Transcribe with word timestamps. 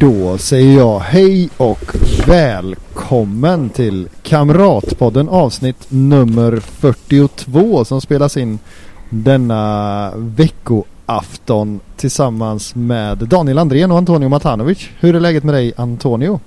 Då 0.00 0.38
säger 0.38 0.76
jag 0.76 0.98
hej 0.98 1.48
och 1.56 1.94
välkommen 2.26 3.70
till 3.70 4.08
Kamratpodden 4.22 5.28
avsnitt 5.28 5.86
nummer 5.88 6.56
42 6.56 7.84
som 7.84 8.00
spelas 8.00 8.36
in 8.36 8.58
denna 9.10 10.12
veckoafton 10.16 11.80
tillsammans 11.96 12.74
med 12.74 13.18
Daniel 13.18 13.58
Andrén 13.58 13.90
och 13.90 13.98
Antonio 13.98 14.28
Matanovic. 14.28 14.88
Hur 15.00 15.16
är 15.16 15.20
läget 15.20 15.44
med 15.44 15.54
dig 15.54 15.72
Antonio? 15.76 16.40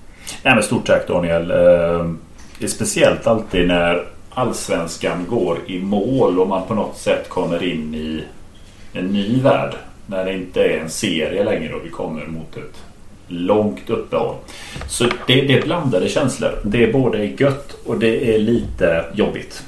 Nej, 0.43 0.53
men 0.53 0.63
stort 0.63 0.85
tack 0.85 1.07
Daniel. 1.07 1.51
Ehm, 1.51 2.19
det 2.59 2.65
är 2.65 2.69
speciellt 2.69 3.27
alltid 3.27 3.67
när 3.67 4.07
allsvenskan 4.29 5.25
går 5.29 5.59
i 5.67 5.79
mål 5.79 6.39
och 6.39 6.47
man 6.47 6.67
på 6.67 6.73
något 6.73 6.97
sätt 6.97 7.29
kommer 7.29 7.63
in 7.63 7.95
i 7.95 8.23
en 8.93 9.05
ny 9.05 9.41
värld. 9.41 9.75
När 10.07 10.25
det 10.25 10.33
inte 10.33 10.63
är 10.63 10.79
en 10.79 10.89
serie 10.89 11.43
längre 11.43 11.73
och 11.73 11.85
vi 11.85 11.89
kommer 11.89 12.25
mot 12.25 12.57
ett 12.57 12.81
långt 13.27 13.89
uppehåll. 13.89 14.35
Så 14.87 15.03
det, 15.03 15.41
det 15.41 15.53
är 15.53 15.61
blandade 15.61 16.09
känslor. 16.09 16.59
Det 16.63 16.83
är 16.83 16.93
både 16.93 17.25
gött 17.25 17.77
och 17.85 17.99
det 17.99 18.35
är 18.35 18.39
lite 18.39 19.05
jobbigt. 19.13 19.63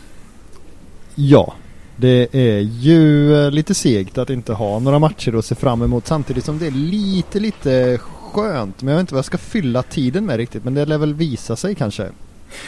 Ja, 1.15 1.53
det 1.95 2.35
är 2.35 2.59
ju 2.59 3.35
eh, 3.35 3.51
lite 3.51 3.73
segt 3.73 4.17
att 4.17 4.29
inte 4.29 4.53
ha 4.53 4.79
några 4.79 4.99
matcher 4.99 5.37
att 5.37 5.45
se 5.45 5.55
fram 5.55 5.81
emot 5.81 6.07
samtidigt 6.07 6.45
som 6.45 6.59
det 6.59 6.67
är 6.67 6.71
lite, 6.71 7.39
lite 7.39 7.99
skönt. 8.01 8.81
Men 8.81 8.91
jag 8.91 8.97
vet 8.97 9.01
inte 9.01 9.13
vad 9.13 9.19
jag 9.19 9.25
ska 9.25 9.37
fylla 9.37 9.83
tiden 9.83 10.25
med 10.25 10.37
riktigt. 10.37 10.63
Men 10.63 10.73
det 10.73 10.85
lär 10.85 10.97
väl 10.97 11.13
visa 11.13 11.55
sig 11.55 11.75
kanske. 11.75 12.07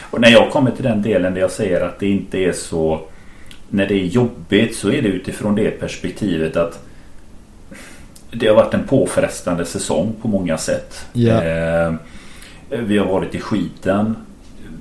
Och 0.00 0.20
när 0.20 0.30
jag 0.30 0.50
kommer 0.50 0.70
till 0.70 0.84
den 0.84 1.02
delen 1.02 1.34
där 1.34 1.40
jag 1.40 1.50
säger 1.50 1.80
att 1.80 2.00
det 2.00 2.06
inte 2.06 2.38
är 2.38 2.52
så... 2.52 3.00
När 3.68 3.86
det 3.86 3.94
är 3.94 4.04
jobbigt 4.04 4.76
så 4.76 4.90
är 4.90 5.02
det 5.02 5.08
utifrån 5.08 5.54
det 5.54 5.70
perspektivet 5.70 6.56
att 6.56 6.89
det 8.32 8.46
har 8.46 8.54
varit 8.54 8.74
en 8.74 8.84
påfrestande 8.84 9.64
säsong 9.64 10.12
på 10.22 10.28
många 10.28 10.58
sätt. 10.58 11.06
Ja. 11.12 11.42
Eh, 11.44 11.92
vi 12.68 12.98
har 12.98 13.06
varit 13.06 13.34
i 13.34 13.40
skiten. 13.40 14.16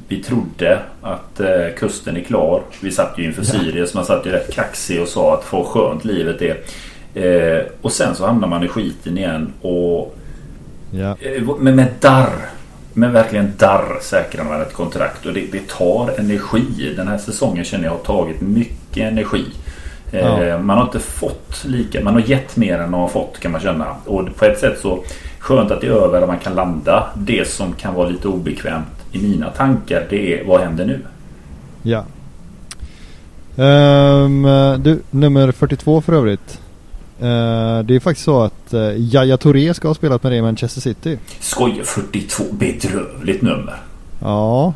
Vi 0.07 0.23
trodde 0.23 0.79
att 1.01 1.39
eh, 1.39 1.47
kusten 1.77 2.17
är 2.17 2.21
klar. 2.21 2.61
Vi 2.81 2.91
satt 2.91 3.13
ju 3.17 3.23
inför 3.23 3.41
Ja. 3.41 3.59
Sirius. 3.59 3.93
Man 3.93 4.05
satt 4.05 4.25
ju 4.25 4.31
rätt 4.31 4.53
kaxig 4.53 5.01
och 5.01 5.07
sa 5.07 5.33
att 5.33 5.53
vad 5.53 5.65
skönt 5.65 6.05
livet 6.05 6.41
är. 6.41 6.57
Eh, 7.13 7.63
och 7.81 7.91
sen 7.91 8.15
så 8.15 8.25
hamnar 8.25 8.47
man 8.47 8.63
i 8.63 8.67
skiten 8.67 9.17
igen. 9.17 9.53
Och. 9.61 10.15
Eh, 11.19 11.43
Men 11.59 11.75
med 11.75 11.87
darr. 11.99 12.33
Men 12.93 13.13
verkligen 13.13 13.53
darr 13.57 13.97
säkrar 14.01 14.43
man 14.43 14.61
ett 14.61 14.73
kontrakt. 14.73 15.25
Och 15.25 15.33
det, 15.33 15.45
det 15.51 15.67
tar 15.67 16.19
energi. 16.19 16.93
Den 16.95 17.07
här 17.07 17.17
säsongen 17.17 17.65
känner 17.65 17.85
jag 17.85 17.91
har 17.91 17.97
tagit 17.99 18.41
mycket 18.41 19.03
energi. 19.11 19.45
Eh, 20.11 20.47
Ja. 20.47 20.57
Man 20.57 20.77
har 20.77 20.83
inte 20.85 20.99
fått 20.99 21.65
lika. 21.65 22.03
Man 22.03 22.13
har 22.13 22.21
gett 22.21 22.57
mer 22.57 22.79
än 22.79 22.91
man 22.91 22.99
har 22.99 23.07
fått 23.07 23.39
kan 23.39 23.51
man 23.51 23.61
känna. 23.61 23.85
Och 24.05 24.35
på 24.35 24.45
ett 24.45 24.59
sätt 24.59 24.79
så 24.79 25.03
skönt 25.39 25.71
att 25.71 25.81
det 25.81 25.87
är 25.87 25.91
över 25.91 26.21
och 26.21 26.27
man 26.27 26.39
kan 26.39 26.55
landa. 26.55 27.09
Det 27.15 27.47
som 27.47 27.73
kan 27.73 27.93
vara 27.93 28.09
lite 28.09 28.27
obekvämt 28.27 28.87
i 29.11 29.19
mina 29.21 29.49
tankar 29.49 30.07
det 30.09 30.39
är 30.39 30.45
vad 30.45 30.61
händer 30.61 30.85
nu? 30.85 30.99
Ja. 31.83 32.03
Ehm, 33.63 34.47
du, 34.83 35.01
nummer 35.11 35.51
42 35.51 36.01
för 36.01 36.13
övrigt. 36.13 36.59
Eh, 37.19 37.79
det 37.83 37.95
är 37.95 37.99
faktiskt 37.99 38.25
så 38.25 38.41
att 38.43 38.73
uh, 38.73 38.97
Yahya 38.97 39.37
Touré 39.37 39.73
ska 39.73 39.87
ha 39.87 39.95
spelat 39.95 40.23
med 40.23 40.31
dig 40.31 40.39
i 40.39 40.41
Manchester 40.41 40.81
City. 40.81 41.17
Skojar 41.39 41.83
42. 41.83 42.43
Bedrövligt 42.51 43.41
nummer. 43.41 43.75
Ja. 44.21 44.73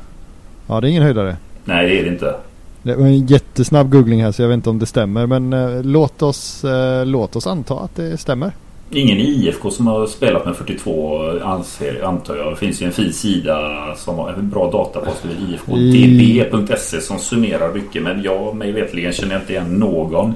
Ja, 0.68 0.82
det 0.82 0.88
är 0.88 0.90
ingen 0.90 1.04
höjdare. 1.04 1.38
Nej 1.66 1.90
det 1.90 2.00
är 2.00 2.04
det 2.04 2.10
inte. 2.10 2.36
Det 2.84 2.96
var 2.96 3.06
en 3.06 3.26
jättesnabb 3.26 3.92
googling 3.92 4.24
här 4.24 4.32
så 4.32 4.42
jag 4.42 4.50
vet 4.50 4.56
inte 4.56 4.70
om 4.70 4.80
det 4.80 4.86
stämmer. 4.86 5.26
Men 5.26 5.54
eh, 5.54 5.84
låt, 5.84 6.22
oss, 6.22 6.64
eh, 6.64 7.06
låt 7.06 7.36
oss 7.36 7.48
anta 7.48 7.80
att 7.80 7.96
det 7.96 8.18
stämmer. 8.18 8.52
Ingen 8.92 9.18
i 9.18 9.24
IFK 9.24 9.72
som 9.72 9.88
har 9.88 10.08
spelat 10.08 10.46
med 10.46 10.56
42 10.56 11.20
anser, 11.44 12.04
antar 12.04 12.36
jag. 12.36 12.52
Det 12.52 12.56
finns 12.56 12.82
ju 12.82 12.86
en 12.86 12.92
fin 12.92 13.14
sida 13.14 13.58
som 13.96 14.16
har 14.16 14.34
en 14.34 14.50
bra 14.50 14.72
datapost 14.72 15.26
vid 15.26 15.54
ifkdb.se 15.54 17.02
som 17.02 17.20
summerar 17.20 17.74
mycket. 17.74 18.04
Men 18.04 18.24
jag 18.24 18.56
mig 18.56 18.72
vetligen 18.72 19.14
känner 19.14 19.36
inte 19.40 19.54
igen 19.54 19.80
någon 19.80 20.34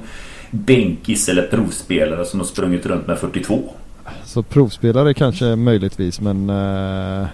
bänkis 0.52 1.30
eller 1.30 1.42
provspelare 1.42 2.26
som 2.26 2.40
har 2.40 2.48
sprungit 2.48 2.86
runt 2.86 3.08
med 3.08 3.20
42. 3.20 3.60
Så 4.26 4.44
provspelare 4.44 5.14
kanske 5.14 5.56
möjligtvis 5.56 6.22
men... 6.22 6.50
eh, 6.50 7.28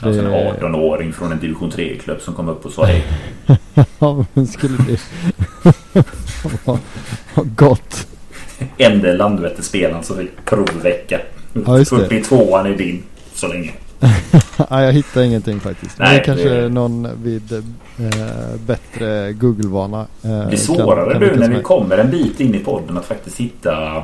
Alltså 0.00 0.22
en 0.22 0.30
det- 0.30 0.54
18-åring 0.60 1.12
från 1.12 1.32
en 1.32 1.38
division 1.40 1.70
3-klubb 1.70 2.20
som 2.20 2.34
kom 2.34 2.48
upp 2.48 2.66
och 2.66 2.72
sa 2.72 2.84
hej. 2.84 3.04
ja, 3.98 4.24
men 4.34 4.46
skulle 4.46 4.78
det... 4.88 5.00
Vad 7.34 7.56
gott. 7.56 8.06
Ende 8.78 9.16
Landvetter-spelaren 9.16 10.02
som 10.02 10.16
fick 10.16 10.44
provvecka. 10.44 11.20
Ja, 11.66 11.78
just 11.78 11.90
det. 11.90 11.96
42an 12.08 12.66
är 12.74 12.76
din 12.78 13.02
så 13.34 13.48
länge. 13.48 13.70
Nej, 14.70 14.84
jag 14.84 14.92
hittar 14.92 15.22
ingenting 15.22 15.60
faktiskt. 15.60 15.98
Men 15.98 16.08
Nej, 16.08 16.18
det 16.18 16.24
kanske 16.24 16.48
det- 16.48 16.68
någon 16.68 17.08
vid 17.22 17.52
eh, 17.52 17.60
bättre 18.66 19.32
Google-vana. 19.32 20.00
eh, 20.22 20.30
Det 20.30 20.46
kan- 20.50 20.58
svårare 20.58 21.12
kan 21.12 21.20
nu 21.20 21.26
lyckas 21.26 21.48
när 21.48 21.56
vi 21.56 21.62
kommer 21.62 21.98
en 21.98 22.10
bit 22.10 22.40
in 22.40 22.54
i 22.54 22.58
podden 22.58 22.98
att 22.98 23.04
faktiskt 23.06 23.36
hitta 23.40 24.02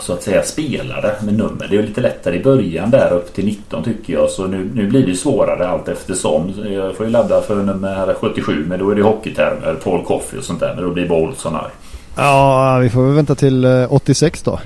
så 0.00 0.12
att 0.12 0.22
säga 0.22 0.42
spelare 0.42 1.12
med 1.22 1.34
nummer. 1.34 1.66
Det 1.70 1.76
är 1.76 1.82
lite 1.82 2.00
lättare 2.00 2.36
i 2.36 2.42
början 2.42 2.90
där 2.90 3.12
upp 3.12 3.34
till 3.34 3.44
19 3.44 3.84
tycker 3.84 4.12
jag. 4.12 4.30
Så 4.30 4.46
nu, 4.46 4.70
nu 4.74 4.88
blir 4.88 5.06
det 5.06 5.14
svårare 5.14 5.68
allt 5.68 5.88
eftersom. 5.88 6.52
Jag 6.70 6.96
får 6.96 7.06
ju 7.06 7.12
ladda 7.12 7.42
för 7.42 7.56
nummer 7.62 8.14
77 8.20 8.64
men 8.68 8.78
då 8.78 8.90
är 8.90 8.94
det 8.94 9.02
hockeytermer, 9.02 9.74
Paul 9.84 10.04
Coffey 10.04 10.38
och 10.38 10.44
sånt 10.44 10.60
där. 10.60 10.74
Men 10.74 10.84
då 10.84 10.90
blir 10.90 11.08
Bolson 11.08 11.54
här. 11.54 11.68
Ja, 12.16 12.78
vi 12.78 12.90
får 12.90 13.06
väl 13.06 13.14
vänta 13.14 13.34
till 13.34 13.64
eh, 13.64 13.92
86 13.92 14.42
då. 14.42 14.60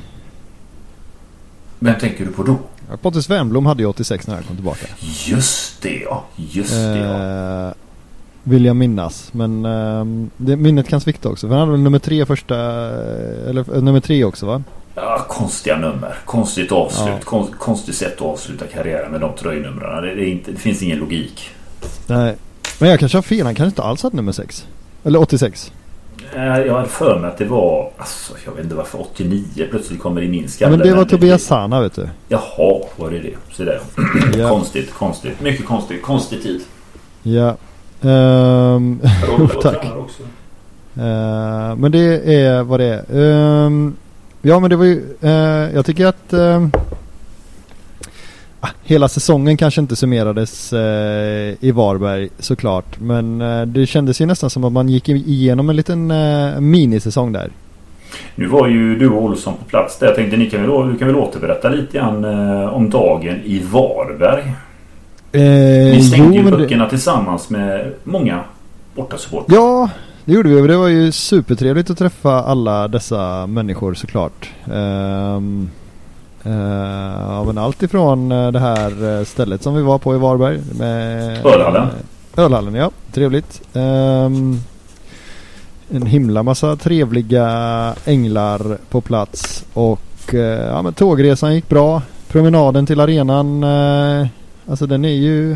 Vem 1.78 1.94
tänker 2.00 2.24
du 2.24 2.32
på 2.32 2.42
då? 2.42 2.56
Ja, 2.90 2.96
Pontus 2.96 3.30
Wernbloom 3.30 3.66
hade 3.66 3.82
ju 3.82 3.88
86 3.88 4.26
när 4.26 4.34
han 4.34 4.44
kom 4.44 4.56
tillbaka. 4.56 4.86
Just 5.26 5.82
det 5.82 6.00
ja. 6.00 6.24
Just 6.36 6.72
det 6.72 6.98
ja. 6.98 7.66
Eh, 7.68 7.72
vill 8.42 8.64
jag 8.64 8.76
minnas. 8.76 9.28
Men 9.32 9.64
ehm, 9.64 10.30
det, 10.36 10.56
minnet 10.56 10.88
kan 10.88 11.00
svikta 11.00 11.28
också. 11.28 11.48
För 11.48 11.54
han 11.54 11.60
hade 11.60 11.72
väl 11.72 11.80
nummer 11.80 11.98
tre 11.98 12.26
första... 12.26 12.54
eh, 12.56 13.48
Eller 13.48 13.76
eh, 13.76 13.82
nummer 13.82 14.00
tre 14.00 14.24
också 14.24 14.46
va? 14.46 14.62
Ja. 14.94 15.24
Konstiga 15.28 15.76
nummer. 15.76 16.14
Konstigt 16.24 16.72
avslut. 16.72 17.08
Ja. 17.08 17.18
Kon, 17.24 17.46
konstigt 17.58 17.94
sätt 17.94 18.14
att 18.14 18.22
avsluta 18.22 18.66
karriären 18.66 19.12
med 19.12 19.20
de 19.20 19.32
tröjnumren. 19.34 20.02
Det, 20.02 20.14
det, 20.14 20.38
det 20.52 20.58
finns 20.58 20.82
ingen 20.82 20.98
logik. 20.98 21.50
Nej. 22.06 22.36
Men 22.78 22.90
jag 22.90 22.98
kanske 22.98 23.18
har 23.18 23.22
fel. 23.22 23.46
Han 23.46 23.54
kanske 23.54 23.70
inte 23.70 23.82
alls 23.82 24.02
hade 24.02 24.16
nummer 24.16 24.32
6. 24.32 24.66
Eller 25.04 25.20
86. 25.20 25.72
Eh, 26.34 26.42
Jag 26.58 26.74
hade 26.74 26.88
för 26.88 27.18
mig 27.18 27.30
att 27.30 27.38
det 27.38 27.44
var, 27.44 27.90
alltså, 27.96 28.32
jag 28.44 28.52
vet 28.52 28.64
inte 28.64 28.74
varför 28.76 29.00
89 29.00 29.44
plötsligt 29.70 30.00
kommer 30.00 30.22
i 30.22 30.28
min 30.28 30.42
Ja, 30.42 30.48
skalle. 30.48 30.76
men 30.76 30.86
det 30.86 30.94
var 30.94 31.04
Tobias 31.04 31.42
Sana 31.42 31.80
vet 31.80 31.94
du. 31.94 32.08
Jaha, 32.28 32.82
var 32.96 33.10
det 33.10 33.18
det? 33.18 33.34
Så 33.52 33.64
där. 33.64 33.80
Ja. 34.38 34.48
Konstigt, 34.48 34.94
konstigt. 34.94 35.40
Mycket 35.40 35.66
konstigt. 35.66 36.02
Konstig 36.02 36.42
tid. 36.42 36.60
Ja. 37.22 37.56
Rolle 39.28 39.48
tack. 39.62 39.84
Eh, 40.96 41.76
men 41.76 41.92
det 41.92 42.34
är 42.34 42.62
vad 42.62 42.80
det 42.80 43.04
är. 43.08 43.20
Ehm, 43.66 43.96
ja 44.42 44.60
men 44.60 44.70
det 44.70 44.76
var 44.76 44.84
ju, 44.84 45.02
eh, 45.20 45.30
jag 45.74 45.86
tycker 45.86 46.06
att 46.06 46.32
ehm, 46.32 46.70
ah, 48.60 48.68
hela 48.84 49.08
säsongen 49.08 49.56
kanske 49.56 49.80
inte 49.80 49.96
summerades 49.96 50.72
eh, 50.72 51.54
i 51.60 51.70
Varberg 51.74 52.28
såklart. 52.38 53.00
Men 53.00 53.40
eh, 53.40 53.62
det 53.62 53.86
kändes 53.86 54.20
ju 54.20 54.26
nästan 54.26 54.50
som 54.50 54.64
att 54.64 54.72
man 54.72 54.88
gick 54.88 55.08
igenom 55.08 55.70
en 55.70 55.76
liten 55.76 56.10
eh, 56.10 56.60
minisäsong 56.60 57.32
där. 57.32 57.50
Nu 58.34 58.46
var 58.46 58.68
ju 58.68 58.96
du 58.98 59.08
och 59.08 59.22
Olsson 59.22 59.54
på 59.58 59.64
plats 59.64 59.98
där. 59.98 60.06
Jag 60.06 60.16
tänkte 60.16 60.36
ni 60.36 60.50
kan 60.50 60.60
väl, 60.60 60.92
du 60.92 60.98
kan 60.98 61.06
väl 61.08 61.16
återberätta 61.16 61.68
lite 61.68 61.98
grann 61.98 62.24
eh, 62.24 62.68
om 62.74 62.90
dagen 62.90 63.40
i 63.44 63.58
Varberg. 63.72 64.52
Eh, 65.32 65.40
Ni 65.96 66.02
stängde 66.02 66.36
ju 66.36 66.42
men 66.42 66.52
det- 66.52 66.58
böckerna 66.58 66.88
tillsammans 66.88 67.50
med 67.50 67.92
många 68.04 68.40
bortasupportrar. 68.94 69.56
Ja, 69.56 69.90
det 70.30 70.34
gjorde 70.34 70.48
vi 70.48 70.60
och 70.60 70.68
det 70.68 70.76
var 70.76 70.88
ju 70.88 71.12
supertrevligt 71.12 71.90
att 71.90 71.98
träffa 71.98 72.42
alla 72.42 72.88
dessa 72.88 73.46
människor 73.46 73.94
såklart. 73.94 74.50
Um, 74.64 75.70
ja, 76.42 77.44
men 77.44 77.58
allt 77.58 77.82
ifrån 77.82 78.32
eh, 78.32 78.52
det 78.52 78.58
här 78.58 79.18
eh, 79.18 79.24
stället 79.24 79.62
som 79.62 79.74
vi 79.74 79.82
var 79.82 79.98
på 79.98 80.14
i 80.14 80.18
Varberg. 80.18 80.60
Med, 80.78 81.46
Ölhallen. 81.46 81.88
Ölhallen, 82.36 82.74
ja. 82.74 82.90
Trevligt. 83.12 83.62
Ehm, 83.72 84.60
en 85.90 86.06
himla 86.06 86.42
massa 86.42 86.76
trevliga 86.76 87.94
änglar 88.04 88.78
på 88.90 89.00
plats 89.00 89.64
och 89.72 90.34
eh, 90.34 90.66
ja, 90.66 90.82
men 90.82 90.92
tågresan 90.92 91.54
gick 91.54 91.68
bra. 91.68 92.02
Promenaden 92.28 92.86
till 92.86 93.00
arenan, 93.00 93.64
eh, 93.64 94.26
alltså 94.68 94.86
den 94.86 95.04
är 95.04 95.08
ju, 95.08 95.52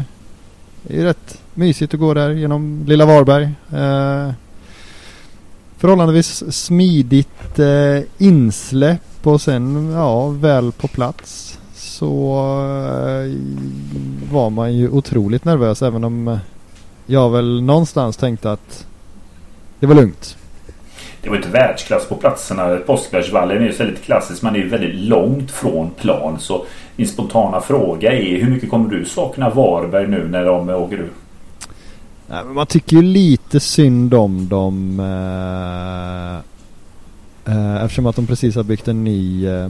är 0.89 0.95
ju 0.95 1.05
rätt 1.05 1.41
mysigt 1.55 1.95
att 1.95 2.01
gå 2.01 2.15
där 2.15 2.31
genom 2.31 2.85
lilla 2.87 3.07
Varberg. 3.07 3.45
Eh, 3.73 4.35
förhållandevis 5.85 6.53
smidigt 6.55 7.59
eh, 7.59 8.03
insläpp 8.19 9.01
och 9.27 9.41
sen 9.41 9.93
ja, 9.93 10.29
väl 10.29 10.73
på 10.73 10.89
plats 10.89 11.59
så 11.75 12.37
eh, 12.89 13.33
var 14.33 14.51
man 14.51 14.75
ju 14.75 14.89
otroligt 14.89 15.45
nervös 15.45 15.83
även 15.83 16.05
om 16.05 16.29
eh, 16.29 16.39
jag 17.07 17.31
väl 17.31 17.63
någonstans 17.63 18.17
tänkte 18.17 18.53
att 18.53 18.87
det 19.81 19.87
var 19.87 19.95
lugnt. 19.95 20.37
Det 21.23 21.29
var 21.29 21.37
inte 21.37 21.49
världsklass 21.49 22.09
på 22.09 22.15
platserna. 22.15 22.77
Påskbergsvallen 22.77 23.63
är 23.63 23.67
ju 23.67 23.73
så 23.73 23.85
lite 23.85 24.01
klassisk. 24.01 24.43
Man 24.43 24.55
är 24.55 24.59
ju 24.59 24.69
väldigt 24.69 24.95
långt 24.95 25.51
från 25.51 25.91
plan. 25.91 26.39
Så 26.39 26.67
min 26.97 27.09
spontana 27.09 27.61
fråga 27.61 28.13
är 28.13 28.39
hur 28.41 28.51
mycket 28.51 28.71
kommer 28.71 28.91
du 28.91 29.05
sakna 29.05 29.51
Varberg 29.51 30.09
nu 30.09 30.29
när 30.29 30.45
de 30.45 30.69
åker 30.69 30.97
ur? 30.97 31.11
Nej, 32.29 32.45
man 32.45 32.67
tycker 32.67 32.97
ju 32.97 33.03
lite 33.03 33.61
synd 33.61 34.15
om 34.15 34.49
dem. 34.49 35.01
Eh, 35.01 36.37
eh, 37.55 37.85
eftersom 37.85 38.07
att 38.07 38.17
de 38.17 38.27
precis 38.27 38.57
har 38.57 38.63
byggt 38.63 38.89
en 38.89 39.05
ny 39.05 39.47
eh, 39.49 39.69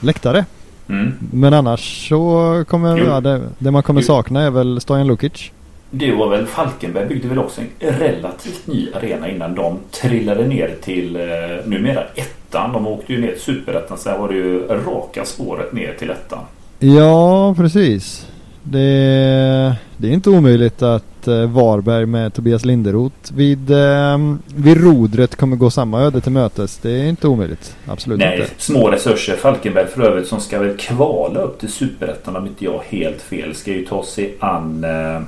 läktare. 0.00 0.44
Mm. 0.88 1.12
Men 1.32 1.54
annars 1.54 2.08
så 2.08 2.64
kommer 2.68 2.98
Jo. 2.98 3.04
ja, 3.06 3.20
det, 3.20 3.40
det 3.58 3.70
man 3.70 3.82
kommer 3.82 4.00
Jo. 4.00 4.06
sakna 4.06 4.42
är 4.42 4.50
väl 4.50 4.80
Stojan 4.80 5.06
Lukic. 5.06 5.50
Det 5.90 6.12
var 6.12 6.28
väl 6.30 6.46
Falkenberg 6.46 7.06
byggde 7.06 7.28
väl 7.28 7.38
också 7.38 7.60
en 7.60 7.90
relativt 7.92 8.66
ny 8.66 8.88
arena 8.94 9.28
innan 9.30 9.54
de 9.54 9.78
trillade 9.90 10.46
ner 10.46 10.76
till 10.82 11.16
eh, 11.16 11.22
numera 11.66 12.04
ettan. 12.14 12.72
De 12.72 12.86
åkte 12.86 13.12
ju 13.12 13.20
ner 13.20 13.32
till 13.32 13.40
superettan. 13.40 13.98
Sen 13.98 14.20
var 14.20 14.28
det 14.28 14.34
ju 14.34 14.66
raka 14.66 15.24
spåret 15.24 15.72
ner 15.72 15.94
till 15.98 16.10
ettan. 16.10 16.38
Ja, 16.78 17.54
precis. 17.56 18.26
Det, 18.62 19.76
det 19.96 20.08
är 20.08 20.12
inte 20.12 20.30
omöjligt 20.30 20.82
att 20.82 21.28
eh, 21.28 21.50
Varberg 21.50 22.06
med 22.06 22.34
Tobias 22.34 22.64
Linderoth 22.64 23.34
vid, 23.34 23.70
eh, 23.70 24.18
vid 24.56 24.84
rodret 24.84 25.36
kommer 25.36 25.56
gå 25.56 25.70
samma 25.70 26.00
öde 26.00 26.20
till 26.20 26.32
mötes. 26.32 26.78
Det 26.78 26.90
är 26.90 27.04
inte 27.04 27.28
omöjligt. 27.28 27.76
Absolut 27.86 28.18
Nej, 28.18 28.40
inte. 28.40 28.50
små 28.56 28.90
resurser. 28.90 29.36
Falkenberg 29.36 29.86
för 29.86 30.02
övrigt 30.02 30.26
som 30.28 30.40
ska 30.40 30.58
väl 30.58 30.76
kvala 30.76 31.40
upp 31.40 31.60
till 31.60 31.72
superettan 31.72 32.36
om 32.36 32.46
inte 32.46 32.64
jag 32.64 32.80
helt 32.88 33.22
fel. 33.22 33.54
Ska 33.54 33.70
ju 33.70 33.86
ta 33.86 34.04
sig 34.04 34.34
an... 34.40 34.84
Eh, 34.84 35.20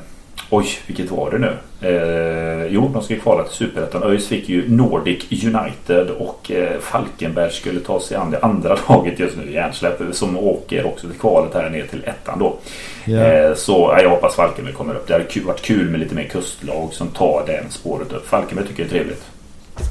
oj, 0.50 0.66
vilket 0.86 1.10
var 1.10 1.30
det 1.30 1.38
nu? 1.38 1.56
Eh, 1.88 2.66
jo, 2.66 2.90
de 2.92 3.02
ska 3.02 3.16
kvala 3.16 3.44
till 3.44 3.56
superettan. 3.56 4.02
ÖIS 4.02 4.28
fick 4.28 4.48
ju 4.48 4.68
Nordic 4.68 5.44
United 5.44 6.10
och 6.10 6.50
eh, 6.50 6.80
Falkenberg 6.80 7.50
skulle 7.50 7.80
ta 7.80 8.00
sig 8.00 8.16
an 8.16 8.30
det 8.30 8.38
andra 8.42 8.76
laget 8.88 9.18
just 9.18 9.36
nu, 9.36 9.52
Järnsläpp, 9.52 10.00
som 10.12 10.38
åker 10.38 10.86
också 10.86 11.08
till 11.08 11.18
kvalet 11.18 11.54
här 11.54 11.70
ner 11.70 11.86
till 11.86 12.04
ettan 12.04 12.38
då. 12.38 12.56
Ja. 13.04 13.18
Eh, 13.18 13.54
så 13.54 13.72
ja, 13.72 14.02
jag 14.02 14.10
hoppas 14.10 14.34
Falkenberg 14.34 14.74
kommer 14.74 14.94
upp. 14.94 15.06
Det 15.06 15.12
hade 15.12 15.40
varit 15.46 15.62
kul 15.62 15.90
med 15.90 16.00
lite 16.00 16.14
mer 16.14 16.28
kustlag 16.28 16.92
som 16.92 17.08
tar 17.08 17.44
den 17.46 17.70
spåret 17.70 18.12
upp. 18.12 18.26
Falkenberg 18.26 18.66
tycker 18.66 18.82
jag 18.82 18.86
är 18.86 18.98
trevligt. 18.98 19.24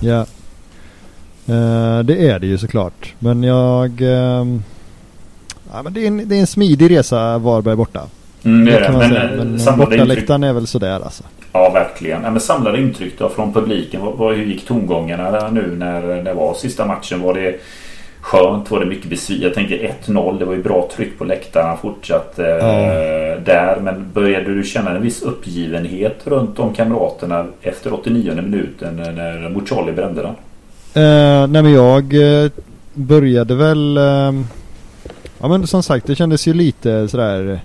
Ja. 0.02 0.26
Eh, 1.48 2.00
det 2.00 2.30
är 2.30 2.40
det 2.40 2.48
ju 2.48 2.58
såklart. 2.58 3.14
Men 3.20 3.44
jag... 3.44 4.02
ehm, 4.02 4.64
ja, 5.72 5.84
men 5.84 5.94
det, 5.94 6.04
är 6.04 6.08
en, 6.08 6.30
det 6.30 6.36
är 6.36 6.40
en 6.40 6.48
smidig 6.48 6.92
resa 6.92 7.38
Varberg 7.38 7.76
borta. 7.76 8.08
Mm, 8.46 8.66
det 8.66 8.72
är 8.78 8.84
kan 8.84 8.94
det. 8.94 9.00
man 9.00 9.10
Men, 9.10 9.10
säga. 9.10 9.24
eh, 9.32 9.38
Men 9.38 9.60
samlade 9.60 9.84
intryck 9.96 10.00
bortaläktaren 10.08 10.44
är 10.44 10.54
väl 10.54 10.68
sådär 10.68 11.00
alltså. 11.04 11.24
Ja, 11.54 11.70
verkligen. 11.70 12.24
Ja, 12.24 12.32
men 12.32 12.40
samlade 12.42 12.82
intryck 12.82 13.14
då 13.20 13.30
från 13.30 13.54
publiken. 13.54 14.02
Vad, 14.18 14.36
hur 14.36 14.44
gick 14.46 14.68
tongångarna 14.68 15.50
nu 15.50 15.76
när 15.78 16.24
det 16.24 16.34
var 16.34 16.54
sista 16.54 16.86
matchen? 16.86 17.22
Var 17.22 17.34
det 17.34 17.56
skönt? 18.22 18.72
Var 18.72 18.80
det 18.80 18.86
mycket 18.86 19.10
besviket? 19.10 19.44
Jag 19.44 19.54
tänker 19.54 19.96
1-0. 20.06 20.40
Det 20.40 20.46
var 20.46 20.54
ju 20.54 20.64
bra 20.64 20.90
tryck 20.96 21.18
på 21.18 21.24
läktarna 21.24 21.78
fortsatt 21.78 22.40
eh, 22.40 22.46
Ja. 22.46 23.38
där. 23.46 23.78
Men 23.82 24.06
började 24.14 24.54
du 24.56 24.64
känna 24.64 24.92
en 24.96 25.02
viss 25.02 25.22
uppgivenhet 25.22 26.18
runt 26.24 26.60
om 26.60 26.74
kamraterna 26.74 27.46
efter 27.62 27.94
89 27.94 28.34
minuten 28.36 28.96
när 28.96 29.50
Mucolli 29.50 29.92
brände 29.92 30.22
den? 30.22 30.36
Uh, 31.04 31.48
nej 31.48 31.64
men 31.64 31.72
jag 31.74 32.14
eh, 32.44 32.52
började 32.94 33.56
väl... 33.56 33.98
ehm, 33.98 34.46
ja 35.40 35.48
men 35.48 35.68
som 35.68 35.84
sagt 35.84 36.08
det 36.08 36.16
kändes 36.16 36.48
ju 36.48 36.54
lite 36.54 37.08
sådär 37.08 37.60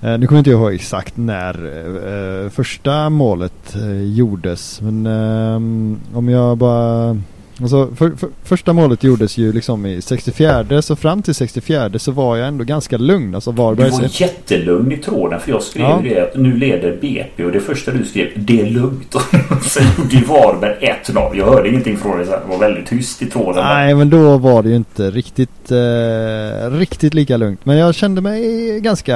eh, 0.00 0.18
nu 0.18 0.26
kommer 0.26 0.38
inte 0.38 0.50
jag 0.50 0.60
ihåg 0.60 0.74
exakt 0.74 1.16
när 1.16 1.54
eh, 1.64 2.44
eh 2.44 2.50
första 2.50 3.10
målet 3.10 3.76
eh, 3.76 4.02
gjordes. 4.02 4.80
Men 4.80 5.06
ehm, 5.06 6.00
om 6.14 6.28
jag 6.28 6.58
bara... 6.58 7.16
Alltså 7.60 7.88
för, 7.96 8.10
för, 8.10 8.28
första 8.44 8.72
målet 8.72 9.04
gjordes 9.04 9.38
ju 9.38 9.52
liksom 9.52 9.86
i 9.86 10.02
64 10.02 10.82
så 10.82 10.96
fram 10.96 11.22
till 11.22 11.34
64 11.34 11.90
så 11.98 12.12
var 12.12 12.36
jag 12.36 12.48
ändå 12.48 12.64
ganska 12.64 12.96
lugn. 12.98 13.34
Alltså 13.34 13.50
Du 13.52 13.56
Varberg... 13.56 13.90
var 13.90 14.20
jättelugn 14.20 14.92
i 14.92 14.96
tråden 14.96 15.40
för 15.40 15.50
jag 15.50 15.62
skrev 15.62 15.84
Ja. 15.86 16.00
det 16.04 16.20
att 16.20 16.36
nu 16.36 16.56
leder 16.56 16.96
BP 17.00 17.44
och 17.44 17.52
det 17.52 17.60
första 17.60 17.90
du 17.92 18.04
skrev 18.04 18.26
det 18.36 18.60
är 18.60 18.70
lugnt. 18.70 19.14
Sen 19.62 19.84
gjorde 19.98 20.16
ju 20.16 20.24
Varberg 20.24 20.94
1-0. 21.06 21.36
Jag 21.36 21.44
hörde 21.46 21.68
ingenting 21.68 21.96
från 21.96 22.16
dig 22.18 22.26
sen. 22.26 22.38
Det 22.44 22.50
var 22.50 22.58
väldigt 22.58 22.86
tyst 22.86 23.22
i 23.22 23.26
tråden. 23.26 23.64
Nej 23.64 23.94
men 23.94 24.10
då 24.10 24.36
var 24.38 24.62
det 24.62 24.68
ju 24.68 24.76
inte 24.76 25.10
riktigt, 25.10 25.70
eh, 25.72 26.70
riktigt 26.78 27.14
lika 27.14 27.36
lugnt. 27.36 27.60
Men 27.66 27.76
jag 27.76 27.94
kände 27.94 28.20
mig 28.20 28.80
ganska 28.80 29.14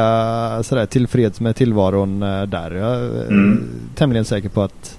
sådär 0.63 0.87
tillfreds 0.87 1.41
med 1.41 1.57
tillvaron 1.57 2.23
eh, 2.23 2.43
där. 2.43 2.71
Jag 2.71 2.97
är 2.97 3.27
Mm. 3.29 3.65
tämligen 3.95 4.25
säker 4.25 4.49
på 4.49 4.63
att 4.63 4.99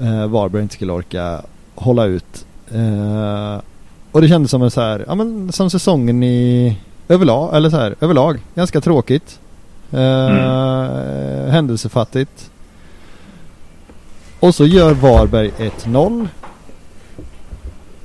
eh, 0.00 0.26
Varberg 0.26 0.62
inte 0.62 0.74
skulle 0.74 0.92
orka 0.92 1.40
hålla 1.76 2.04
ut. 2.04 2.46
Eh, 2.74 3.60
och 4.12 4.20
det 4.22 4.28
kändes 4.28 4.50
som 4.50 4.62
en 4.62 4.70
så 4.70 4.80
här, 4.80 5.04
ja 5.06 5.14
men 5.14 5.52
som 5.52 5.70
säsongen 5.70 6.22
i 6.22 6.76
överlag, 7.08 7.56
eller 7.56 7.70
så 7.70 7.76
här, 7.76 7.94
överlag. 8.00 8.40
Ganska 8.54 8.80
tråkigt. 8.80 9.38
Eh, 9.92 11.50
Händelsefattigt. 11.50 12.50
Och 14.40 14.54
så 14.54 14.66
gör 14.66 14.92
Varberg 14.94 15.50
1-0. 15.58 16.28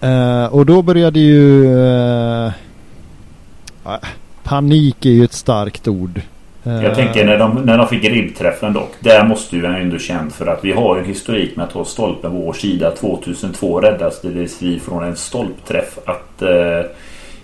Eh, 0.02 0.46
och 0.46 0.66
då 0.66 0.82
började 0.82 1.20
ju... 1.20 1.66
eh, 1.66 2.52
ja, 3.84 4.00
panik 4.44 5.06
är 5.06 5.10
ju 5.10 5.24
ett 5.24 5.34
starkt 5.34 5.88
ord. 5.88 6.22
Jag 6.64 6.96
tänker 6.96 7.26
när 7.26 7.38
de, 7.38 7.56
när 7.56 7.78
de 7.78 7.88
fick 7.88 8.04
ribbträffen 8.04 8.74
dock. 8.74 8.92
Där 9.00 9.26
måste 9.26 9.56
ju 9.56 9.66
han 9.66 9.76
ändå 9.76 9.98
känt 9.98 10.36
för 10.36 10.48
att 10.48 10.66
vi 10.66 10.72
har 10.72 10.98
en 10.98 11.06
historik 11.06 11.56
med 11.56 11.66
att 11.66 11.72
ha 11.72 11.86
stolpen 11.86 12.32
på 12.32 12.38
vår 12.38 12.54
sida. 12.54 12.92
2002 12.92 13.80
räddades 13.82 14.62
vi 14.62 14.80
från 14.80 15.04
en 15.04 15.16
stolpträff 15.16 16.00
att 16.06 16.42
eh, 16.42 16.82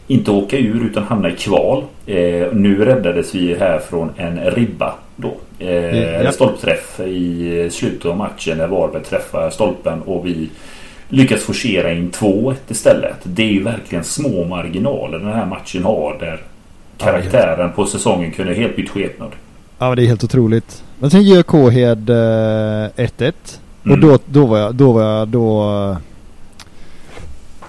inte 0.08 0.32
åka 0.32 0.58
ur 0.58 0.86
utan 0.86 1.04
hamna 1.04 1.30
i 1.30 1.36
kval. 1.36 1.84
Eh, 2.06 2.48
nu 2.54 2.86
räddades 2.86 3.36
vi 3.36 3.56
här 3.56 3.80
från 3.80 4.10
en 4.18 4.40
ribba 4.52 4.94
då. 5.16 5.34
Eh, 5.60 6.22
Ja. 6.24 6.32
Stolpträff 6.32 7.00
i 7.00 7.70
slutet 7.72 8.06
av 8.06 8.18
matchen 8.18 8.58
när 8.58 8.68
Varberg 8.68 9.04
träffar 9.04 9.50
stolpen 9.50 10.02
och 10.02 10.26
vi 10.26 10.50
lyckas 11.10 11.44
forcera 11.44 11.94
in 11.94 12.12
2-1 12.12 12.56
istället. 12.68 13.18
Det 13.24 13.44
är 13.44 13.52
ju 13.52 13.64
verkligen 13.64 14.04
små 14.04 14.46
marginaler 14.46 15.20
den 15.20 15.34
här 15.34 15.46
matchen 15.46 15.84
har 15.84 16.18
där 16.20 16.40
karaktären 16.98 17.72
på 17.74 17.86
säsongen 17.86 18.32
kunde 18.32 18.54
helt 18.54 18.76
bytt 18.76 18.90
skepnad. 18.90 19.32
Ja 19.80 19.88
men 19.88 19.96
det 19.96 20.04
är 20.04 20.08
helt 20.08 20.24
otroligt. 20.24 20.84
Men 21.00 21.10
sen 21.10 21.24
gör 21.24 21.44
Kåhed 21.44 22.10
eh, 22.10 22.14
1-1. 22.16 23.34
Och 23.82 23.88
Mm. 23.88 24.02
då, 24.02 24.20
då 24.26 24.46
var 24.46 24.58
jag, 24.58 24.76
då 24.76 24.92
var 24.92 25.02
jag, 25.04 25.28
då... 25.28 25.98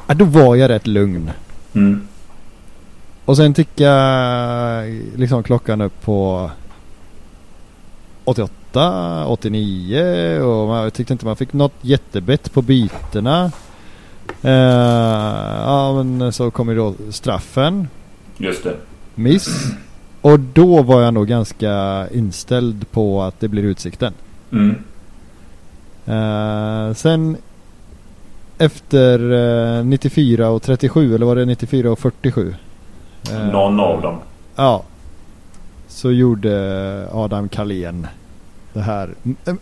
Ja, 0.06 0.14
då 0.14 0.24
var 0.24 0.56
jag 0.56 0.68
rätt 0.70 0.86
lugn. 0.86 1.30
Mm. 1.74 2.08
Och 3.24 3.36
sen 3.36 3.54
tickade 3.54 5.00
liksom 5.16 5.42
klockan 5.42 5.80
upp 5.80 6.02
på 6.02 6.50
88, 8.24 9.26
89 9.26 10.40
och 10.40 10.68
man, 10.68 10.82
jag 10.82 10.92
tyckte 10.94 11.12
inte 11.12 11.26
man 11.26 11.36
fick 11.36 11.52
något 11.52 11.72
jättebett 11.80 12.52
på 12.52 12.62
bytena. 12.62 13.50
Eh, 14.42 14.52
ja 15.64 16.02
men 16.02 16.32
så 16.32 16.50
kom 16.50 16.68
ju 16.68 16.74
då 16.76 16.94
straffen. 17.10 17.88
Just 18.36 18.64
det. 18.64 18.76
Miss. 19.18 19.72
Och 20.20 20.40
då 20.40 20.82
var 20.82 21.02
jag 21.02 21.14
nog 21.14 21.28
ganska 21.28 22.06
inställd 22.12 22.90
på 22.90 23.22
att 23.22 23.40
det 23.40 23.48
blir 23.48 23.62
utsikten. 23.62 24.12
Mm. 24.52 24.74
Eh, 26.06 26.94
sen 26.94 27.36
efter 28.58 29.32
eh, 29.78 29.84
94 29.84 30.48
och 30.50 30.62
37 30.62 31.14
eller 31.14 31.26
var 31.26 31.36
det 31.36 31.44
94 31.44 31.90
och 31.90 31.98
47? 31.98 32.54
Eh, 33.32 33.46
Någon 33.46 33.80
av 33.80 34.02
dem. 34.02 34.16
Ja. 34.56 34.84
Så 35.88 36.12
gjorde 36.12 37.08
Adam 37.12 37.48
Kalén 37.48 38.06
det 38.72 38.80
här 38.80 39.14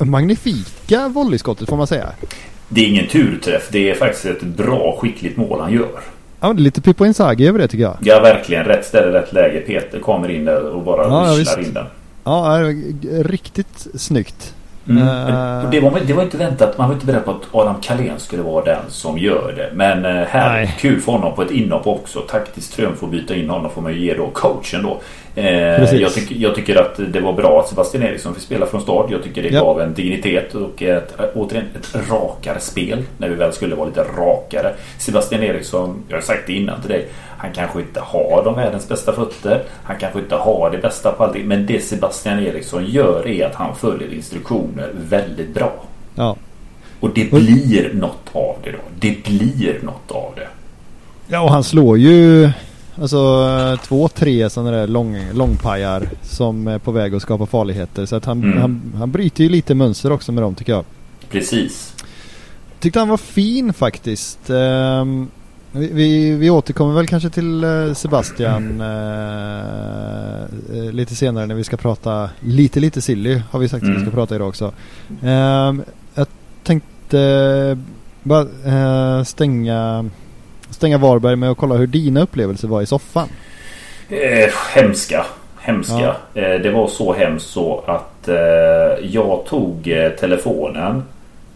magnifika 0.04 1.08
volleyskottet 1.08 1.68
får 1.68 1.76
man 1.76 1.86
säga. 1.86 2.08
Det 2.68 2.80
är 2.80 2.88
ingen 2.88 3.08
turträff. 3.08 3.68
Det 3.72 3.90
är 3.90 3.94
faktiskt 3.94 4.24
ett 4.24 4.42
bra 4.42 4.98
skickligt 5.00 5.36
mål 5.36 5.60
han 5.60 5.72
gör. 5.72 6.00
Ja, 6.40 6.52
det 6.52 6.60
är 6.60 6.62
lite 6.62 6.80
Pippo 6.80 7.04
Inzaghi 7.04 7.48
över 7.48 7.58
det 7.58 7.68
tycker 7.68 7.84
jag. 7.84 7.96
Ja, 8.00 8.20
verkligen. 8.20 8.64
Rätt 8.64 8.84
ställe, 8.86 9.12
rätt 9.20 9.32
läge. 9.32 9.60
Peter 9.60 9.98
kommer 10.00 10.28
in 10.30 10.44
där 10.44 10.62
och 10.70 10.82
bara 10.82 11.02
Ja, 11.28 11.34
visslar 11.34 11.62
in 11.62 11.72
den. 11.72 11.86
Ja, 12.24 12.58
riktigt 13.22 13.86
snyggt. 13.94 14.54
Mm. 14.88 15.02
Eh. 15.02 15.70
Det, 15.70 15.80
var, 15.80 16.00
det 16.06 16.12
var 16.12 16.22
inte 16.22 16.36
väntat. 16.36 16.78
Man 16.78 16.88
var 16.88 16.94
inte 16.94 17.06
beredd 17.06 17.24
på 17.24 17.30
att 17.30 17.42
Adam 17.52 17.80
Kalén 17.80 18.18
skulle 18.18 18.42
vara 18.42 18.64
den 18.64 18.82
som 18.88 19.18
gör 19.18 19.52
det. 19.56 19.70
Men 19.74 20.04
eh, 20.04 20.26
här, 20.26 20.52
Nej. 20.52 20.76
kul 20.80 21.00
för 21.00 21.12
honom 21.12 21.34
på 21.34 21.42
ett 21.42 21.50
inhopp 21.50 21.86
också. 21.86 22.20
Taktiskt 22.20 22.74
triumf 22.76 23.02
att 23.02 23.10
byta 23.10 23.34
in 23.34 23.50
honom 23.50 23.70
får 23.70 23.82
man 23.82 23.92
ju 23.92 23.98
ge 23.98 24.14
då 24.14 24.30
coachen 24.32 24.82
då. 24.82 25.00
Eh, 25.34 25.94
jag, 25.94 26.14
tyck, 26.14 26.30
jag, 26.30 26.54
tycker 26.54 26.76
att 26.76 27.00
det 27.12 27.20
var 27.20 27.32
bra 27.32 27.60
att 27.60 27.68
Sebastian 27.68 28.02
Eriksson 28.02 28.34
fick 28.34 28.42
spela 28.42 28.66
från 28.66 28.80
start. 28.80 29.10
Jag 29.10 29.22
tycker 29.22 29.42
det 29.42 29.48
ja. 29.48 29.60
gav 29.60 29.80
en 29.80 29.94
dignitet 29.94 30.54
och 30.54 30.82
ett, 30.82 31.14
återigen 31.34 31.66
ett 31.74 32.10
rakare 32.10 32.60
spel. 32.60 33.02
När 33.18 33.28
vi 33.28 33.34
väl 33.34 33.52
skulle 33.52 33.74
vara 33.74 33.86
lite 33.86 34.04
rakare. 34.18 34.74
Sebastian 34.98 35.42
Eriksson, 35.42 36.04
jag 36.08 36.16
har 36.16 36.22
sagt 36.22 36.46
det 36.46 36.52
innan 36.52 36.80
till 36.80 36.90
dig. 36.90 37.08
Han 37.38 37.52
kanske 37.52 37.80
inte 37.80 38.00
har 38.00 38.44
de 38.44 38.54
världens 38.54 38.88
bästa 38.88 39.12
fötter. 39.12 39.62
Han 39.82 39.96
kanske 39.96 40.18
inte 40.18 40.34
har 40.34 40.70
det 40.70 40.78
bästa 40.78 41.12
på 41.12 41.24
allting. 41.24 41.48
Men 41.48 41.66
det 41.66 41.80
Sebastian 41.80 42.38
Eriksson 42.38 42.84
gör 42.86 43.28
är 43.28 43.46
att 43.46 43.54
han 43.54 43.76
följer 43.76 44.14
instruktioner 44.14 44.92
väldigt 44.94 45.54
bra. 45.54 45.72
Ja. 46.14 46.36
Och 47.00 47.10
det 47.14 47.30
blir 47.30 47.90
något 47.94 48.28
av 48.32 48.56
det 48.64 48.70
då. 48.70 48.78
Det 48.98 49.24
blir 49.24 49.80
något 49.82 50.10
av 50.10 50.32
det. 50.36 50.48
Ja 51.28 51.40
och 51.40 51.50
han 51.50 51.64
slår 51.64 51.98
ju 51.98 52.50
Alltså 53.00 53.78
två, 53.84 54.08
tre 54.08 54.50
sådana 54.50 54.70
där 54.70 54.86
lång, 54.86 55.32
långpajar 55.32 56.08
som 56.22 56.66
är 56.68 56.78
på 56.78 56.92
väg 56.92 57.14
att 57.14 57.22
skapa 57.22 57.46
farligheter. 57.46 58.06
Så 58.06 58.16
att 58.16 58.24
han, 58.24 58.44
mm. 58.44 58.60
han, 58.60 58.92
han 58.98 59.10
bryter 59.10 59.44
ju 59.44 59.50
lite 59.50 59.74
mönster 59.74 60.12
också 60.12 60.32
med 60.32 60.42
dem 60.42 60.54
tycker 60.54 60.72
jag. 60.72 60.84
Precis. 61.30 61.94
Tyckte 62.80 62.98
han 62.98 63.08
var 63.08 63.16
fin 63.16 63.72
faktiskt. 63.72 64.50
Um, 64.50 65.30
vi, 65.76 65.88
vi, 65.92 66.30
vi, 66.30 66.50
återkommer 66.50 66.94
väl 66.94 67.06
kanske 67.06 67.30
till 67.30 67.64
uh, 67.64 67.94
Sebastian 67.94 68.80
uh, 68.80 70.46
lite 70.92 71.14
senare 71.14 71.46
när 71.46 71.54
vi 71.54 71.64
ska 71.64 71.76
prata 71.76 72.30
lite 72.40 72.80
lite 72.80 73.02
silly 73.02 73.42
har 73.50 73.58
vi 73.58 73.68
sagt 73.68 73.82
mm. 73.82 73.94
att 73.94 73.96
vi 73.96 74.00
ska 74.00 74.10
mm. 74.10 74.14
prata 74.14 74.34
idag 74.34 74.48
också. 74.48 74.72
Um, 75.22 75.84
jag 76.14 76.26
tänkte 76.62 77.78
bara 78.22 78.42
uh, 78.44 79.24
stänga 79.24 80.10
stänga 80.70 80.98
Varberg 80.98 81.36
med 81.36 81.50
att 81.50 81.56
kolla 81.56 81.74
hur 81.74 81.86
dina 81.86 82.20
upplevelser 82.20 82.68
var 82.68 82.82
i 82.82 82.86
soffan? 82.86 83.28
Eh, 84.08 84.50
hemska. 84.74 85.26
Hemska. 85.60 86.16
Ja. 86.34 86.40
Eh, 86.42 86.60
det 86.60 86.70
var 86.70 86.88
så 86.88 87.12
hemskt 87.12 87.46
så 87.46 87.84
att 87.86 88.28
eh, 88.28 88.36
jag 89.02 89.44
tog 89.46 89.88
eh, 89.88 90.10
telefonen, 90.10 91.02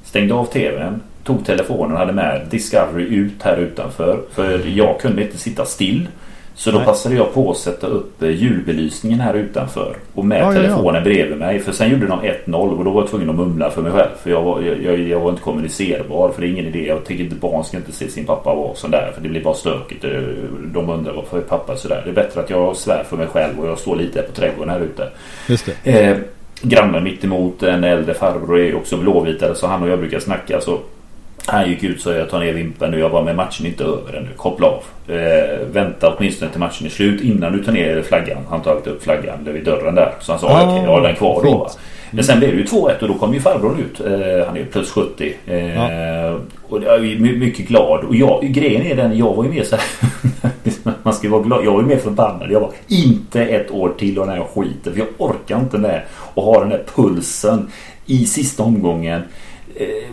stängde 0.04 0.34
av 0.34 0.44
tvn, 0.44 1.02
tog 1.30 1.46
telefonen 1.46 1.92
och 1.92 1.98
hade 1.98 2.12
med 2.12 2.46
Discovery 2.50 3.04
ut 3.04 3.42
här 3.42 3.56
utanför. 3.56 4.20
För 4.30 4.62
jag 4.66 5.00
kunde 5.00 5.22
inte 5.22 5.38
sitta 5.38 5.64
still. 5.64 6.08
Så 6.54 6.70
då 6.70 6.76
Nej. 6.76 6.86
passade 6.86 7.14
jag 7.14 7.34
på 7.34 7.50
att 7.50 7.56
sätta 7.56 7.86
upp 7.86 8.22
eh, 8.22 8.30
julbelysningen 8.30 9.20
här 9.20 9.34
utanför. 9.34 9.96
Och 10.14 10.24
med 10.24 10.42
ja, 10.42 10.52
telefonen 10.52 10.94
ja, 10.94 11.00
ja. 11.00 11.04
bredvid 11.04 11.38
mig. 11.38 11.58
För 11.58 11.72
sen 11.72 11.90
gjorde 11.90 12.06
de 12.06 12.20
1-0 12.20 12.54
och 12.54 12.84
då 12.84 12.90
var 12.90 13.02
jag 13.02 13.10
tvungen 13.10 13.30
att 13.30 13.36
mumla 13.36 13.70
för 13.70 13.82
mig 13.82 13.92
själv. 13.92 14.10
För 14.22 14.30
jag 14.30 14.42
var, 14.42 14.60
jag, 14.60 14.98
jag 14.98 15.20
var 15.20 15.30
inte 15.30 15.42
kommunicerbar. 15.42 16.30
För 16.30 16.40
det 16.40 16.46
är 16.46 16.50
ingen 16.50 16.66
idé. 16.66 16.86
Jag 16.86 17.04
tycker 17.04 17.24
inte 17.24 17.36
barn 17.36 17.64
ska 17.64 17.76
inte 17.76 17.92
se 17.92 18.08
sin 18.08 18.26
pappa 18.26 18.54
vara 18.54 18.74
sådär. 18.74 19.12
För 19.14 19.22
det 19.22 19.28
blir 19.28 19.44
bara 19.44 19.54
stökigt. 19.54 20.04
Eh, 20.04 20.10
de 20.64 20.90
undrar 20.90 21.12
varför 21.12 21.38
är 21.38 21.42
pappa 21.42 21.76
sådär. 21.76 22.02
Det 22.04 22.10
är 22.10 22.14
bättre 22.14 22.40
att 22.40 22.50
jag 22.50 22.76
svär 22.76 23.04
för 23.04 23.16
mig 23.16 23.26
själv 23.26 23.60
och 23.60 23.68
jag 23.68 23.78
står 23.78 23.96
lite 23.96 24.22
på 24.22 24.32
trädgården 24.32 24.70
här 24.70 24.80
ute. 24.80 25.08
Just 25.48 25.68
det. 25.82 26.00
Eh, 26.00 26.16
grannen 26.62 27.04
mitt 27.04 27.24
emot 27.24 27.62
en 27.62 27.84
äldre 27.84 28.14
farbror 28.14 28.58
är 28.58 28.76
också 28.76 28.96
blåvitare. 28.96 29.54
Så 29.54 29.66
han 29.66 29.82
och 29.82 29.88
jag 29.88 29.98
brukar 29.98 30.20
snacka. 30.20 30.60
Så 30.60 30.78
han 31.46 31.68
gick 31.68 31.82
ut 31.82 32.00
så 32.00 32.12
jag 32.12 32.30
tar 32.30 32.40
ner 32.40 32.52
vimpen 32.52 32.94
och 32.94 33.00
jag 33.00 33.10
bara 33.10 33.22
med 33.22 33.36
matchen 33.36 33.66
inte 33.66 33.84
över 33.84 34.16
ännu. 34.16 34.28
Koppla 34.36 34.66
av. 34.66 34.82
Eh, 35.08 35.66
vänta 35.72 36.14
åtminstone 36.14 36.50
till 36.50 36.60
matchen 36.60 36.86
är 36.86 36.90
slut 36.90 37.20
innan 37.20 37.52
du 37.52 37.64
tar 37.64 37.72
ner 37.72 38.02
flaggan. 38.02 38.38
Han 38.50 38.62
tagit 38.62 38.86
upp 38.86 39.02
flaggan 39.02 39.38
vid 39.44 39.64
dörren 39.64 39.94
där. 39.94 40.12
Så 40.20 40.32
han 40.32 40.40
sa 40.40 40.48
ah, 40.48 40.62
okej 40.62 40.82
jag 40.84 40.90
har 40.90 41.00
den 41.00 41.16
kvar 41.16 41.42
fint. 41.42 41.54
då. 41.54 41.58
Va? 41.58 41.70
Men 42.10 42.24
sen 42.24 42.38
blev 42.38 42.50
det 42.50 42.56
ju 42.56 42.64
2-1 42.64 43.00
och 43.00 43.08
då 43.08 43.14
kom 43.14 43.34
ju 43.34 43.40
farbrorn 43.40 43.78
ut. 43.80 44.00
Eh, 44.00 44.46
han 44.46 44.56
är 44.56 44.64
plus 44.72 44.90
70. 44.90 45.34
Eh, 45.46 45.74
ja. 45.74 46.38
Och 46.68 46.82
jag 46.82 46.94
är 46.94 47.18
mycket 47.18 47.68
glad. 47.68 48.04
Och 48.04 48.16
jag, 48.16 48.42
grejen 48.42 48.82
är 48.82 48.96
den, 48.96 49.18
jag 49.18 49.34
var 49.34 49.44
ju 49.44 49.50
mer 49.50 49.64
så 49.64 49.76
här, 49.76 49.84
Man 51.02 51.14
ska 51.14 51.28
vara 51.28 51.42
glad. 51.42 51.64
Jag 51.64 51.72
var 51.72 51.80
ju 51.80 51.86
mer 51.86 51.96
förbannad. 51.96 52.50
Jag 52.50 52.60
var 52.60 52.70
inte 52.88 53.44
ett 53.44 53.70
år 53.70 53.92
till 53.98 54.18
och 54.18 54.26
den 54.26 54.36
här 54.36 54.44
skiten. 54.54 54.92
För 54.92 55.00
jag 55.00 55.08
orkar 55.18 55.58
inte 55.58 55.78
med 55.78 56.02
att 56.34 56.44
ha 56.44 56.60
den 56.60 56.68
där 56.68 56.82
pulsen 56.94 57.70
i 58.06 58.26
sista 58.26 58.62
omgången 58.62 59.22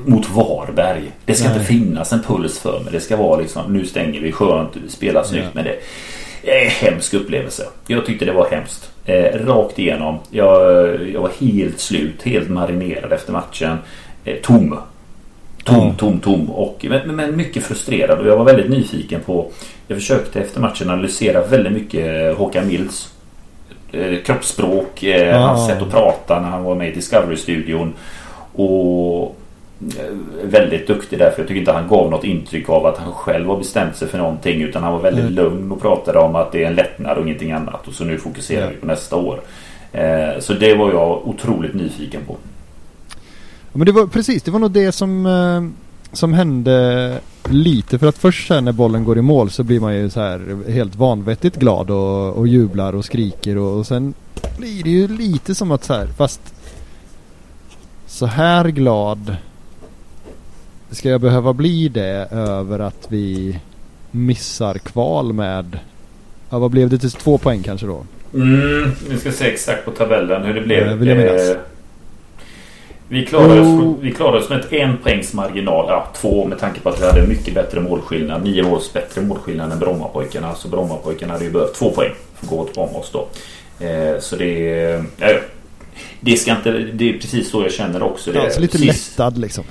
mot 0.06 0.30
Varberg. 0.30 1.12
Det 1.26 1.34
ska 1.34 1.48
Nej. 1.48 1.58
inte 1.58 1.68
finnas 1.68 2.14
en 2.14 2.24
puls 2.24 2.60
för 2.60 2.80
mig. 2.80 2.94
Det 2.94 3.00
ska 3.00 3.18
vara 3.18 3.40
liksom 3.40 3.74
nu 3.74 3.86
stänger 3.86 4.22
vi 4.22 4.32
skönt, 4.32 4.70
vi 4.84 4.90
spelar 4.90 5.24
snyggt 5.24 5.46
ja. 5.54 5.62
med 5.62 5.66
det. 5.66 5.76
Eh, 6.48 6.70
hemsk 6.70 7.14
upplevelse. 7.14 7.64
Jag 7.88 8.06
tyckte 8.06 8.26
det 8.26 8.32
var 8.32 8.50
hemskt. 8.50 8.92
Eh, 9.06 9.46
rakt 9.46 9.80
igenom. 9.80 10.20
Jag, 10.30 10.62
jag 11.14 11.22
var 11.22 11.32
helt 11.40 11.80
slut, 11.80 12.24
helt 12.24 12.50
marinerad 12.50 13.14
efter 13.14 13.34
matchen. 13.34 13.78
Eh, 14.26 14.36
tom. 14.36 14.78
Tom, 15.64 15.82
mm. 15.82 15.96
tom, 15.96 16.20
tom. 16.20 16.50
Och, 16.50 16.86
men, 16.90 17.16
men, 17.16 17.38
mycket 17.38 17.64
frustrerad 17.64 18.20
och 18.20 18.28
jag 18.28 18.38
var 18.38 18.46
väldigt 18.46 18.70
nyfiken 18.70 19.22
på 19.22 19.52
Jag 19.88 19.98
försökte 19.98 20.40
efter 20.40 20.62
matchen 20.62 20.90
analysera 20.90 21.48
väldigt 21.48 21.74
mycket 21.74 22.38
Håkan 22.38 22.68
Mills 22.68 23.14
eh, 23.92 24.20
Kroppsspråk, 24.26 25.04
eh, 25.04 25.28
mm. 25.28 25.42
hans 25.42 25.68
sätt 25.68 25.82
att 25.82 25.92
prata 25.92 26.42
när 26.42 26.50
han 26.50 26.64
var 26.64 26.76
med 26.76 26.90
i 26.90 26.92
Discovery-studion. 26.92 27.94
Och 28.54 29.18
Eh, 29.18 29.37
väldigt 30.44 30.88
duktig 30.88 31.20
där. 31.20 31.32
För 31.32 31.40
jag 31.40 31.48
tycker 31.48 31.60
inte 31.60 31.72
han 31.72 31.88
gav 31.88 32.12
något 32.12 32.24
intryck 32.24 32.70
av 32.70 32.86
att 32.86 32.98
han 32.98 33.14
själv 33.14 33.48
har 33.48 33.58
bestämt 33.58 33.96
sig 33.96 34.08
för 34.08 34.18
någonting. 34.18 34.62
Utan 34.62 34.84
han 34.84 34.94
var 34.94 35.00
väldigt 35.00 35.24
mm. 35.24 35.36
lugn 35.36 35.72
och 35.72 35.82
pratade 35.82 36.20
om 36.20 36.36
att 36.36 36.52
det 36.52 36.64
är 36.64 36.68
en 36.68 36.76
lättnad 36.76 37.18
och 37.18 37.24
ingenting 37.24 37.52
annat. 37.52 37.88
Och 37.88 37.94
så 37.94 38.04
nu 38.04 38.18
fokuserar 38.18 38.62
mm. 38.62 38.74
vi 38.74 38.80
på 38.82 38.88
nästa 38.88 39.16
år. 39.16 39.42
Eh, 39.92 40.40
så 40.40 40.54
det 40.54 40.76
var 40.76 40.92
jag 40.92 41.28
otroligt 41.28 41.74
nyfiken 41.74 42.22
på. 42.28 42.38
Ja, 43.72 43.78
men 43.78 43.86
det 43.86 43.92
var 43.92 44.08
precis, 44.08 44.44
det 44.44 44.52
var 44.52 44.60
nog 44.60 44.72
det 44.72 44.92
som, 44.92 45.26
eh, 45.26 45.64
som 46.16 46.34
hände 46.34 47.20
lite. 47.50 48.00
För 48.00 48.08
att 48.08 48.18
först 48.18 48.48
sen 48.48 48.66
när 48.66 48.72
bollen 48.72 49.04
går 49.04 49.18
i 49.18 49.22
mål 49.22 49.50
så 49.50 49.64
blir 49.64 49.80
man 49.80 49.96
ju 49.96 50.10
så 50.10 50.20
här 50.20 50.72
helt 50.72 50.96
vanvettigt 50.96 51.56
glad 51.56 51.90
och, 51.90 52.34
och 52.34 52.48
jublar 52.48 52.96
och 52.96 53.06
skriker. 53.06 53.58
Och, 53.58 53.78
och 53.78 53.88
sen 53.88 54.14
blir 54.58 54.84
det 54.84 54.90
ju 54.90 55.08
lite 55.08 55.56
som 55.56 55.72
att 55.72 55.84
så 55.84 55.94
här, 55.94 56.08
fast 56.08 56.54
så 58.08 58.26
här 58.26 58.66
glad 58.70 59.36
Ska 60.92 61.10
jag 61.10 61.22
behöva 61.22 61.54
bli 61.54 61.90
det 61.90 62.28
över 62.32 62.80
att 62.80 63.08
vi 63.10 63.60
missar 64.12 64.78
kval 64.78 65.34
med, 65.34 65.80
ja 66.50 66.60
vad 66.60 66.72
blev 66.72 66.90
det 66.90 66.98
till 66.98 67.12
två 67.12 67.38
poäng 67.38 67.64
kanske 67.64 67.88
då? 67.88 68.06
Mm, 68.34 68.92
vi 69.10 69.18
ska 69.18 69.32
se 69.32 69.48
exakt 69.48 69.86
på 69.86 69.92
tabellen 69.92 70.44
hur 70.44 70.54
det 70.54 70.62
blev. 70.62 70.98
vill 70.98 71.08
jag 71.08 71.18
minnas. 71.18 71.50
Eh, 71.50 71.58
vi 73.10 73.26
klarade, 73.26 73.62
oss, 73.62 73.68
oh. 73.68 73.96
vi 74.02 74.12
klarade 74.12 74.38
oss 74.38 74.50
med 74.50 74.60
ett 74.60 74.74
en 74.74 74.98
poängs 74.98 75.34
marginal. 75.34 75.86
Ja, 75.90 76.08
två 76.16 76.46
med 76.46 76.60
tanke 76.60 76.80
på 76.80 76.90
att 76.90 77.02
vi 77.02 77.06
hade 77.06 77.28
mycket 77.28 77.54
bättre 77.54 77.80
målskillnad. 77.80 78.44
Nio 78.44 78.64
måls 78.64 78.94
bättre 78.94 79.22
målskillnad 79.22 79.72
än 79.72 79.80
Brommapojkarna. 79.80 80.56
Så 80.56 80.68
Brommapojkarna 80.68 81.34
hade 81.34 81.46
ju 81.46 81.52
behövt 81.52 81.76
två 81.76 81.92
poäng 81.92 82.12
för 82.36 82.46
att 82.46 82.50
gå 82.50 82.82
om 82.82 82.96
oss 82.96 83.12
då. 83.12 83.28
Eh, 83.86 84.20
så 84.20 84.36
det... 84.36 85.04
Ja, 85.18 85.28
det 86.20 86.38
ska 86.38 86.52
inte... 86.52 86.72
Det 86.72 87.10
är 87.10 87.14
precis 87.14 87.50
så 87.50 87.62
jag 87.62 87.72
känner 87.72 88.04
också. 88.04 88.32
Det 88.32 88.44
ja, 88.44 88.50
så 88.50 88.60
lite 88.60 88.78
sist, 88.78 89.18
lättad 89.18 89.38
liksom. 89.38 89.64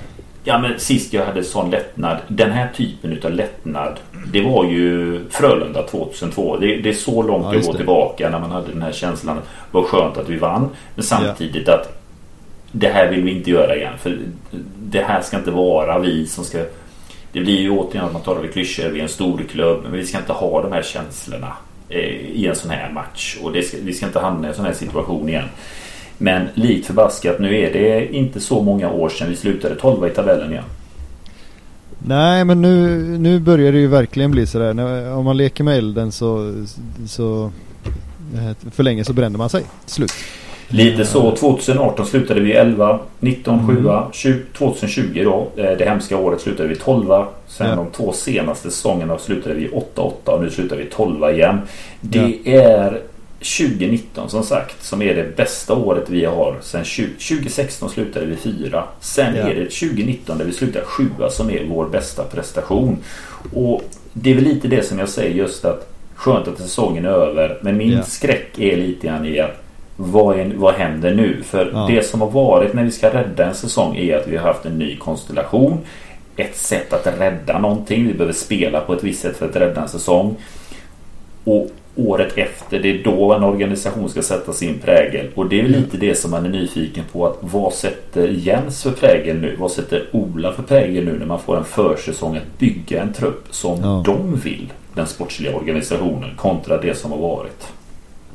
Ja 0.47 0.57
men 0.57 0.79
sist 0.79 1.13
jag 1.13 1.25
hade 1.25 1.43
sån 1.43 1.69
lättnad. 1.69 2.17
Den 2.27 2.51
här 2.51 2.69
typen 2.75 3.13
utav 3.13 3.31
lättnad. 3.31 3.99
Det 4.31 4.41
var 4.41 4.65
ju 4.65 5.19
Frölunda 5.29 5.83
2002. 5.83 6.57
Det, 6.57 6.75
det 6.75 6.89
är 6.89 6.93
så 6.93 7.21
långt 7.21 7.45
ja, 7.53 7.61
går 7.61 7.73
tillbaka 7.73 8.29
när 8.29 8.39
man 8.39 8.51
hade 8.51 8.71
den 8.71 8.81
här 8.81 8.91
känslan. 8.91 9.37
Vad 9.71 9.85
skönt 9.85 10.17
att 10.17 10.29
vi 10.29 10.37
vann. 10.37 10.69
Men 10.95 11.03
samtidigt 11.03 11.67
ja. 11.67 11.73
att 11.73 12.01
det 12.71 12.87
här 12.87 13.11
vill 13.11 13.23
vi 13.23 13.31
inte 13.31 13.49
göra 13.49 13.75
igen. 13.75 13.93
För 13.99 14.19
det 14.79 15.01
här 15.01 15.21
ska 15.21 15.37
inte 15.37 15.51
vara 15.51 15.99
vi 15.99 16.27
som 16.27 16.43
ska... 16.43 16.57
Det 17.31 17.39
blir 17.39 17.59
ju 17.59 17.69
återigen 17.69 18.05
att 18.05 18.13
man 18.13 18.21
talar 18.21 18.45
i 18.45 18.47
klyschor. 18.47 18.89
Vi 18.89 18.99
är 18.99 19.03
en 19.03 19.09
stor 19.09 19.41
klubb. 19.51 19.79
Men 19.83 19.91
vi 19.91 20.05
ska 20.05 20.17
inte 20.17 20.33
ha 20.33 20.61
de 20.61 20.71
här 20.71 20.81
känslorna 20.81 21.53
eh, 21.89 21.99
i 22.15 22.47
en 22.47 22.55
sån 22.55 22.71
här 22.71 22.91
match. 22.91 23.37
Och 23.41 23.63
ska, 23.63 23.77
vi 23.81 23.93
ska 23.93 24.05
inte 24.05 24.19
hamna 24.19 24.47
i 24.47 24.49
en 24.49 24.55
sån 24.55 24.65
här 24.65 24.73
situation 24.73 25.29
igen. 25.29 25.49
Men 26.17 26.47
likt 26.53 26.85
förbaskat 26.85 27.39
nu 27.39 27.59
är 27.59 27.73
det 27.73 28.15
inte 28.15 28.39
så 28.39 28.61
många 28.61 28.91
år 28.91 29.09
sedan 29.09 29.29
vi 29.29 29.35
slutade 29.35 29.75
12 29.75 30.07
i 30.07 30.09
tabellen 30.09 30.51
igen. 30.51 30.63
Nej 31.99 32.45
men 32.45 32.61
nu, 32.61 32.97
nu 33.17 33.39
börjar 33.39 33.71
det 33.71 33.79
ju 33.79 33.87
verkligen 33.87 34.31
bli 34.31 34.47
sådär. 34.47 35.13
Om 35.13 35.25
man 35.25 35.37
leker 35.37 35.63
med 35.63 35.77
elden 35.77 36.11
så, 36.11 36.63
så 37.07 37.51
eh, 38.35 38.71
för 38.71 38.83
länge 38.83 39.03
så 39.03 39.13
bränner 39.13 39.37
man 39.37 39.49
sig. 39.49 39.63
Slut. 39.85 40.11
Lite 40.69 41.05
så. 41.05 41.35
2018 41.35 42.05
slutade 42.05 42.41
vi 42.41 42.53
11, 42.53 42.99
19 43.19 43.67
7, 43.67 43.89
20, 44.11 44.43
2020 44.57 45.21
då. 45.23 45.47
Eh, 45.63 45.77
det 45.77 45.85
hemska 45.85 46.17
året 46.17 46.41
slutade 46.41 46.69
vi 46.69 46.75
12. 46.75 47.05
Sen 47.47 47.69
ja. 47.69 47.75
de 47.75 47.85
två 47.91 48.13
senaste 48.13 48.71
säsongerna 48.71 49.17
slutade 49.17 49.55
vi 49.55 49.69
8-8 49.95 50.11
och 50.25 50.43
nu 50.43 50.49
slutar 50.49 50.75
vi 50.75 50.85
12 50.85 51.29
igen. 51.29 51.61
Det 52.01 52.37
ja. 52.43 52.51
är 52.51 53.01
2019 53.39 54.29
som 54.29 54.43
sagt 54.43 54.83
som 54.83 55.01
är 55.01 55.15
det 55.15 55.37
bästa 55.37 55.73
året 55.73 56.09
vi 56.09 56.25
har 56.25 56.57
sen 56.61 56.83
20, 56.83 57.07
2016 57.07 57.89
slutade 57.89 58.25
vi 58.25 58.35
fyra. 58.35 58.83
Sen 58.99 59.35
ja. 59.35 59.41
är 59.41 59.55
det 59.55 59.65
2019 59.65 60.37
där 60.37 60.45
vi 60.45 60.53
slutar 60.53 60.81
sjua 60.81 61.29
som 61.29 61.49
är 61.49 61.65
vår 61.65 61.89
bästa 61.89 62.23
prestation. 62.23 62.97
Och 63.53 63.81
det 64.13 64.31
är 64.31 64.35
väl 64.35 64.43
lite 64.43 64.67
det 64.67 64.83
som 64.85 64.99
jag 64.99 65.09
säger 65.09 65.35
just 65.35 65.65
att 65.65 65.93
skönt 66.15 66.47
att 66.47 66.57
säsongen 66.57 67.05
är 67.05 67.09
över. 67.09 67.59
Men 67.61 67.77
min 67.77 67.91
ja. 67.91 68.03
skräck 68.03 68.59
är 68.59 68.77
lite 68.77 69.07
grann 69.07 69.25
i 69.25 69.39
att 69.39 69.63
vad, 69.95 70.39
är, 70.39 70.53
vad 70.55 70.73
händer 70.73 71.13
nu? 71.13 71.43
För 71.43 71.71
ja. 71.73 71.87
det 71.89 72.03
som 72.03 72.21
har 72.21 72.31
varit 72.31 72.73
när 72.73 72.83
vi 72.83 72.91
ska 72.91 73.13
rädda 73.13 73.45
en 73.45 73.55
säsong 73.55 73.95
är 73.95 74.17
att 74.17 74.27
vi 74.27 74.37
har 74.37 74.47
haft 74.47 74.65
en 74.65 74.79
ny 74.79 74.97
konstellation. 74.97 75.77
Ett 76.35 76.55
sätt 76.55 76.93
att 76.93 77.19
rädda 77.19 77.59
någonting. 77.59 78.07
Vi 78.07 78.13
behöver 78.13 78.33
spela 78.33 78.81
på 78.81 78.93
ett 78.93 79.03
visst 79.03 79.21
sätt 79.21 79.37
för 79.37 79.49
att 79.49 79.55
rädda 79.55 79.81
en 79.81 79.89
säsong. 79.89 80.35
Och 81.43 81.71
året 81.97 82.37
efter. 82.37 82.79
Det 82.79 82.89
är 82.99 83.03
då 83.03 83.33
en 83.33 83.43
organisation 83.43 84.09
ska 84.09 84.21
sätta 84.21 84.53
sin 84.53 84.79
prägel. 84.79 85.27
Och 85.35 85.49
det 85.49 85.59
är 85.59 85.67
lite 85.67 85.97
det 85.97 86.15
som 86.15 86.31
man 86.31 86.45
är 86.45 86.49
nyfiken 86.49 87.03
på. 87.11 87.27
att 87.27 87.37
Vad 87.41 87.73
sätter 87.73 88.27
Jens 88.27 88.83
för 88.83 88.91
prägel 88.91 89.37
nu? 89.37 89.55
Vad 89.59 89.71
sätter 89.71 90.05
Ola 90.11 90.51
för 90.53 90.63
prägel 90.63 91.05
nu 91.05 91.19
när 91.19 91.25
man 91.25 91.39
får 91.39 91.57
en 91.57 91.63
försäsong 91.65 92.37
att 92.37 92.59
bygga 92.59 93.01
en 93.01 93.13
trupp 93.13 93.43
som 93.51 93.79
Ja. 93.81 94.03
de 94.05 94.35
vill? 94.35 94.73
Den 94.93 95.07
sportsliga 95.07 95.55
organisationen 95.55 96.29
kontra 96.37 96.81
det 96.81 96.97
som 96.97 97.11
har 97.11 97.19
varit. 97.19 97.67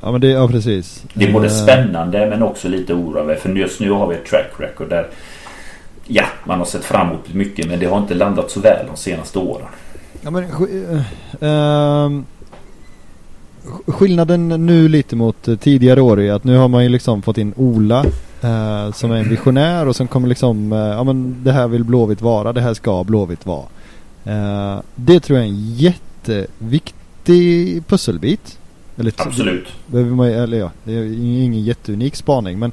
Ja 0.01 0.13
men 0.13 0.21
det, 0.21 0.29
ja 0.29 0.49
precis. 0.49 1.05
Det 1.15 1.25
är 1.29 1.33
både 1.33 1.47
Eh, 1.47 1.53
spännande 1.53 2.27
men 2.27 2.43
också 2.43 2.69
lite 2.69 2.95
oroande. 2.95 3.37
För 3.37 3.49
just 3.51 3.81
nu 3.81 3.91
har 3.91 4.07
vi 4.07 4.15
ett 4.15 4.27
track 4.27 4.51
record 4.59 4.89
där 4.89 5.07
Ja, 6.07 6.25
man 6.45 6.59
har 6.59 6.67
sett 6.67 6.85
framåt 6.85 7.35
mycket 7.35 7.67
men 7.69 7.79
det 7.79 7.87
har 7.87 7.99
inte 7.99 8.15
landat 8.15 8.51
så 8.51 8.61
väl 8.61 8.87
de 8.87 8.97
senaste 8.97 9.39
åren. 9.39 9.67
Ja, 10.21 10.31
men, 10.31 10.45
sk- 10.45 11.03
skillnaden 13.87 14.49
nu 14.49 14.89
lite 14.89 15.17
mot 15.17 15.49
eh, 15.49 15.57
tidigare 15.57 16.01
år 16.01 16.21
är 16.21 16.33
att 16.33 16.45
nu 16.45 16.57
har 16.57 16.69
man 16.69 16.83
ju 16.83 16.89
liksom 16.89 17.23
fått 17.23 17.39
in 17.39 17.55
Ola 17.57 18.05
eh, 18.41 18.93
som 18.93 19.11
är 19.11 19.17
en 19.17 19.29
visionär 19.29 19.89
och 19.89 19.97
som 19.97 20.09
kommer 20.09 20.29
liksom, 20.29 20.73
eh, 20.73 20.79
ja 20.79 21.05
men 21.05 21.45
det 21.45 21.53
här 21.53 21.69
vill 21.69 21.85
Blåvitt 21.85 22.23
vara, 22.23 22.53
det 22.53 22.61
här 22.61 22.75
ska 22.75 23.05
Blåvitt 23.05 23.47
vara. 23.47 23.65
Eh, 24.25 24.81
det 24.95 25.21
tror 25.21 25.39
jag 25.39 25.47
är 25.47 25.51
en 25.51 25.75
jätteviktig 25.75 27.07
pusselbit. 27.87 28.59
Eller 28.97 29.13
Absolut. 29.17 29.67
behöver 29.87 30.11
man, 30.11 30.27
eller 30.27 30.59
ja, 30.59 30.71
det 30.85 30.95
är 30.95 31.05
ingen 31.05 31.63
jätteunik 31.65 32.17
spaning 32.17 32.59
men 32.59 32.73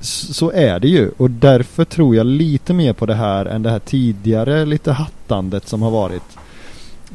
så 0.00 0.50
är 0.50 0.80
det 0.80 0.88
ju 0.88 1.10
och 1.16 1.30
därför 1.30 1.84
tror 1.84 2.16
jag 2.16 2.26
lite 2.26 2.74
mer 2.74 2.92
på 2.92 3.06
det 3.06 3.14
här 3.14 3.46
än 3.46 3.62
det 3.62 3.70
här 3.70 3.78
tidigare 3.78 4.64
lite 4.64 4.92
hattandet 4.92 5.68
som 5.68 5.82
har 5.82 5.90
varit. 5.90 6.22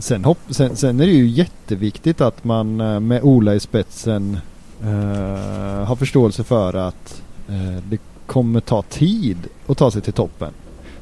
Sen, 0.02 0.26
hopp, 0.26 0.38
sen, 0.50 0.76
sen 0.76 1.00
är 1.00 1.06
det 1.06 1.12
ju 1.12 1.28
jätteviktigt 1.28 2.22
att 2.22 2.44
man 2.44 2.82
eh, 2.82 3.00
med 3.00 3.24
Ola 3.24 3.56
i 3.56 3.60
spetsen 3.60 4.40
eh, 4.84 5.86
har 5.86 5.96
förståelse 5.96 6.44
för 6.44 6.74
att 6.74 7.22
eh, 7.50 7.84
det 7.90 7.98
kommer 8.26 8.60
ta 8.60 8.82
tid 8.82 9.38
att 9.68 9.78
ta 9.78 9.92
sig 9.92 10.02
till 10.02 10.14
toppen. 10.14 10.54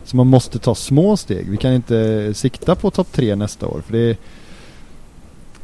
Så 0.04 0.18
man 0.18 0.28
måste 0.28 0.60
ta 0.60 0.76
små 0.76 1.18
steg. 1.18 1.50
Vi 1.50 1.58
kan 1.58 1.74
inte 1.74 2.34
sikta 2.34 2.76
på 2.76 2.92
topp 2.92 3.08
tre 3.12 3.36
nästa 3.36 3.68
år 3.68 3.82
för 3.86 3.94
det, 3.94 4.18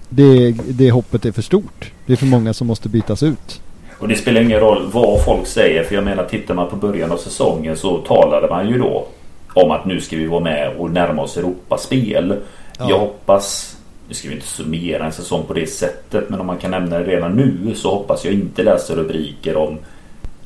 det, 0.10 0.52
det 0.52 0.92
hoppet 0.92 1.26
är 1.26 1.32
för 1.32 1.42
stort. 1.42 1.92
Det 2.06 2.14
är 2.14 2.18
för 2.18 2.26
många 2.26 2.54
som 2.54 2.68
måste 2.68 2.90
bytas 2.90 3.24
ut. 3.24 3.62
Och 4.00 4.08
det 4.08 4.16
spelar 4.16 4.42
ingen 4.42 4.60
roll 4.60 4.90
vad 4.92 5.24
folk 5.24 5.48
säger. 5.48 5.84
För 5.84 5.96
jag 5.96 6.04
menar 6.04 6.26
tittar 6.26 6.54
man 6.54 6.70
på 6.70 6.76
början 6.76 7.12
av 7.12 7.18
säsongen 7.18 7.78
så 7.78 7.98
talade 7.98 8.48
man 8.48 8.70
ju 8.70 8.78
då 8.78 9.08
om 9.54 9.72
att 9.72 9.86
nu 9.86 10.02
ska 10.02 10.16
vi 10.16 10.26
vara 10.26 10.44
med 10.44 10.76
och 10.78 10.92
närma 10.92 11.22
oss 11.22 11.38
Europaspel. 11.38 12.36
Ja. 12.80 12.90
Jag 12.90 13.00
hoppas, 13.00 13.78
nu 14.08 14.14
ska 14.14 14.28
vi 14.28 14.36
inte 14.36 14.48
summera 14.48 15.06
en 15.06 15.12
säsong 15.12 15.46
på 15.48 15.54
det 15.54 15.68
sättet, 15.68 16.30
men 16.30 16.40
om 16.40 16.48
man 16.48 16.58
kan 16.58 16.72
nämna 16.72 17.00
det 17.00 17.06
redan 17.06 17.32
nu 17.32 17.76
så 17.76 17.90
hoppas 17.90 18.26
jag 18.26 18.34
inte 18.34 18.64
läsa 18.64 18.96
rubriker 18.96 19.58
om 19.58 19.78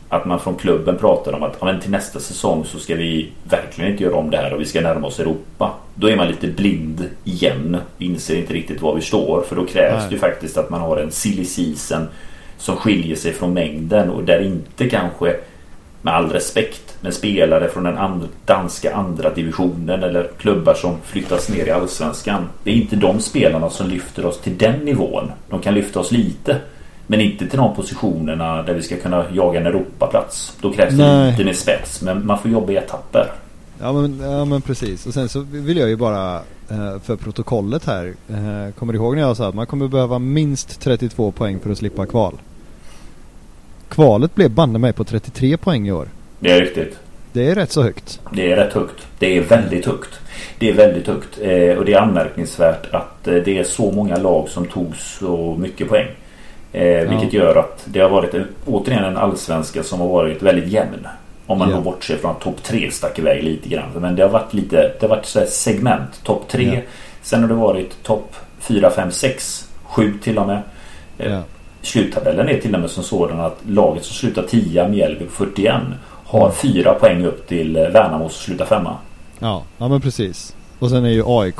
att 0.10 0.26
man 0.26 0.40
från 0.40 0.56
klubben 0.56 0.98
pratar 0.98 1.34
om 1.34 1.44
att 1.44 1.58
ja, 1.60 1.66
men 1.66 1.82
till 1.82 1.92
nästa 1.92 2.20
säsong 2.20 2.66
så 2.66 2.80
ska 2.80 2.96
vi 2.96 3.32
verkligen 3.44 3.92
inte 3.92 4.04
göra 4.04 4.16
om 4.16 4.30
det 4.30 4.38
här 4.38 4.54
och 4.54 4.62
vi 4.62 4.66
ska 4.66 4.82
närma 4.82 5.08
oss 5.08 5.20
Europa. 5.20 5.74
Då 5.96 6.10
är 6.10 6.16
man 6.16 6.28
lite 6.28 6.48
blind 6.48 7.10
igen. 7.24 7.78
Inser 7.98 8.36
inte 8.36 8.54
riktigt 8.54 8.82
var 8.82 8.96
vi 8.96 9.02
står. 9.02 9.42
För 9.42 9.56
då 9.56 9.66
krävs 9.66 10.02
Nej. 10.02 10.08
det 10.10 10.18
faktiskt 10.18 10.58
att 10.58 10.70
man 10.70 10.82
har 10.82 10.98
en 10.98 11.12
silly 11.12 11.46
season 11.46 12.08
som 12.58 12.76
skiljer 12.76 13.16
sig 13.16 13.34
från 13.34 13.54
mängden 13.54 14.10
och 14.10 14.24
där 14.24 14.42
inte 14.42 14.90
kanske 14.90 15.36
med 16.02 16.14
all 16.14 16.30
respekt 16.30 16.96
med 17.02 17.14
spelare 17.14 17.70
från 17.70 17.84
den 17.84 17.98
and- 17.98 18.28
danska 18.46 18.96
andra 18.96 19.34
divisionen 19.34 20.04
eller 20.04 20.30
klubbar 20.38 20.74
som 20.74 20.98
flyttas 21.04 21.50
ner 21.50 21.66
i 21.66 21.72
allsvenskan. 21.72 22.50
Det 22.64 22.72
är 22.72 22.76
inte 22.76 22.96
de 22.96 23.20
spelarna 23.20 23.70
som 23.70 23.90
lyfter 23.90 24.26
oss 24.26 24.40
till 24.42 24.58
den 24.58 24.80
nivån. 24.80 25.32
De 25.50 25.60
kan 25.60 25.74
lyfta 25.74 26.00
oss 26.00 26.12
lite. 26.12 26.58
Men 27.08 27.22
inte 27.22 27.48
till 27.48 27.60
de 27.60 27.76
positionerna 27.76 28.64
där 28.64 28.74
vi 28.74 28.82
ska 28.82 28.98
kunna 28.98 29.26
jaga 29.34 29.60
en 29.60 29.66
Europaplats. 29.66 30.58
Då 30.62 30.74
krävs 30.74 30.94
det 30.98 30.98
Nej. 31.08 31.32
lite 31.32 31.46
mer 31.46 31.54
spets. 31.54 32.02
Men 32.02 32.26
man 32.26 32.40
får 32.40 32.52
jobba 32.52 32.72
i 32.72 32.76
etapper. 32.76 33.32
Ja 33.82 33.94
men, 33.94 34.20
ja 34.20 34.46
men 34.46 34.62
precis. 34.62 35.06
Och 35.08 35.14
sen 35.14 35.30
så 35.30 35.40
vill 35.40 35.78
jag 35.78 35.90
ju 35.90 35.96
bara 35.96 36.36
eh, 36.70 37.00
för 37.04 37.16
protokollet 37.16 37.86
här. 37.86 38.14
Eh, 38.30 38.74
kommer 38.80 38.94
du 38.94 39.00
ihåg 39.00 39.16
när 39.16 39.22
jag 39.22 39.38
sa 39.38 39.48
att 39.50 39.56
man 39.56 39.66
kommer 39.68 39.88
behöva 39.88 40.20
minst 40.20 40.82
32 40.82 41.32
poäng 41.32 41.60
för 41.60 41.70
att 41.70 41.78
slippa 41.78 42.06
kval? 42.06 42.34
Kvalet 43.90 44.36
blev 44.36 44.52
banne 44.52 44.80
mig 44.80 44.94
på 44.94 45.04
33 45.04 45.58
poäng 45.58 45.88
i 45.88 45.92
år. 45.92 46.08
Det 46.40 46.52
är 46.52 46.62
riktigt. 46.62 47.00
Det 47.34 47.48
är 47.52 47.56
rätt 47.56 47.72
så 47.72 47.84
högt. 47.84 48.20
Det 48.32 48.52
är 48.52 48.56
rätt 48.56 48.74
högt. 48.74 49.08
Det 49.20 49.38
är 49.38 49.42
väldigt 49.42 49.86
högt. 49.86 50.20
Det 50.60 50.70
är 50.70 50.74
väldigt 50.74 51.08
högt. 51.08 51.38
Eh, 51.42 51.78
och 51.78 51.86
det 51.86 51.94
är 51.94 52.00
anmärkningsvärt 52.02 52.94
att 52.94 53.28
eh, 53.28 53.36
det 53.36 53.58
är 53.60 53.64
så 53.64 53.92
många 53.92 54.18
lag 54.18 54.50
som 54.50 54.66
tog 54.66 54.96
så 54.96 55.56
mycket 55.60 55.90
poäng. 55.90 56.08
Eh, 56.72 57.10
vilket 57.10 57.34
gör 57.34 57.56
att 57.56 57.82
det 57.86 58.00
har 58.00 58.10
varit 58.10 58.34
en, 58.34 58.48
återigen 58.66 59.04
en 59.04 59.18
allsvenska 59.18 59.84
som 59.84 60.00
har 60.00 60.08
varit 60.08 60.42
väldigt 60.42 60.68
jämn. 60.68 61.08
Om 61.46 61.58
man 61.60 61.70
Ja. 61.70 61.76
då 61.76 61.82
bortser 61.82 62.18
från 62.18 62.32
att 62.32 62.42
topp 62.42 62.64
tre 62.64 62.92
stack 62.92 63.20
iväg 63.20 63.44
lite 63.44 63.70
grann. 63.70 63.90
Men 63.96 64.16
det 64.16 64.22
har 64.24 64.30
varit 64.30 64.54
lite 64.54 64.76
Det 64.76 65.02
har 65.02 65.08
varit 65.10 65.26
så 65.26 65.40
här 65.40 65.46
segment. 65.46 66.24
Topp 66.24 66.48
tre. 66.48 66.72
Ja. 66.76 66.82
Sen 67.22 67.42
har 67.42 67.48
det 67.50 67.54
varit 67.56 68.04
topp 68.04 68.36
4, 68.60 68.90
5, 68.90 69.12
6, 69.12 69.68
7 69.84 70.14
till 70.24 70.38
och 70.38 70.48
med. 70.48 70.62
Eh, 71.18 71.32
Ja. 71.32 71.42
Sluttabellen 71.82 72.50
är 72.50 72.60
till 72.60 72.76
och 72.76 72.82
med 72.82 72.90
som 72.90 73.04
sådan 73.04 73.40
att 73.40 73.58
laget 73.68 74.04
som 74.06 74.14
slutar 74.16 74.44
10 74.44 74.88
Mjällby 74.88 75.26
på 75.26 75.32
41 75.32 75.74
har 76.26 76.52
fyra 76.52 76.94
poäng 76.94 77.26
upp 77.26 77.48
till 77.48 77.76
eh, 77.76 77.82
Värnamo 77.84 78.30
som 78.30 78.38
slutar 78.44 78.66
femma. 78.66 78.98
Ja, 79.40 79.64
ja 79.78 79.88
men 79.88 80.02
precis. 80.02 80.56
Och 80.80 80.90
sen 80.90 81.06
är 81.06 81.10
ju 81.10 81.24
AIK 81.26 81.60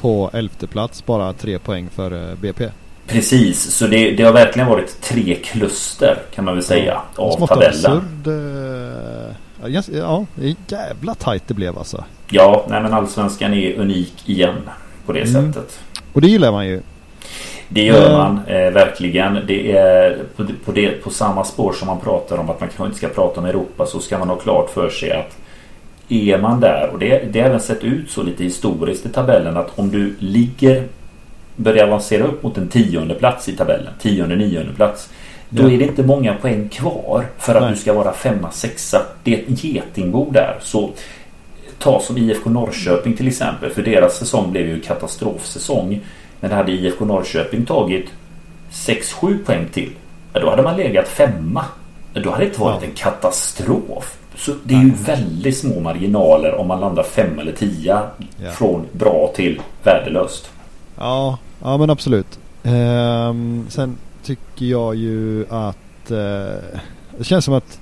på 0.00 0.30
elfte 0.32 0.66
plats 0.66 1.06
bara 1.06 1.32
tre 1.32 1.58
poäng 1.58 1.88
för 1.94 2.34
BP. 2.36 2.68
Precis, 3.06 3.74
så 3.74 3.86
det, 3.86 4.10
det 4.10 4.22
har 4.22 4.32
verkligen 4.32 4.68
varit 4.68 5.00
tre 5.02 5.34
kluster 5.34 6.18
kan 6.34 6.44
man 6.44 6.54
väl 6.54 6.62
säga 6.64 7.00
av 7.16 7.30
Smått 7.36 7.48
tabellen. 7.48 7.72
absurd. 7.92 8.26
eh, 8.26 9.34
Ja, 9.66 9.82
ja, 9.92 10.24
jävla 10.68 11.14
tajt 11.14 11.42
det 11.46 11.54
blev 11.54 11.78
alltså. 11.78 12.04
Ja, 12.30 12.66
nej 12.68 12.82
men 12.82 12.94
allsvenskan 12.94 13.54
är 13.54 13.74
unik 13.78 14.14
igen 14.28 14.54
på 15.06 15.12
det 15.12 15.20
Mm. 15.28 15.52
sättet. 15.52 15.78
Och 16.12 16.20
det 16.20 16.28
gillar 16.28 16.52
man 16.52 16.66
ju. 16.66 16.80
Det 17.68 17.82
gör 17.82 18.10
Eh. 18.10 18.18
man 18.18 18.40
eh, 18.46 18.70
verkligen. 18.70 19.38
Det 19.46 19.72
är 19.72 20.18
på, 20.36 20.44
på, 20.64 20.72
det, 20.72 20.88
på 20.90 21.10
samma 21.10 21.44
spår 21.44 21.72
som 21.72 21.86
man 21.88 22.00
pratar 22.00 22.38
om 22.38 22.50
att 22.50 22.60
man 22.60 22.68
kanske 22.68 22.84
inte 22.84 22.96
ska 22.96 23.08
prata 23.08 23.40
om 23.40 23.46
Europa 23.46 23.86
så 23.86 24.00
ska 24.00 24.18
man 24.18 24.28
ha 24.28 24.36
klart 24.36 24.70
för 24.70 24.90
sig 24.90 25.12
att 25.12 25.36
är 26.08 26.38
man 26.38 26.60
där 26.60 26.90
och 26.92 26.98
det, 26.98 27.32
det 27.32 27.40
har 27.40 27.48
även 27.48 27.60
sett 27.60 27.84
ut 27.84 28.10
så 28.10 28.22
lite 28.22 28.44
historiskt 28.44 29.06
i 29.06 29.08
tabellen 29.08 29.56
att 29.56 29.78
om 29.78 29.90
du 29.90 30.14
ligger 30.18 30.84
börjar 31.56 31.86
avancera 31.86 32.24
upp 32.24 32.42
mot 32.42 32.58
en 32.58 32.68
tionde 32.68 33.14
plats 33.14 33.48
i 33.48 33.56
tabellen, 33.56 33.92
tionde, 34.00 34.36
nionde 34.36 34.72
plats. 34.74 35.08
Då 35.48 35.62
Ja. 35.62 35.70
är 35.70 35.78
det 35.78 35.84
inte 35.84 36.02
många 36.02 36.34
poäng 36.34 36.68
kvar 36.68 37.24
för 37.38 37.54
att 37.54 37.62
Nej. 37.62 37.70
du 37.70 37.76
ska 37.76 37.92
vara 37.92 38.12
femma, 38.12 38.50
sexa. 38.50 39.02
Det 39.22 39.34
är 39.34 39.38
ett 39.52 39.64
getingbo 39.64 40.30
där. 40.30 40.56
Så 40.60 40.90
ta 41.78 42.00
som 42.00 42.18
IFK 42.18 42.50
Norrköping 42.50 43.16
till 43.16 43.28
exempel. 43.28 43.70
För 43.70 43.82
deras 43.82 44.16
säsong 44.16 44.50
blev 44.52 44.68
ju 44.68 44.80
katastrofsäsong. 44.80 46.00
Men 46.40 46.52
hade 46.52 46.72
IFK 46.72 47.04
Norrköping 47.04 47.64
tagit 47.66 48.06
6-7 48.72 49.44
poäng 49.44 49.66
till. 49.72 49.90
Då 50.32 50.50
hade 50.50 50.62
man 50.62 50.76
legat 50.76 51.08
femma. 51.08 51.64
Då 52.12 52.30
hade 52.30 52.44
det 52.44 52.48
inte 52.48 52.60
varit 52.60 52.82
en 52.82 52.94
katastrof. 52.94 54.18
Så 54.36 54.52
det 54.64 54.74
är 54.74 54.78
ju 54.82 54.90
väldigt 54.90 55.58
små 55.58 55.80
marginaler 55.80 56.54
om 56.54 56.66
man 56.68 56.80
landar 56.80 57.02
fem 57.02 57.38
eller 57.38 57.52
tia 57.52 58.02
Ja. 58.44 58.50
från 58.50 58.86
bra 58.92 59.32
till 59.36 59.60
värdelöst. 59.82 60.50
Ja, 60.98 61.38
ja 61.62 61.76
men 61.76 61.90
absolut. 61.90 62.38
Ehm, 62.62 63.66
sen 63.68 63.96
tycker 64.24 64.66
jag 64.66 64.94
ju 64.94 65.46
att 65.50 66.10
eh, 66.10 66.16
det 67.18 67.24
känns 67.24 67.44
som 67.44 67.54
att 67.54 67.80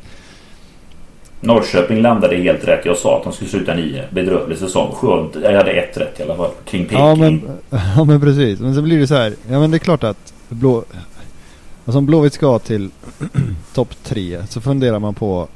Norrköping 1.41 2.03
landade 2.03 2.37
helt 2.37 2.65
rätt. 2.69 2.85
Jag 2.87 2.97
sa 2.97 3.17
att 3.19 3.25
de 3.25 3.33
skulle 3.33 3.51
sluta 3.51 3.75
nio. 3.75 4.05
Bedrövlig 4.11 4.59
säsong. 4.59 4.93
Skönt. 4.95 5.37
Jag 5.43 5.53
hade 5.57 5.71
ett 5.73 5.97
rätt 5.97 6.21
i 6.21 6.23
alla 6.23 6.37
fall. 6.37 6.51
Kring 6.65 6.83
Peking. 6.85 6.99
Ja 6.99 7.15
men, 7.15 7.43
ja 7.97 8.05
men 8.05 8.21
precis. 8.21 8.61
Men 8.61 8.75
så 8.75 8.83
blir 8.83 8.99
det 8.99 9.07
så 9.07 9.15
här. 9.15 9.35
Ja 9.51 9.59
men 9.61 9.71
det 9.71 9.77
är 9.77 9.79
klart 9.79 10.05
att 10.05 10.33
Blå... 10.49 10.85
Alltså 11.85 11.99
om 11.99 12.07
Blåvitt 12.07 12.33
ska 12.35 12.59
till 12.59 12.91
topp 13.75 13.89
tre 14.05 14.43
så 14.49 14.61
funderar 14.61 14.99
man 14.99 15.15
på 15.15 15.49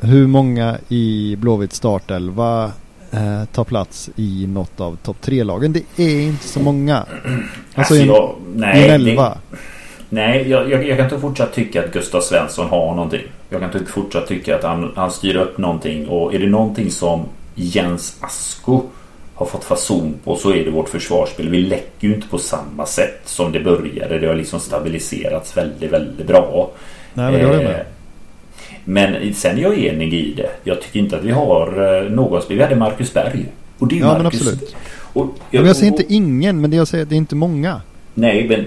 hur 0.00 0.26
många 0.26 0.78
i 0.88 1.36
Blåvitts 1.38 1.76
startelva 1.76 2.72
eh, 3.10 3.44
tar 3.52 3.64
plats 3.64 4.10
i 4.16 4.46
något 4.46 4.80
av 4.80 4.96
topp 4.96 5.16
tre-lagen. 5.20 5.72
Det 5.72 6.02
är 6.02 6.20
inte 6.20 6.48
så 6.48 6.60
många. 6.60 7.04
Alltså, 7.76 7.94
Alltså, 7.94 7.94
en, 7.94 8.06
jag, 8.06 8.34
nej, 8.54 8.82
en 8.90 9.04
det- 9.04 9.10
elva. 9.10 9.38
Nej, 10.14 10.48
jag, 10.50 10.70
jag, 10.70 10.86
jag 10.88 10.96
kan 10.96 11.06
inte 11.06 11.18
fortsatt 11.18 11.52
tycka 11.52 11.84
att 11.84 11.92
Gustav 11.92 12.20
Svensson 12.20 12.66
har 12.68 12.94
någonting. 12.94 13.22
Jag 13.50 13.60
kan 13.60 13.72
inte 13.78 13.92
fortsatt 13.92 14.26
tycka 14.28 14.56
att 14.56 14.62
han, 14.62 14.92
han 14.96 15.10
styr 15.10 15.36
upp 15.36 15.58
någonting. 15.58 16.08
Och 16.08 16.34
är 16.34 16.38
det 16.38 16.46
någonting 16.46 16.90
som 16.90 17.24
Jens 17.54 18.16
Asko 18.20 18.82
har 19.34 19.46
fått 19.46 19.64
fason 19.64 20.14
på 20.24 20.36
så 20.36 20.50
är 20.50 20.64
det 20.64 20.70
vårt 20.70 20.88
försvarsspel. 20.88 21.48
Vi 21.48 21.58
läcker 21.62 22.08
ju 22.08 22.14
inte 22.14 22.28
på 22.28 22.38
samma 22.38 22.86
sätt 22.86 23.20
som 23.24 23.52
det 23.52 23.60
började. 23.60 24.18
Det 24.18 24.26
har 24.26 24.34
liksom 24.34 24.60
stabiliserats 24.60 25.56
väldigt, 25.56 25.92
väldigt 25.92 26.26
bra. 26.26 26.70
Nej 27.14 27.32
men 27.32 27.40
det 27.40 27.46
håller 27.46 27.62
jag 27.62 27.70
Eh, 27.72 27.76
med. 27.76 27.84
Men 28.84 29.34
sen 29.34 29.58
är 29.58 29.62
jag 29.62 29.78
enig 29.78 30.14
i 30.14 30.34
det. 30.36 30.50
Jag 30.64 30.82
tycker 30.82 31.00
inte 31.00 31.16
att 31.16 31.24
vi 31.24 31.30
har 31.30 31.96
eh, 32.02 32.10
någon 32.10 32.42
spel. 32.42 32.56
Vi 32.56 32.62
hade 32.62 32.76
Marcus 32.76 33.14
Berg. 33.14 33.46
Och 33.78 33.88
det 33.88 33.96
är 33.96 34.00
Ja 34.00 34.12
men 34.14 34.22
Marcus. 34.22 34.40
absolut. 34.40 34.76
Och 35.12 35.26
Men 35.50 35.66
jag 35.66 35.76
säger 35.76 35.92
inte 35.92 36.14
ingen 36.14 36.60
men 36.60 36.70
det 36.70 36.76
jag 36.76 36.88
säger 36.88 37.04
det 37.04 37.14
är 37.14 37.16
inte 37.16 37.34
många. 37.36 37.80
Nej, 38.14 38.48
men 38.48 38.64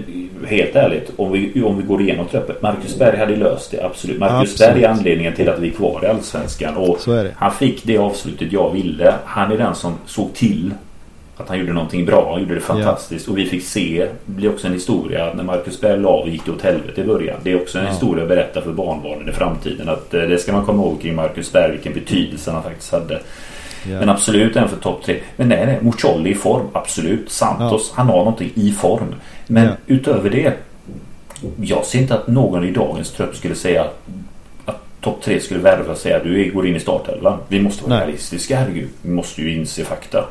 helt 0.48 0.76
ärligt. 0.76 1.10
Om 1.16 1.32
vi, 1.32 1.62
om 1.62 1.76
vi 1.76 1.82
går 1.82 2.00
igenom 2.02 2.26
truppen. 2.26 2.56
Marcus 2.60 2.98
Berg 2.98 3.16
hade 3.16 3.36
löst 3.36 3.70
det, 3.70 3.84
absolut. 3.84 4.18
Marcus 4.18 4.52
Absolut. 4.52 4.74
Berg 4.74 4.84
är 4.84 4.88
anledningen 4.88 5.34
till 5.34 5.48
att 5.48 5.58
vi 5.58 5.68
är 5.68 5.72
kvar 5.72 6.00
i 6.04 6.06
Allsvenskan. 6.06 6.76
Och. 6.76 6.98
Han 7.36 7.52
fick 7.52 7.84
det 7.84 7.98
avslutet 7.98 8.52
jag 8.52 8.70
ville. 8.72 9.14
Han 9.24 9.52
är 9.52 9.58
den 9.58 9.74
som 9.74 9.92
såg 10.06 10.34
till 10.34 10.74
att 11.36 11.48
han 11.48 11.58
gjorde 11.58 11.72
någonting 11.72 12.04
bra. 12.04 12.30
Han 12.32 12.40
gjorde 12.40 12.54
det 12.54 12.60
fantastiskt. 12.60 13.28
Och 13.28 13.38
vi 13.38 13.46
fick 13.46 13.62
se. 13.64 14.06
Det 14.26 14.32
blir 14.32 14.48
också 14.50 14.66
en 14.66 14.72
historia. 14.72 15.34
När 15.34 15.44
Marcus 15.44 15.80
Berg 15.80 16.00
la 16.00 16.08
av 16.08 16.28
gick 16.28 16.44
det 16.44 16.50
åt 16.52 16.62
helvete 16.62 17.00
i 17.00 17.04
början. 17.04 17.36
Det 17.42 17.52
är 17.52 17.56
också 17.62 17.78
en 17.78 17.84
Ja. 17.84 17.90
historia 17.90 18.22
att 18.22 18.28
berätta 18.28 18.60
för 18.60 18.72
barnbarnen 18.72 19.28
i 19.28 19.32
framtiden. 19.32 19.88
Att 19.88 20.14
eh, 20.14 20.22
det 20.22 20.38
ska 20.38 20.52
man 20.52 20.64
komma 20.66 20.82
ihåg 20.82 21.02
kring 21.02 21.14
Marcus 21.14 21.52
Berg. 21.52 21.72
Vilken 21.72 21.94
betydelse 21.94 22.50
han 22.50 22.62
faktiskt 22.62 22.92
hade. 22.92 23.20
Ja. 23.90 24.00
Men 24.00 24.08
absolut 24.08 24.56
en 24.56 24.68
för 24.68 24.76
topp 24.76 25.02
tre. 25.04 25.16
Men 25.36 25.48
nej, 25.48 25.66
nej. 25.66 25.78
Mucolli 25.82 26.30
i 26.30 26.34
form. 26.34 26.66
Absolut. 26.72 27.30
Santos. 27.30 27.92
Han 27.94 28.06
har 28.06 28.16
någonting 28.18 28.50
i 28.54 28.70
form. 28.72 29.14
Men 29.46 29.64
Ja. 29.64 29.70
utöver 29.86 30.30
det. 30.30 30.52
Jag 31.60 31.84
ser 31.84 31.98
inte 31.98 32.14
att 32.14 32.26
någon 32.26 32.64
i 32.64 32.70
dagens 32.70 33.10
trupp 33.12 33.36
skulle 33.36 33.54
säga 33.54 33.84
att 34.64 34.80
topp 35.00 35.22
tre 35.22 35.40
skulle 35.40 35.60
värva 35.60 35.92
och 35.92 35.98
säga 35.98 36.24
du 36.24 36.50
går 36.52 36.66
in 36.66 36.76
i 36.76 36.80
startelvan. 36.80 37.38
Vi 37.48 37.60
måste 37.60 37.84
vara 37.84 37.94
Nej. 37.98 38.06
realistiska 38.06 38.58
herregud. 38.58 38.88
Vi 39.02 39.10
måste 39.10 39.42
ju 39.42 39.54
inse 39.56 39.84
fakta. 39.84 40.24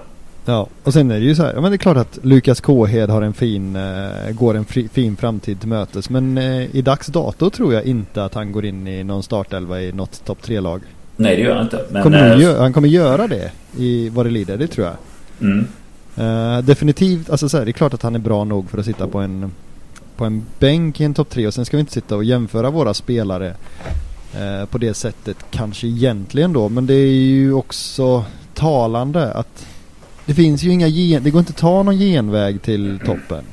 Ja, 0.46 0.67
och 0.84 0.93
sen 0.93 1.12
är 1.12 1.20
det 1.20 1.26
ju 1.26 1.36
så 1.36 1.43
här, 1.43 1.54
ja 1.54 1.62
men 1.62 1.72
det 1.72 1.76
är 1.76 1.78
klart 1.78 1.98
att 1.98 2.20
Lukas 2.22 2.62
Kåhed 2.62 3.10
har 3.10 3.22
en 3.22 3.34
fin, 3.34 3.76
eh, 3.76 4.32
går 4.32 4.58
en 4.58 4.65
fri, 4.65 4.88
fin 4.93 5.15
framtid 5.17 5.60
till 5.60 5.70
mötes. 5.70 6.10
Men 6.10 6.38
eh, 6.38 6.76
i 6.76 6.82
dags 6.82 7.08
dato 7.08 7.50
tror 7.50 7.74
jag 7.74 7.84
inte 7.84 8.24
att 8.24 8.34
han 8.34 8.52
går 8.52 8.65
in 8.65 8.88
i 8.88 9.04
någon 9.04 9.24
startelva 9.24 9.82
i 9.82 9.91
något 9.91 10.26
topp 10.26 10.41
tre 10.41 10.60
lag 10.60 10.82
Nej 11.17 11.36
det 11.36 11.41
gör 11.41 11.56
han 11.56 11.63
inte. 11.63 11.86
Men, 11.91 12.03
kommer 12.03 12.32
eh, 12.32 12.38
gö- 12.38 12.60
han 12.60 12.73
kommer 12.73 12.88
göra 12.88 13.27
det 13.27 13.51
i 13.77 14.10
vad 14.10 14.25
det 14.25 14.30
lider, 14.30 14.58
det 14.58 14.67
tror 14.67 14.88
jag. 14.88 14.95
mm, 15.49 15.67
Eh, 16.19 16.58
definitivt, 16.63 17.30
alltså 17.30 17.49
så 17.49 17.58
här, 17.58 17.65
det 17.65 17.71
är 17.71 17.73
klart 17.73 17.93
att 17.93 18.01
han 18.03 18.15
är 18.15 18.19
bra 18.19 18.43
nog 18.43 18.69
för 18.69 18.77
att 18.77 18.86
sitta 18.86 19.08
på 19.08 19.19
en, 19.19 19.51
på 20.15 20.25
en 20.25 20.45
bänk 20.60 21.01
i 21.01 21.03
en 21.03 21.13
topp 21.13 21.30
tre 21.30 21.47
och 21.47 21.53
sen 21.53 21.65
ska 21.65 21.77
vi 21.77 21.82
inte 21.82 21.93
sitta 21.93 22.15
och 22.15 22.23
jämföra 22.23 22.69
våra 22.69 22.93
spelare 22.93 23.53
eh, 24.36 24.65
på 24.65 24.77
det 24.77 24.93
sättet 24.93 25.38
kanske 25.51 25.88
egentligen 25.88 26.53
då. 26.53 26.69
Men 26.69 26.86
det 26.86 26.93
är 26.93 27.08
ju 27.12 27.53
också 27.53 28.23
talande 28.53 29.32
att 29.34 29.67
det 30.25 30.34
finns 30.34 30.63
ju 30.63 30.71
inga 30.71 30.88
gen, 30.88 31.23
det 31.23 31.30
går 31.30 31.39
inte 31.39 31.51
att 31.51 31.58
ta 31.58 31.84
någon 31.84 31.97
genväg 31.97 32.62
till 32.62 32.99
toppen. 33.06 33.43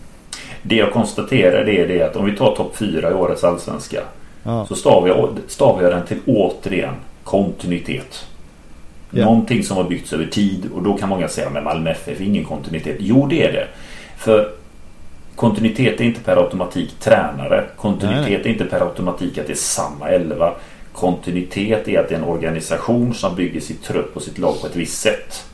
det 0.63 0.77
jag 0.77 0.93
konstaterar 0.93 1.65
det 1.65 1.81
är 1.81 1.89
det 1.89 2.03
att 2.03 2.17
om 2.17 2.25
vi 2.25 2.37
tar 2.37 2.57
topp 2.57 2.77
fyra 2.77 3.11
i 3.11 3.15
årets 3.15 3.45
allsvenska. 3.45 4.01
Ja, 4.43 4.67
Så 4.67 4.75
stavar 4.75 5.09
jag, 5.09 5.29
stavar 5.49 5.83
jag 5.83 5.93
den 5.93 6.07
till 6.07 6.19
återigen 6.27 6.95
kontinuitet. 7.25 8.27
Ja. 9.11 9.25
Någonting 9.25 9.65
som 9.65 9.77
har 9.77 9.85
byggts 9.85 10.13
över 10.13 10.27
tid 10.27 10.71
och 10.75 10.83
då 10.83 10.99
kan 10.99 11.09
många 11.09 11.29
säga 11.29 11.51
men 11.51 11.65
Malmö 11.65 11.91
FF 11.91 12.21
är 12.21 12.25
ingen 12.25 12.45
kontinuitet. 12.45 12.97
Jo 13.01 13.27
det 13.27 13.43
är 13.43 13.53
det. 13.53 13.67
För 14.17 14.53
kontinuitet 15.37 16.01
är 16.01 16.05
inte 16.05 16.21
per 16.21 16.37
automatik 16.37 17.01
tränare. 17.01 17.65
Kontinuitet 17.77 18.29
Nej, 18.29 18.35
är 18.35 18.49
inte 18.49 18.65
per 18.65 18.81
automatik 18.81 19.39
att 19.39 19.47
det 19.47 19.53
är 19.53 19.57
samma 19.57 20.09
elva. 20.09 20.55
Kontinuitet 20.93 21.89
är 21.89 22.01
att 22.01 22.09
det 22.09 22.15
är 22.15 22.19
en 22.19 22.25
organisation 22.25 23.15
som 23.15 23.37
bygger 23.37 23.61
sitt 23.61 23.83
trupp 23.83 24.17
och 24.17 24.23
sitt 24.23 24.39
lag 24.39 24.61
på 24.61 24.67
ett 24.67 24.77
visst 24.77 25.01
sätt. 25.01 25.45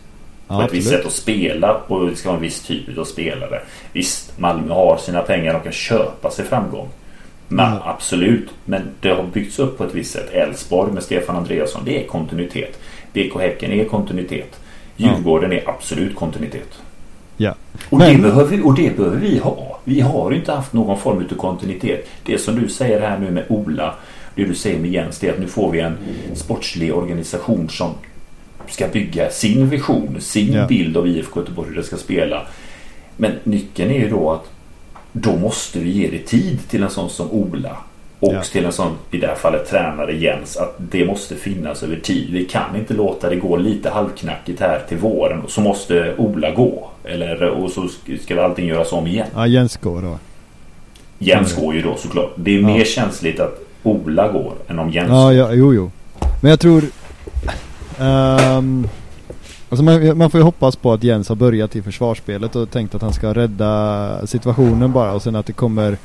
På 0.47 0.55
ja 0.55 0.67
ett 0.67 0.75
visst 0.75 0.89
sätt 0.89 1.07
att 1.07 1.13
spela 1.13 1.81
och 1.87 2.07
det 2.07 2.17
ska 2.17 2.29
vara 2.29 2.37
en 2.37 2.43
viss 2.43 2.63
typ 2.63 2.99
av 2.99 3.05
spelare. 3.05 3.63
Visst, 3.93 4.39
Malmö 4.39 4.75
har 4.75 4.97
sina 4.97 5.23
pengar 5.23 5.55
och 5.55 5.63
kan 5.63 5.73
köpa 5.73 6.31
sig 6.31 6.45
framgång. 6.45 6.89
Men, 7.53 7.67
Mm. 7.73 7.79
Absolut, 7.85 8.49
men 8.65 8.83
det 9.01 9.09
har 9.09 9.23
byggts 9.33 9.59
upp 9.59 9.79
på 9.79 9.85
ett 9.85 9.95
visst 9.95 10.13
sätt. 10.13 10.31
Elfsborg 10.33 10.93
med 10.93 11.03
Stefan 11.03 11.37
Andreasson, 11.37 11.83
det 11.85 12.05
är 12.05 12.07
kontinuitet. 12.07 12.81
BK 13.13 13.39
Häcken 13.41 13.73
är 13.73 13.85
kontinuitet. 13.85 14.61
Djurgården 14.97 15.53
är 15.53 15.69
absolut 15.69 16.17
kontinuitet. 16.17 16.79
Ja. 17.37 17.55
Och, 17.91 17.99
Men- 17.99 18.17
det 18.17 18.23
behöver, 18.23 18.57
vi- 18.57 18.63
och 18.63 18.75
det 18.75 18.97
behöver 18.97 19.17
vi 19.17 19.39
ha. 19.39 19.81
Vi 19.85 20.01
har 20.01 20.31
inte 20.33 20.53
haft 20.53 20.73
någon 20.73 20.99
form 20.99 21.25
av 21.31 21.37
kontinuitet. 21.37 22.09
Det 22.25 22.39
som 22.39 22.61
du 22.61 22.69
säger 22.69 23.01
här 23.01 23.19
nu 23.19 23.31
med 23.31 23.45
Ola, 23.49 23.95
det 24.35 24.45
du 24.45 24.55
säger 24.55 24.79
med 24.81 24.91
Jens, 24.91 25.19
det 25.19 25.29
är 25.29 25.33
att 25.33 25.39
nu 25.39 25.47
får 25.47 25.71
vi 25.71 25.81
en 25.81 25.97
sportslig 26.35 26.95
organisation 26.95 27.69
som 27.69 27.91
ska 28.69 28.89
bygga 28.89 29.31
sin 29.31 29.69
vision, 29.69 30.17
sin 30.21 30.53
Ja. 30.53 30.67
bild 30.67 30.97
av 30.97 31.07
IFK 31.09 31.41
Göteborg 31.41 31.69
hur 31.69 31.77
det 31.77 31.83
ska 31.83 31.97
spela. 31.97 32.47
Men 33.17 33.33
nyckeln 33.45 33.91
är 33.91 33.99
ju 33.99 34.09
då 34.09 34.31
att 34.31 34.45
då 35.13 35.37
måste 35.37 35.79
vi 35.79 35.91
ge 35.91 36.11
det 36.11 36.19
tid 36.27 36.59
till 36.71 36.83
en 36.83 36.91
sån 36.91 37.11
som 37.11 37.31
Ola. 37.31 37.77
Och 38.21 38.35
Ja. 38.35 38.43
till 38.43 38.65
en 38.65 38.73
sån, 38.73 38.93
i 39.11 39.19
det 39.19 39.27
här 39.27 39.35
fallet 39.35 39.71
tränare 39.71 40.17
Jens, 40.17 40.57
att 40.57 40.75
det 40.79 41.07
måste 41.07 41.35
finnas 41.35 41.83
över 41.83 41.97
tid. 41.97 42.29
Vi 42.33 42.45
kan 42.45 42.77
inte 42.77 42.95
låta 42.95 43.31
det 43.31 43.37
gå 43.37 43.57
lite 43.57 43.91
halvknackigt 43.91 44.61
här 44.61 44.81
till 44.89 44.99
våren 44.99 45.41
och 45.41 45.51
så 45.51 45.61
måste 45.61 46.15
Ola 46.19 46.51
gå. 46.51 46.89
Eller, 47.05 47.43
och 47.49 47.71
så 47.71 47.89
ska 48.23 48.45
allting 48.45 48.67
göras 48.67 48.93
om 48.93 49.07
igen. 49.07 49.27
Ja, 49.35 49.47
Jens 49.47 49.77
går 49.77 50.03
då. 50.03 50.19
Jens 51.19 51.55
går 51.57 51.75
ju 51.75 51.83
då 51.83 51.97
såklart. 51.97 52.33
Det 52.37 52.51
är 52.57 52.61
Ja. 52.61 52.67
mer 52.67 52.85
känsligt 52.85 53.41
att 53.41 53.59
Ola 53.83 54.29
går 54.33 54.53
än 54.69 54.79
om 54.79 54.91
Jens 54.91 55.09
Ja, 55.09 55.33
ja, 55.33 55.53
jo, 55.53 55.75
jo. 55.75 55.91
Men 56.43 56.51
jag 56.51 56.61
tror... 56.61 56.83
ehm, 57.99 58.89
alltså 59.71 59.85
man, 59.85 60.19
man 60.19 60.31
får 60.31 60.41
ju 60.41 60.45
hoppas 60.45 60.77
på 60.77 60.93
att 60.93 61.05
Jens 61.05 61.29
har 61.29 61.37
börjat 61.37 61.77
i 61.77 61.83
försvarsspelet 61.83 62.57
och 62.57 62.71
tänkt 62.71 62.95
att 62.95 63.03
han 63.03 63.13
ska 63.13 63.35
rädda 63.35 64.27
situationen 64.27 64.93
bara 64.93 65.13
och 65.13 65.23
sen 65.23 65.37
att 65.37 65.47
det 65.47 65.53
kommer... 65.53 65.97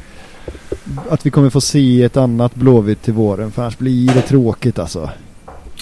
Att 1.09 1.25
vi 1.25 1.29
kommer 1.29 1.49
få 1.49 1.61
se 1.61 2.03
ett 2.03 2.17
annat 2.17 2.55
Blåvitt 2.55 3.01
till 3.01 3.13
våren 3.13 3.51
för 3.51 3.61
annars 3.61 3.77
blir 3.77 4.13
det 4.13 4.21
tråkigt 4.21 4.79
alltså. 4.79 5.09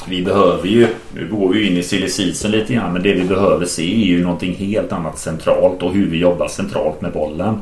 Vi 0.08 0.22
behöver 0.22 0.68
ju, 0.68 0.88
nu 1.16 1.28
går 1.28 1.54
vi 1.54 1.60
ju 1.60 1.68
in 1.68 1.78
i 1.78 1.84
silly 1.84 2.08
lite 2.44 2.74
grann, 2.74 2.94
men 2.94 3.04
det 3.04 3.14
vi 3.14 3.24
behöver 3.24 3.66
se 3.66 4.04
är 4.04 4.06
ju 4.06 4.24
någonting 4.24 4.56
helt 4.56 4.92
annat 4.92 5.20
centralt 5.20 5.84
och 5.84 5.94
hur 5.94 6.10
vi 6.10 6.18
jobbar 6.18 6.48
centralt 6.48 7.02
med 7.02 7.12
bollen. 7.12 7.56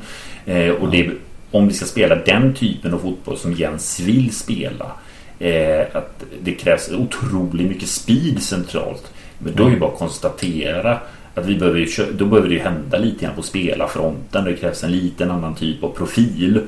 Eh, 0.45 0.69
och 0.69 0.91
det, 0.91 1.11
om 1.51 1.67
vi 1.67 1.73
ska 1.73 1.85
spela 1.85 2.15
den 2.15 2.53
typen 2.53 2.93
av 2.93 2.99
fotboll 2.99 3.37
som 3.37 3.53
Jens 3.53 3.99
vill 3.99 4.35
spela, 4.35 4.91
eh, 5.39 5.81
att 5.93 6.23
det 6.43 6.51
krävs 6.51 6.89
otroligt 6.91 7.67
mycket 7.67 7.89
speed 7.89 8.41
centralt. 8.41 9.11
Men 9.43 9.55
då 9.55 9.65
är 9.67 9.69
det 9.71 9.77
bara 9.77 9.91
att 9.91 9.99
konstatera 9.99 10.97
att 11.35 11.45
vi 11.45 11.55
behöver, 11.55 11.79
ju 11.79 11.87
då 12.17 12.25
behöver 12.25 12.49
det 12.49 12.55
ju 12.55 12.61
hända 12.61 12.97
lite 12.97 13.25
grann 13.25 13.35
på 13.35 13.41
spelarfronten. 13.41 14.45
Det 14.45 14.55
krävs 14.55 14.83
en 14.83 14.91
liten 14.91 15.31
annan 15.31 15.55
typ 15.55 15.83
av 15.83 15.89
profil. 15.89 16.61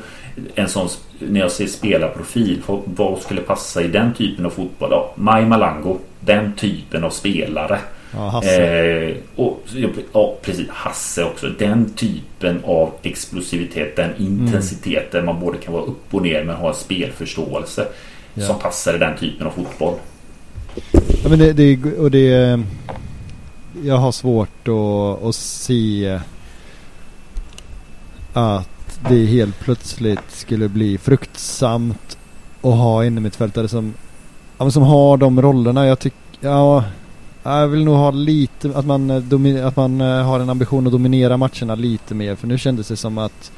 En 0.56 0.70
sån, 0.70 0.88
när 1.20 1.40
jag 1.40 1.52
säger 1.52 1.70
spelarprofil, 1.70 2.62
vad- 2.86 3.22
skulle 3.22 3.42
passa 3.42 3.82
i 3.84 3.88
den 3.88 4.14
typen 4.14 4.46
av 4.46 4.50
fotboll? 4.50 4.90
Ja, 4.92 5.14
Mai 5.16 5.46
Malango, 5.46 5.98
den 6.20 6.54
typen 6.54 7.04
av 7.04 7.10
spelare. 7.10 7.80
Ja, 8.16 8.20
Hasse. 8.30 8.66
Eh, 8.66 9.16
och, 9.36 9.64
ja, 10.14 10.36
precis. 10.42 10.70
Hasse 10.70 11.24
också. 11.24 11.48
Den 11.60 11.94
typen 11.94 12.60
av 12.66 12.92
explosivitet, 13.02 13.96
den 13.96 14.10
intensitet 14.18 15.12
där 15.12 15.22
man 15.22 15.40
både 15.40 15.58
kan 15.58 15.74
vara 15.74 15.84
upp 15.84 16.14
och 16.14 16.22
ner 16.22 16.44
men 16.44 16.56
ha 16.56 16.70
en 16.70 16.76
spelförståelse 16.76 17.88
Ja. 18.34 18.46
som 18.48 18.60
passar 18.60 18.96
i 18.96 18.98
den 18.98 19.18
typen 19.18 19.48
av 19.48 19.52
fotboll. 19.52 19.94
Ja, 21.24 21.30
men 21.30 21.40
det, 21.40 21.54
det, 21.54 21.98
och 21.98 22.12
det... 22.12 22.60
Jag 23.84 23.98
har 23.98 24.12
svårt 24.12 24.68
att, 24.68 25.24
att 25.24 25.36
se 25.36 26.20
att 28.34 29.00
det 29.10 29.26
helt 29.26 29.60
plötsligt 29.60 30.32
skulle 30.32 30.70
bli 30.70 30.98
fruktsamt 30.98 32.18
att 32.62 32.78
ha 32.78 33.06
innermittfältare 33.06 33.68
som, 33.68 33.94
ja, 34.58 34.66
men 34.66 34.72
som 34.72 34.84
har 34.84 35.18
de 35.18 35.42
rollerna. 35.42 35.86
Jag 35.86 36.00
tycker, 36.00 36.20
ja, 36.40 36.84
jag 37.44 37.68
vill 37.68 37.84
nog 37.84 37.96
ha 37.96 38.12
lite, 38.12 38.72
att 38.76 38.86
man, 38.86 39.10
eh, 39.10 39.68
att 39.68 39.76
man 39.76 40.02
eh, 40.02 40.24
har 40.24 40.40
en 40.40 40.50
ambition 40.50 40.88
att 40.88 40.94
dominera 40.94 41.38
matcherna 41.38 41.76
lite 41.76 42.16
mer. 42.16 42.36
För 42.36 42.48
nu 42.48 42.58
kändes 42.58 42.88
det 42.88 42.96
som 42.96 43.18
att 43.18 43.52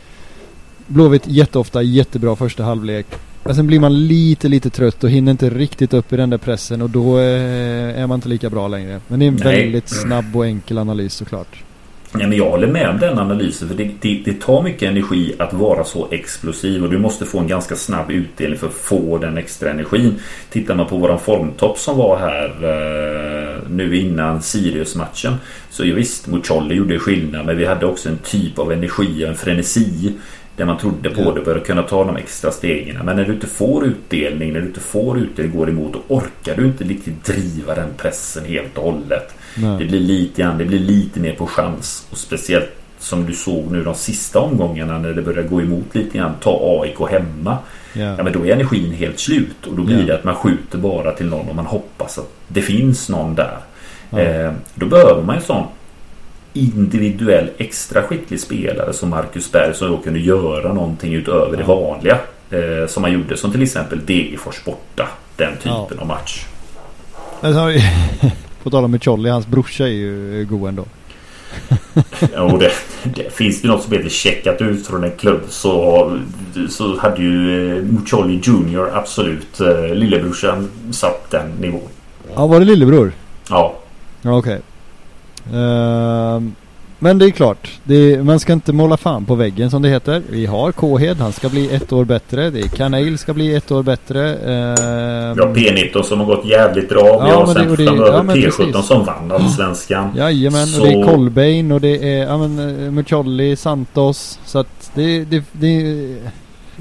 Blåvitt 0.87 1.27
jätteofta 1.27 1.81
jättebra 1.81 2.35
första 2.35 2.63
halvlek. 2.63 3.07
Men 3.45 3.55
sen 3.55 3.67
blir 3.67 3.79
man 3.79 4.07
lite, 4.07 4.47
lite 4.47 4.69
trött 4.69 5.03
och 5.03 5.09
hinner 5.09 5.31
inte 5.31 5.49
riktigt 5.49 5.93
upp 5.93 6.13
i 6.13 6.17
den 6.17 6.29
där 6.29 6.37
pressen 6.37 6.81
och 6.81 6.89
då 6.89 7.19
eh, 7.19 8.01
är 8.01 8.07
man 8.07 8.17
inte 8.17 8.29
lika 8.29 8.49
bra 8.49 8.67
längre. 8.67 9.01
Men 9.07 9.19
det 9.19 9.25
är 9.25 9.27
en 9.27 9.39
Nej. 9.43 9.61
väldigt 9.61 9.89
snabb 9.89 10.35
och 10.35 10.45
enkel 10.45 10.77
analys 10.77 11.13
såklart. 11.13 11.63
Nej, 12.11 12.27
men 12.27 12.37
jag 12.37 12.49
håller 12.49 12.67
med 12.67 12.89
om 12.89 12.99
den 12.99 13.19
analysen 13.19 13.67
för 13.67 13.75
det, 13.75 13.91
det, 14.01 14.21
det 14.25 14.41
tar 14.41 14.63
mycket 14.63 14.89
energi 14.89 15.33
att 15.39 15.53
vara 15.53 15.83
så 15.83 16.07
explosiv 16.11 16.83
och 16.83 16.89
du 16.89 16.97
måste 16.97 17.25
få 17.25 17.39
en 17.39 17.47
ganska 17.47 17.75
snabb 17.75 18.11
utdelning 18.11 18.59
för 18.59 18.67
att 18.67 18.73
få 18.73 19.17
den 19.17 19.37
extra 19.37 19.69
energin. 19.69 20.15
Tittar 20.49 20.75
man 20.75 20.87
på 20.87 20.97
våran 20.97 21.19
formtopp 21.19 21.77
som 21.77 21.97
var 21.97 22.17
här 22.17 22.49
eh, 22.63 23.69
nu 23.69 23.97
innan 23.97 24.41
Sirius-matchen 24.41 25.35
så 25.69 25.85
ju 25.85 25.93
visst, 25.93 26.27
Mucolli 26.27 26.75
gjorde 26.75 26.99
skillnad 26.99 27.45
men 27.45 27.57
vi 27.57 27.65
hade 27.65 27.85
också 27.85 28.09
en 28.09 28.17
typ 28.17 28.59
av 28.59 28.71
energi 28.71 29.25
och 29.25 29.29
en 29.29 29.35
frenesi 29.35 30.13
där 30.57 30.65
man 30.65 30.77
trodde 30.77 31.09
på 31.09 31.31
det 31.35 31.43
för 31.43 31.57
att 31.57 31.65
kunna 31.67 31.83
ta 31.83 32.03
de 32.03 32.15
extra 32.15 32.51
stegen. 32.51 33.05
Men 33.05 33.15
när 33.15 33.25
du 33.25 33.33
inte 33.33 33.47
får 33.47 33.85
utdelning, 33.85 34.53
när 34.53 34.59
du 34.61 34.67
inte 34.67 34.79
får 34.79 35.17
utdelning 35.17 35.57
går 35.57 35.69
emot 35.69 35.93
då 35.93 36.15
orkar 36.15 36.55
du 36.55 36.65
inte 36.65 36.83
riktigt 36.83 37.23
driva 37.25 37.75
den 37.75 37.89
pressen 37.97 38.45
helt 38.45 38.77
och 38.77 38.83
hållet. 38.83 39.35
Det 39.55 39.61
Nej. 39.67 39.87
blir 39.87 39.99
lite 39.99 40.41
grann, 40.41 40.57
det 40.57 40.65
blir 40.65 40.79
lite 40.79 41.19
mer 41.19 41.33
på 41.33 41.47
chans. 41.47 42.07
Och 42.11 42.17
speciellt 42.17 42.69
som 42.99 43.25
du 43.25 43.33
såg 43.33 43.71
nu 43.71 43.83
de 43.83 43.95
sista 43.95 44.39
omgångarna 44.39 44.97
när 44.97 45.13
det 45.13 45.21
börjar 45.21 45.43
gå 45.43 45.61
emot 45.61 45.85
lite 45.95 46.17
grann. 46.17 46.31
Ta 46.41 46.81
AIK 46.81 47.11
hemma. 47.11 47.57
Ja 47.93 48.01
Ja. 48.17 48.23
men 48.23 48.33
då 48.33 48.45
är 48.45 48.51
energin 48.51 48.91
helt 48.91 49.19
slut. 49.19 49.67
Och 49.67 49.75
då 49.75 49.83
blir 49.83 49.99
Ja. 49.99 50.05
det 50.05 50.15
att 50.15 50.23
man 50.23 50.35
skjuter 50.35 50.77
bara 50.77 51.11
till 51.11 51.25
någon 51.25 51.49
och 51.49 51.55
man 51.55 51.65
hoppas 51.65 52.17
att 52.17 52.29
det 52.47 52.61
finns 52.61 53.09
någon 53.09 53.35
där. 53.35 53.57
Ja. 54.09 54.19
Eh, 54.19 54.51
då 54.75 54.85
behöver 54.85 55.21
man 55.21 55.35
en 55.35 55.41
sån 55.41 55.63
individuell 56.55 57.49
extra 57.57 58.01
skicklig 58.03 58.39
spelare 58.39 58.93
som 58.93 59.09
Marcus 59.09 59.51
Berg 59.51 59.73
som 59.75 59.87
då 59.91 59.97
kunde 59.97 60.19
göra 60.19 60.73
någonting 60.73 61.13
utöver 61.13 61.57
det 61.57 61.63
vanliga. 61.63 62.17
Eh, 62.49 62.87
som 62.87 63.01
man 63.01 63.11
gjorde 63.13 63.37
som 63.37 63.51
till 63.51 63.61
exempel 63.63 64.05
Degerfors 64.05 64.63
borta. 64.63 65.07
Den 65.37 65.53
typen 65.57 65.71
Ja. 65.71 65.89
av 65.99 66.07
match. 66.07 66.45
Alltså, 67.41 67.71
på 68.63 68.69
tal 68.69 68.83
om 68.83 68.91
Mucolli, 68.91 69.29
hans 69.29 69.47
brorsa 69.47 69.83
är 69.83 69.91
ju 69.91 70.45
god 70.49 70.69
ändå. 70.69 70.85
Och 72.37 72.59
det, 72.59 72.71
det, 73.03 73.33
finns 73.33 73.61
det 73.61 73.67
något 73.67 73.83
som 73.83 73.93
heter 73.93 74.09
checkat 74.09 74.61
ut 74.61 74.87
från 74.87 75.03
en 75.03 75.11
klubb 75.17 75.41
så, 75.49 76.19
så 76.69 76.97
hade 76.99 77.21
ju 77.21 77.77
eh, 77.77 77.83
Mucolli 77.83 78.39
Junior 78.43 78.89
absolut 78.93 79.59
eh, 79.59 79.93
lillebrorsan 79.95 80.71
satt 80.91 81.31
den 81.31 81.49
nivån. 81.59 81.81
Ja, 82.35 82.47
var 82.47 82.59
det 82.59 82.65
lillebror? 82.65 83.11
Ja, 83.49 83.75
Ja, 84.21 84.37
okej. 84.37 84.59
Ehm, 85.53 86.55
men 86.99 87.17
det 87.17 87.25
är 87.25 87.29
klart, 87.29 87.71
det, 87.83 88.23
man 88.23 88.39
ska 88.39 88.53
inte 88.53 88.73
måla 88.73 88.97
fan 88.97 89.25
på 89.25 89.35
väggen 89.35 89.69
som 89.69 89.81
det 89.81 89.89
heter. 89.89 90.21
Vi 90.29 90.45
har 90.45 90.71
Kåhed, 90.71 91.17
han 91.17 91.31
ska 91.33 91.49
bli 91.49 91.75
ett 91.75 91.93
år 91.93 92.05
bättre. 92.05 92.49
Det 92.49 92.59
är 92.59 92.67
Kanail 92.67 93.17
ska 93.17 93.33
bli 93.33 93.55
ett 93.55 93.71
år 93.71 93.83
bättre. 93.83 94.29
Ehm, 94.35 95.35
vi 95.35 95.41
har 95.41 95.55
P19 95.55 96.01
som 96.01 96.19
har 96.19 96.25
gått 96.25 96.45
jävligt 96.45 96.89
bra. 96.89 97.03
Vi 97.03 97.29
Ja, 97.29 97.35
har 97.35 97.45
men 97.45 97.55
det- 97.55 97.61
sen 97.61 97.69
det- 97.69 97.85
framöver 97.85 98.13
ja, 98.17 98.23
men 98.23 98.35
P17 98.35 98.71
precis. 98.71 98.87
som 98.87 99.05
vann 99.05 99.31
Allsvenskan. 99.31 100.09
Jajamän, 100.17 100.67
Så- 100.67 100.81
och 100.81 100.87
det 100.87 100.93
är 100.93 101.03
Colbain 101.05 101.71
och 101.71 101.81
det 101.81 102.13
är 102.17 102.23
ja, 102.25 102.37
men, 102.37 102.85
eh, 102.85 102.91
Mucolli, 102.91 103.55
Santos. 103.55 104.39
Så 104.45 104.59
att 104.59 104.91
det, 104.93 105.23
det, 105.23 105.43
det 105.51 105.95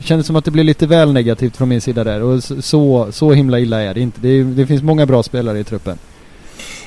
kändes 0.01 0.27
som 0.27 0.37
att 0.37 0.45
det 0.45 0.51
blev 0.51 0.65
lite 0.65 0.87
väl 0.87 1.13
negativt 1.13 1.57
från 1.57 1.69
min 1.69 1.81
sida 1.81 2.05
där. 2.05 2.23
Och 2.23 2.43
så- 2.65 3.13
så, 3.13 3.33
himla 3.33 3.59
illa 3.61 3.83
är 3.83 3.95
det 3.95 4.01
inte. 4.01 4.21
Det, 4.21 4.29
är- 4.29 4.45
det 4.45 4.67
finns 4.67 4.83
många 4.83 5.07
bra 5.07 5.23
spelare 5.23 5.59
i 5.59 5.65
truppen. 5.65 5.99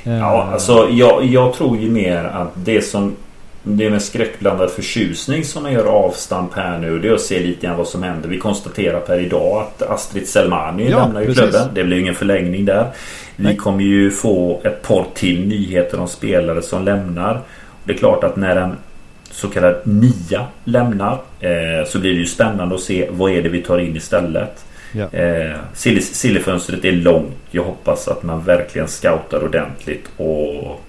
Ehm, 0.07 0.17
Ja, 0.19 0.49
alltså 0.53 0.89
jag, 0.91 1.25
jag 1.25 1.53
tror 1.53 1.77
ju 1.77 1.89
mer 1.89 2.23
att 2.23 2.51
det 2.55 2.81
som 2.81 3.15
det 3.63 3.85
är 3.85 3.89
med 3.89 4.01
skräckblandad 4.01 4.71
förtjusning 4.71 5.43
som 5.43 5.63
man 5.63 5.71
gör 5.73 5.85
avstamp 5.85 6.53
här 6.53 6.77
nu. 6.77 6.99
Det 6.99 7.07
är 7.07 7.13
att 7.13 7.21
se 7.21 7.39
lite 7.39 7.67
grann 7.67 7.77
vad 7.77 7.87
som 7.87 8.03
händer. 8.03 8.29
Vi 8.29 8.37
konstaterar 8.37 8.99
per 8.99 9.19
idag 9.19 9.61
att 9.61 9.81
Astrid 9.81 10.27
Selmani 10.27 10.89
Ja, 10.89 11.05
lämnar 11.05 11.21
ju 11.21 11.33
klubben. 11.33 11.69
Det 11.73 11.83
blir 11.83 11.97
ingen 11.97 12.15
förlängning 12.15 12.65
där. 12.65 12.87
Vi 13.35 13.43
Nej. 13.43 13.55
kommer 13.55 13.83
ju 13.83 14.11
få 14.11 14.61
ett 14.63 14.81
par 14.81 15.05
till 15.13 15.47
nyheter 15.47 15.99
om 15.99 16.07
spelare 16.07 16.61
som 16.61 16.83
lämnar. 16.83 17.41
Det 17.83 17.93
är 17.93 17.97
klart 17.97 18.23
att 18.23 18.35
när 18.35 18.55
en 18.55 18.75
så 19.31 19.47
kallad 19.47 19.75
nia 19.83 20.45
lämnar 20.63 21.13
eh, 21.39 21.87
så 21.87 21.99
blir 21.99 22.11
det 22.11 22.19
ju 22.19 22.25
spännande 22.25 22.75
att 22.75 22.81
se 22.81 23.07
vad 23.11 23.31
är 23.31 23.41
det 23.43 23.49
vi 23.49 23.61
tar 23.61 23.77
in 23.79 23.95
istället. 23.95 24.65
Ja. 24.91 25.03
Eh, 25.11 25.57
är 26.87 26.91
långt. 26.91 27.35
Jag 27.51 27.63
hoppas 27.63 28.07
att 28.07 28.23
man 28.23 28.43
verkligen 28.43 28.87
scoutar 28.87 29.43
ordentligt 29.43 30.05
och 30.17 30.83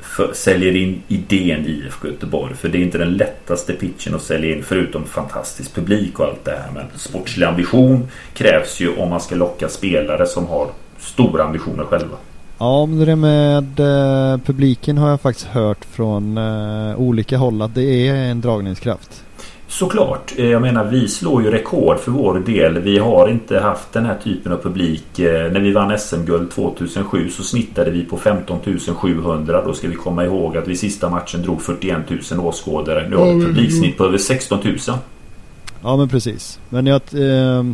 för, 0.00 0.32
säljer 0.32 0.76
in 0.76 1.02
idén 1.08 1.66
i 1.66 1.70
IFK 1.70 2.08
Göteborg. 2.08 2.54
För 2.54 2.68
det 2.68 2.78
är 2.78 2.82
inte 2.82 2.98
den 2.98 3.16
lättaste 3.16 3.72
pitchen 3.72 4.14
att 4.14 4.22
sälja 4.22 4.56
in 4.56 4.62
förutom 4.62 5.04
fantastisk 5.04 5.74
publik 5.74 6.20
och 6.20 6.26
allt 6.26 6.44
det 6.44 6.50
här. 6.50 6.70
Men 6.74 6.84
sportslig 6.96 7.46
ambition 7.46 8.08
krävs 8.34 8.80
ju 8.80 8.96
om 8.96 9.10
man 9.10 9.20
ska 9.20 9.34
locka 9.34 9.68
spelare 9.68 10.26
som 10.26 10.46
har 10.46 10.68
stora 10.98 11.44
ambitioner 11.44 11.84
själva. 11.84 12.16
Ja, 12.58 12.86
men 12.86 12.98
det 13.06 13.16
med 13.16 13.80
eh, 13.80 14.38
publiken 14.38 14.98
har 14.98 15.10
jag 15.10 15.20
faktiskt 15.20 15.46
hört 15.46 15.84
från 15.84 16.38
eh, 16.38 16.96
olika 16.96 17.36
håll 17.36 17.62
att 17.62 17.74
det 17.74 18.08
är 18.08 18.14
en 18.14 18.40
dragningskraft. 18.40 19.23
Såklart. 19.78 20.32
Eh, 20.36 20.46
Jag 20.46 20.62
menar 20.62 20.84
vi 20.84 21.08
slår 21.08 21.42
ju 21.42 21.50
rekord 21.50 21.98
för 21.98 22.10
vår 22.10 22.38
del. 22.38 22.78
Vi 22.78 22.98
har 22.98 23.28
inte 23.28 23.58
haft 23.60 23.92
den 23.92 24.06
här 24.06 24.16
typen 24.24 24.52
av 24.52 24.56
publik. 24.56 25.18
Eh, 25.18 25.52
När 25.52 25.60
vi 25.60 25.72
vann 25.72 25.98
SM-guld 25.98 26.50
2007 26.50 27.28
så 27.30 27.42
snittade 27.42 27.90
vi 27.90 28.04
på 28.04 28.16
15 28.18 28.58
700. 28.96 29.62
Då 29.64 29.72
ska 29.72 29.88
vi 29.88 29.94
komma 29.94 30.24
ihåg 30.24 30.56
att 30.56 30.68
vi 30.68 30.76
sista 30.76 31.10
matchen 31.10 31.42
drog 31.42 31.62
41 31.62 31.96
000 32.30 32.40
åskådare. 32.46 33.08
Nu 33.08 33.16
har 33.16 33.24
vi 33.26 33.38
ett 33.40 33.46
publiksnitt 33.46 33.98
på 33.98 34.04
över 34.04 34.18
16 34.18 34.58
000. 34.64 34.76
Ja, 35.82 35.96
men 35.96 36.08
precis. 36.08 36.58
Men 36.68 36.86
jag, 36.86 37.00
eh, 37.12 37.64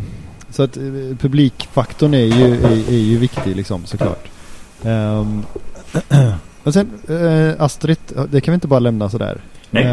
så 0.51 0.63
att 0.63 0.77
eh, 0.77 0.83
publikfaktorn 1.19 2.15
är 2.15 2.19
ju, 2.39 2.55
är, 2.55 2.89
är 2.93 2.99
ju 2.99 3.19
viktig 3.19 3.57
liksom 3.57 3.87
såklart. 3.87 4.29
Ehm, 4.85 5.43
men 6.63 6.73
sen 6.73 6.91
eh, 7.09 7.63
Astrid, 7.63 7.99
det 8.31 8.41
kan 8.41 8.53
vi 8.53 8.55
inte 8.55 8.69
bara 8.69 8.81
lämna 8.81 9.11
sådär. 9.11 9.41
Nej. 9.71 9.85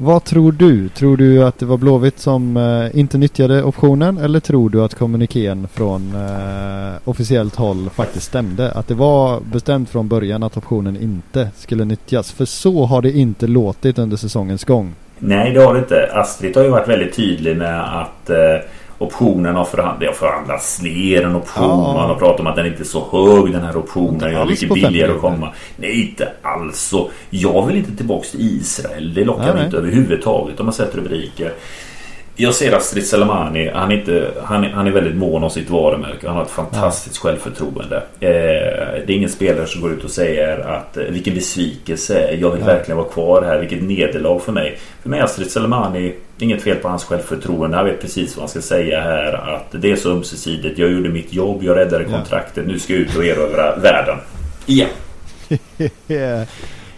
Vad 0.00 0.24
tror 0.24 0.52
du? 0.52 0.88
Tror 0.88 1.16
du 1.16 1.44
att 1.44 1.58
det 1.58 1.66
var 1.66 1.76
Blåvitt 1.76 2.18
som 2.18 2.56
eh, 2.56 3.00
inte 3.00 3.18
nyttjade 3.18 3.62
optionen 3.62 4.18
eller 4.18 4.40
tror 4.40 4.70
du 4.70 4.84
att 4.84 4.94
kommunikén 4.94 5.68
från 5.68 6.14
eh, 6.14 6.94
officiellt 7.04 7.56
håll 7.56 7.90
faktiskt 7.90 8.26
stämde? 8.26 8.70
Att 8.72 8.88
det 8.88 8.94
var 8.94 9.40
bestämt 9.40 9.90
från 9.90 10.08
början 10.08 10.42
att 10.42 10.56
optionen 10.56 10.96
inte 10.96 11.50
skulle 11.56 11.84
nyttjas? 11.84 12.32
För 12.32 12.44
så 12.44 12.84
har 12.84 13.02
det 13.02 13.12
inte 13.12 13.46
låtit 13.46 13.98
under 13.98 14.16
säsongens 14.16 14.64
gång. 14.64 14.94
Nej, 15.18 15.52
det 15.52 15.60
har 15.60 15.74
det 15.74 15.80
inte. 15.80 16.10
Astrid 16.12 16.56
har 16.56 16.64
ju 16.64 16.70
varit 16.70 16.88
väldigt 16.88 17.16
tydlig 17.16 17.56
med 17.56 18.00
att 18.00 18.30
eh, 18.30 18.36
optionen 18.98 19.56
har, 19.56 19.64
förhand- 19.64 20.00
det 20.00 20.06
har 20.06 20.12
förhandlats 20.12 20.82
ner 20.82 21.22
en 21.22 21.36
option. 21.36 21.64
Ja. 21.64 21.92
Man 21.94 22.08
har 22.10 22.14
pratat 22.14 22.40
om 22.40 22.46
att 22.46 22.56
den 22.56 22.66
inte 22.66 22.82
är 22.82 22.84
så 22.84 23.06
hög 23.12 23.52
den 23.52 23.62
här 23.62 23.76
optionen. 23.76 24.14
Inte 24.14 24.26
Det 24.28 24.36
är 24.36 24.44
mycket 24.46 24.74
billigare 24.74 25.12
att 25.12 25.20
komma. 25.20 25.52
Nej, 25.76 26.00
inte 26.10 26.28
alls. 26.42 26.80
Så 26.80 27.10
jag 27.30 27.66
vill 27.66 27.76
inte 27.76 27.96
tillbaks 27.96 28.30
till 28.30 28.40
Israel. 28.40 29.14
Det 29.14 29.24
lockar 29.24 29.54
mig 29.54 29.64
inte 29.64 29.76
överhuvudtaget 29.76 30.60
om 30.60 30.66
man 30.66 30.72
sett 30.72 30.94
rubriker. 30.94 31.52
Jag 32.40 32.54
ser 32.54 32.72
Astrid 32.72 33.06
Selemani. 33.06 33.70
Han 33.74 33.90
är, 33.92 33.96
inte, 33.96 34.30
han, 34.44 34.64
han 34.64 34.86
är 34.86 34.90
väldigt 34.90 35.16
mån 35.16 35.44
om 35.44 35.50
sitt 35.50 35.70
varumärke. 35.70 36.26
Han 36.26 36.36
har 36.36 36.42
ett 36.44 36.50
fantastiskt 36.50 37.18
självförtroende. 37.18 37.96
Eh, 37.96 38.30
det 39.06 39.08
är 39.08 39.10
ingen 39.10 39.28
spelare 39.30 39.66
som 39.66 39.80
går 39.80 39.92
ut 39.92 40.04
och 40.04 40.10
säger 40.10 40.58
att 40.58 40.96
eh, 40.96 41.02
vilken 41.04 41.34
besvikelse. 41.34 42.30
Jag 42.40 42.50
vill 42.50 42.60
Ja. 42.60 42.66
verkligen 42.66 42.96
vara 42.98 43.08
kvar 43.08 43.42
här. 43.42 43.58
Vilket 43.58 43.82
nederlag 43.82 44.38
för 44.38 44.52
mig. 44.52 44.78
För 45.02 45.08
mig 45.08 45.20
är 45.20 45.24
Astrid 45.24 45.50
Selemani 45.50 46.14
Inget 46.40 46.62
fel 46.62 46.76
på 46.76 46.88
hans 46.88 47.04
självförtroende. 47.04 47.76
Han 47.76 47.86
vet 47.86 48.00
precis 48.00 48.36
vad 48.36 48.42
han 48.42 48.48
ska 48.48 48.60
säga 48.60 49.00
här. 49.00 49.32
Att 49.32 49.82
det 49.82 49.90
är 49.90 49.96
så 49.96 50.10
ömsesidigt. 50.12 50.78
Jag 50.78 50.90
gjorde 50.92 51.08
mitt 51.08 51.32
jobb. 51.32 51.62
Jag 51.62 51.76
räddade 51.76 52.04
Ja. 52.04 52.10
kontraktet. 52.10 52.66
Nu 52.66 52.78
ska 52.78 52.92
jag 52.92 53.00
ut 53.02 53.16
och 53.16 53.24
erövra 53.24 53.76
världen. 53.76 54.16
Igen. 54.66 54.88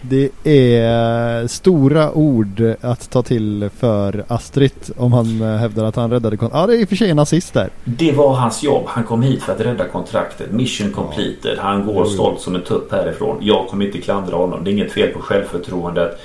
Det 0.01 0.29
är 0.43 1.47
stora 1.47 2.11
ord 2.13 2.63
att 2.81 3.09
ta 3.09 3.21
till 3.21 3.69
för 3.77 4.23
Astrid 4.27 4.71
om 4.97 5.13
han 5.13 5.41
eh, 5.41 5.47
hävdar 5.57 5.83
att 5.85 5.95
han 5.95 6.11
räddade 6.11 6.37
kon- 6.37 6.49
Ja, 6.53 6.67
det 6.67 6.75
är 6.75 6.81
i 6.81 6.85
och 6.85 6.89
för 6.89 6.95
sig 6.95 7.09
en 7.09 7.19
assist 7.19 7.53
där. 7.53 7.69
Det 7.85 8.11
var 8.11 8.33
hans 8.33 8.63
jobb. 8.63 8.83
Han 8.87 9.03
kom 9.03 9.21
hit 9.21 9.43
för 9.43 9.53
att 9.53 9.59
rädda 9.61 9.87
kontraktet. 9.87 10.51
Mission 10.51 10.91
completed. 10.91 11.57
Han 11.59 11.85
går 11.85 12.05
stolt 12.05 12.39
som 12.41 12.55
en 12.55 12.61
tupp 12.63 12.91
härifrån. 12.91 13.37
Jag 13.41 13.67
kommer 13.67 13.85
inte 13.85 13.97
klandra 13.97 14.35
honom. 14.35 14.63
Det 14.63 14.69
är 14.69 14.73
inget 14.73 14.91
fel 14.91 15.09
på 15.09 15.19
självförtroendet. 15.21 16.19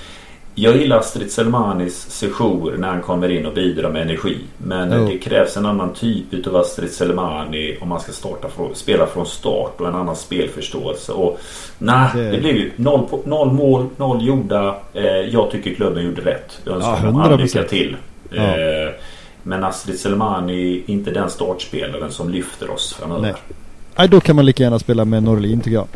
Jag 0.59 0.77
gillar 0.77 0.99
Astrid 0.99 1.31
Selmanis 1.31 2.11
sejour 2.11 2.77
när 2.79 2.89
han 2.89 3.03
kommer 3.03 3.29
in 3.29 3.47
och 3.47 3.55
bidrar 3.55 3.91
med 3.91 4.03
energi. 4.03 4.39
Men 4.59 4.93
Jo. 4.93 5.07
det 5.09 5.19
krävs 5.19 5.57
en 5.57 5.67
annan 5.67 5.93
typ 5.95 6.47
av 6.47 6.57
Astrid 6.57 6.91
Selmani 6.91 7.77
om 7.81 7.89
man 7.89 8.01
ska 8.01 8.13
starta 8.13 8.49
från, 8.49 8.75
spela 8.75 9.07
från 9.07 9.27
start 9.27 9.81
och 9.81 9.89
en 9.89 9.95
annan 9.95 10.17
spelförståelse. 10.17 11.13
Och 11.13 11.41
nej, 11.79 12.09
Det- 12.15 12.31
det, 12.31 12.39
blev 12.39 12.57
ju 12.57 12.71
noll, 12.77 13.07
noll 13.25 13.53
mål, 13.53 13.87
noll 13.97 14.27
gjorda. 14.27 14.77
Eh, 14.95 15.05
jag 15.05 15.51
tycker 15.51 15.75
klubben 15.75 16.05
gjorde 16.05 16.21
rätt. 16.21 16.61
Jag 16.65 16.75
önskar 16.75 16.91
Ja, 16.91 16.97
honom 16.97 17.17
all 17.21 17.31
100%. 17.33 17.43
lycka 17.43 17.69
till. 17.69 17.97
Ja. 18.31 18.43
Eh, 18.43 18.91
men 19.43 19.65
Astrid 19.65 20.01
Selmani 20.01 20.77
är 20.87 20.91
inte 20.91 21.11
den 21.11 21.31
startspelaren 21.31 22.11
som 22.11 22.31
lyfter 22.31 22.71
oss 22.71 22.93
framöver. 22.95 23.23
Nej. 23.23 23.35
Nej, 23.97 24.09
då 24.09 24.21
kan 24.21 24.37
man 24.37 24.45
lika 24.47 24.63
gärna 24.63 24.79
spela 24.79 25.05
med 25.05 25.23
Norlin 25.23 25.61
tycker 25.61 25.75
jag. 25.77 25.87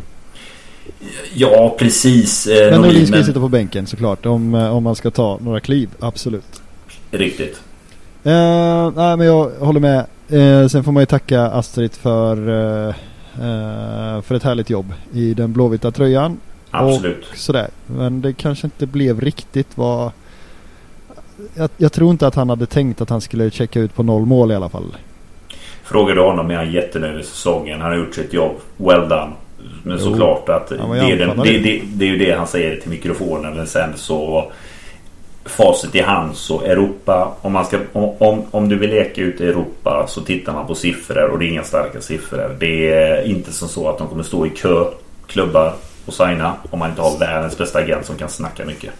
Ja, 1.33 1.75
precis. 1.79 2.47
Eh, 2.47 2.53
Men 2.53 2.81
Norlin 2.81 2.81
Norlin, 2.81 3.07
ska 3.07 3.17
ju 3.17 3.23
sitta 3.23 3.39
på 3.39 3.49
bänken 3.49 3.87
såklart 3.87 4.25
om, 4.25 4.55
eh, 4.55 4.75
om 4.75 4.83
man 4.83 4.95
ska 4.95 5.11
ta 5.11 5.39
några 5.41 5.59
kliv, 5.59 5.89
absolut. 5.99 6.61
Riktigt. 7.11 7.61
Eh, 8.23 8.91
nej 8.95 9.17
men 9.17 9.21
jag 9.21 9.49
håller 9.59 9.79
med. 9.79 10.05
Eh, 10.29 10.67
sen 10.67 10.83
får 10.83 10.91
man 10.91 11.01
ju 11.01 11.05
tacka 11.05 11.41
Astrid 11.41 11.93
för, 11.93 12.49
eh, 12.49 12.95
eh, 13.35 14.21
för 14.21 14.35
ett 14.35 14.43
härligt 14.43 14.69
jobb 14.69 14.93
i 15.13 15.33
den 15.33 15.53
blåvita 15.53 15.91
tröjan. 15.91 16.39
Absolut. 16.71 17.25
Och 17.31 17.37
sådär. 17.37 17.67
Men 17.87 18.21
det 18.21 18.33
kanske 18.33 18.67
inte 18.67 18.85
blev 18.85 19.21
riktigt 19.21 19.67
vad... 19.75 20.11
Jag, 21.53 21.69
jag 21.77 21.91
tror 21.91 22.11
inte 22.11 22.27
att 22.27 22.35
han 22.35 22.49
hade 22.49 22.65
tänkt 22.65 23.01
att 23.01 23.09
han 23.09 23.21
skulle 23.21 23.51
checka 23.51 23.79
ut 23.79 23.95
på 23.95 24.03
noll 24.03 24.25
mål 24.25 24.51
i 24.51 24.55
alla 24.55 24.69
fall. 24.69 24.97
Frågar 25.83 26.15
du 26.15 26.21
honom 26.21 26.51
är 26.51 26.55
han 26.55 26.71
jättenöjd 26.71 27.15
med 27.15 27.25
säsongen. 27.25 27.81
Han 27.81 27.91
har 27.91 27.97
gjort 27.97 28.15
sitt 28.15 28.33
jobb. 28.33 28.55
Well 28.77 29.09
done. 29.09 29.31
Men 29.83 29.97
Jo. 29.97 30.03
såklart 30.03 30.49
att 30.49 30.67
det 30.69 30.75
är, 30.75 31.17
den, 31.17 31.37
det, 31.37 31.57
det, 31.57 31.81
det 31.93 32.05
är 32.05 32.09
ju 32.09 32.17
det 32.17 32.31
han 32.31 32.47
säger 32.47 32.75
till 32.81 32.89
mikrofonen. 32.89 33.53
Men 33.53 33.67
sen 33.67 33.89
så 33.95 34.51
Facit 35.45 35.95
i 35.95 36.01
hand 36.01 36.35
så 36.35 36.61
Europa 36.61 37.35
om, 37.41 37.53
man 37.53 37.65
ska, 37.65 37.77
om, 37.93 38.09
om, 38.17 38.41
om 38.51 38.69
du 38.69 38.77
vill 38.77 38.89
leka 38.89 39.21
ut 39.21 39.41
i 39.41 39.47
Europa 39.47 40.05
så 40.07 40.21
tittar 40.21 40.53
man 40.53 40.67
på 40.67 40.75
siffror 40.75 41.29
och 41.29 41.39
det 41.39 41.45
är 41.45 41.49
inga 41.49 41.63
starka 41.63 42.01
siffror. 42.01 42.55
Det 42.59 42.93
är 42.93 43.23
inte 43.25 43.51
som 43.53 43.67
så 43.67 43.89
att 43.89 43.97
de 43.97 44.07
kommer 44.07 44.23
stå 44.23 44.45
i 44.45 44.49
kö 44.49 44.85
klubbar 45.27 45.73
och 46.05 46.13
signa 46.13 46.53
om 46.69 46.79
man 46.79 46.89
inte 46.89 47.01
har 47.01 47.19
världens 47.19 47.57
bästa 47.57 47.79
agent 47.79 48.05
som 48.05 48.15
kan 48.17 48.29
snacka 48.29 48.65
mycket. 48.65 48.91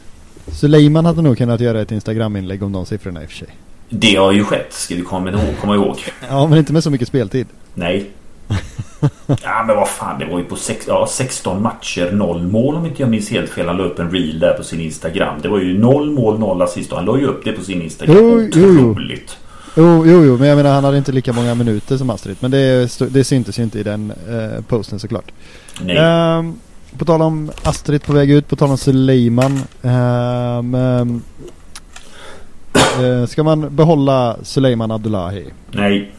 Suleiman 0.48 1.06
hade 1.06 1.22
nog 1.22 1.38
kunnat 1.38 1.62
göra 1.62 1.82
ett 1.82 1.92
Instagram-inlägg 1.92 2.64
om 2.64 2.72
de 2.72 2.86
siffrorna 2.86 3.24
i 3.24 3.26
och 3.26 3.30
för 3.30 3.38
sig. 3.38 3.48
Det 3.90 4.16
har 4.16 4.32
ju 4.32 4.44
skett 4.44 4.74
ska 4.74 4.96
vi 4.96 5.02
komma 5.02 5.30
ihåg. 5.30 5.56
Komma 5.62 5.76
ihåg. 5.76 5.98
Ja 6.30 6.48
men 6.48 6.58
inte 6.58 6.74
med 6.74 6.84
så 6.84 6.90
mycket 6.90 7.08
speltid. 7.08 7.48
Nej. 7.74 8.10
Ja 9.44 9.64
men 9.68 9.76
vad 9.76 9.88
fan 9.90 10.20
det 10.20 10.26
var 10.26 10.40
ju 10.40 10.46
på 10.46 10.56
sex, 10.56 10.86
ja, 10.88 11.08
16 11.10 11.62
matcher, 11.62 12.12
noll 12.12 12.44
mål 12.44 12.76
om 12.76 12.86
inte 12.86 13.02
jag 13.02 13.10
minns 13.10 13.30
helt 13.30 13.50
fel. 13.50 13.68
Han 13.68 13.78
la 13.78 13.84
upp 13.84 14.00
en 14.00 14.12
reel 14.12 14.40
där 14.40 14.54
på 14.54 14.64
sin 14.64 14.82
Instagram. 14.82 15.42
Det 15.42 15.48
var 15.48 15.60
ju 15.60 15.80
noll 15.80 16.12
mål, 16.12 16.40
noll 16.40 16.62
assist 16.62 16.92
och 16.92 16.98
han 16.98 17.06
la 17.06 17.18
ju 17.18 17.26
upp 17.26 17.42
det 17.44 17.52
på 17.52 17.64
sin 17.64 17.82
Instagram. 17.82 18.16
Jo, 18.18 18.42
jo, 18.42 18.74
jo. 18.74 18.90
Otroligt. 18.92 19.38
Jo, 19.76 20.06
jo, 20.06 20.26
jo, 20.26 20.38
men 20.38 20.48
jag 20.48 20.56
menar 20.56 20.74
han 20.74 20.84
hade 20.84 20.98
inte 20.98 21.12
lika 21.12 21.34
många 21.34 21.56
minuter 21.56 21.98
som 21.98 22.10
Astrid. 22.10 22.38
Men 22.40 22.52
det, 22.52 22.90
det 23.10 23.24
syntes 23.24 23.60
ju 23.60 23.64
inte 23.64 23.80
i 23.80 23.84
den 23.84 24.14
eh, 24.30 24.64
posten 24.68 25.00
såklart. 25.00 25.32
Nej. 25.82 25.98
Ehm, 25.98 26.56
på 26.98 27.06
tal 27.06 27.22
om 27.22 27.52
Astrid 27.64 28.04
på 28.04 28.14
väg 28.14 28.32
ut, 28.32 28.48
på 28.48 28.56
tal 28.56 28.70
om 28.70 28.78
Suleiman. 28.78 29.60
ehm, 29.82 30.76
eh, 33.02 33.26
ska 33.28 33.44
man 33.44 33.76
behålla 33.76 34.38
Suleiman 34.44 34.92
Abdullahi? 34.92 35.46
Nej. 35.72 36.12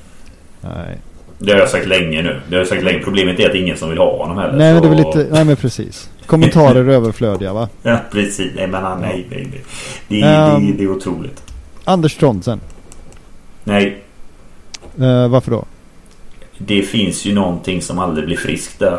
Nej. 0.60 0.98
Det 1.42 1.52
har 1.52 1.58
jag 1.58 1.68
sagt 1.68 1.86
länge 1.86 2.22
nu. 2.22 2.40
Det 2.48 2.54
har 2.54 2.60
jag 2.60 2.68
sagt 2.68 2.82
länge. 2.82 2.98
Problemet 3.04 3.40
är 3.40 3.48
att 3.48 3.54
är 3.54 3.58
ingen 3.58 3.76
som 3.76 3.88
vill 3.88 3.98
ha 3.98 4.16
honom 4.16 4.38
heller. 4.38 4.52
Nej 4.58 4.72
men 4.72 4.82
det 4.82 4.88
är 4.88 4.94
väl 4.94 4.98
lite, 5.06 5.26
nej 5.34 5.44
men 5.44 5.56
precis. 5.56 6.10
Kommentarer 6.26 6.84
är 6.84 6.88
överflödiga 6.94 7.52
va? 7.52 7.68
Ja 7.82 7.98
precis. 8.12 8.52
Nej 8.56 8.66
men 8.66 8.82
han, 8.84 9.00
nej, 9.00 9.26
nej, 9.30 9.48
nej. 9.50 9.64
Det, 10.08 10.20
Ehm. 10.22 10.66
det, 10.66 10.72
det 10.72 10.82
är 10.84 10.90
otroligt. 10.90 11.42
Anders 11.84 12.16
Trondsen. 12.16 12.60
Nej. 13.64 14.02
Eh, 15.00 15.28
varför 15.28 15.50
då? 15.50 15.64
Det 16.58 16.82
finns 16.82 17.24
ju 17.24 17.34
någonting 17.34 17.82
som 17.82 17.98
aldrig 17.98 18.26
blir 18.26 18.36
friskt 18.36 18.78
där. 18.78 18.98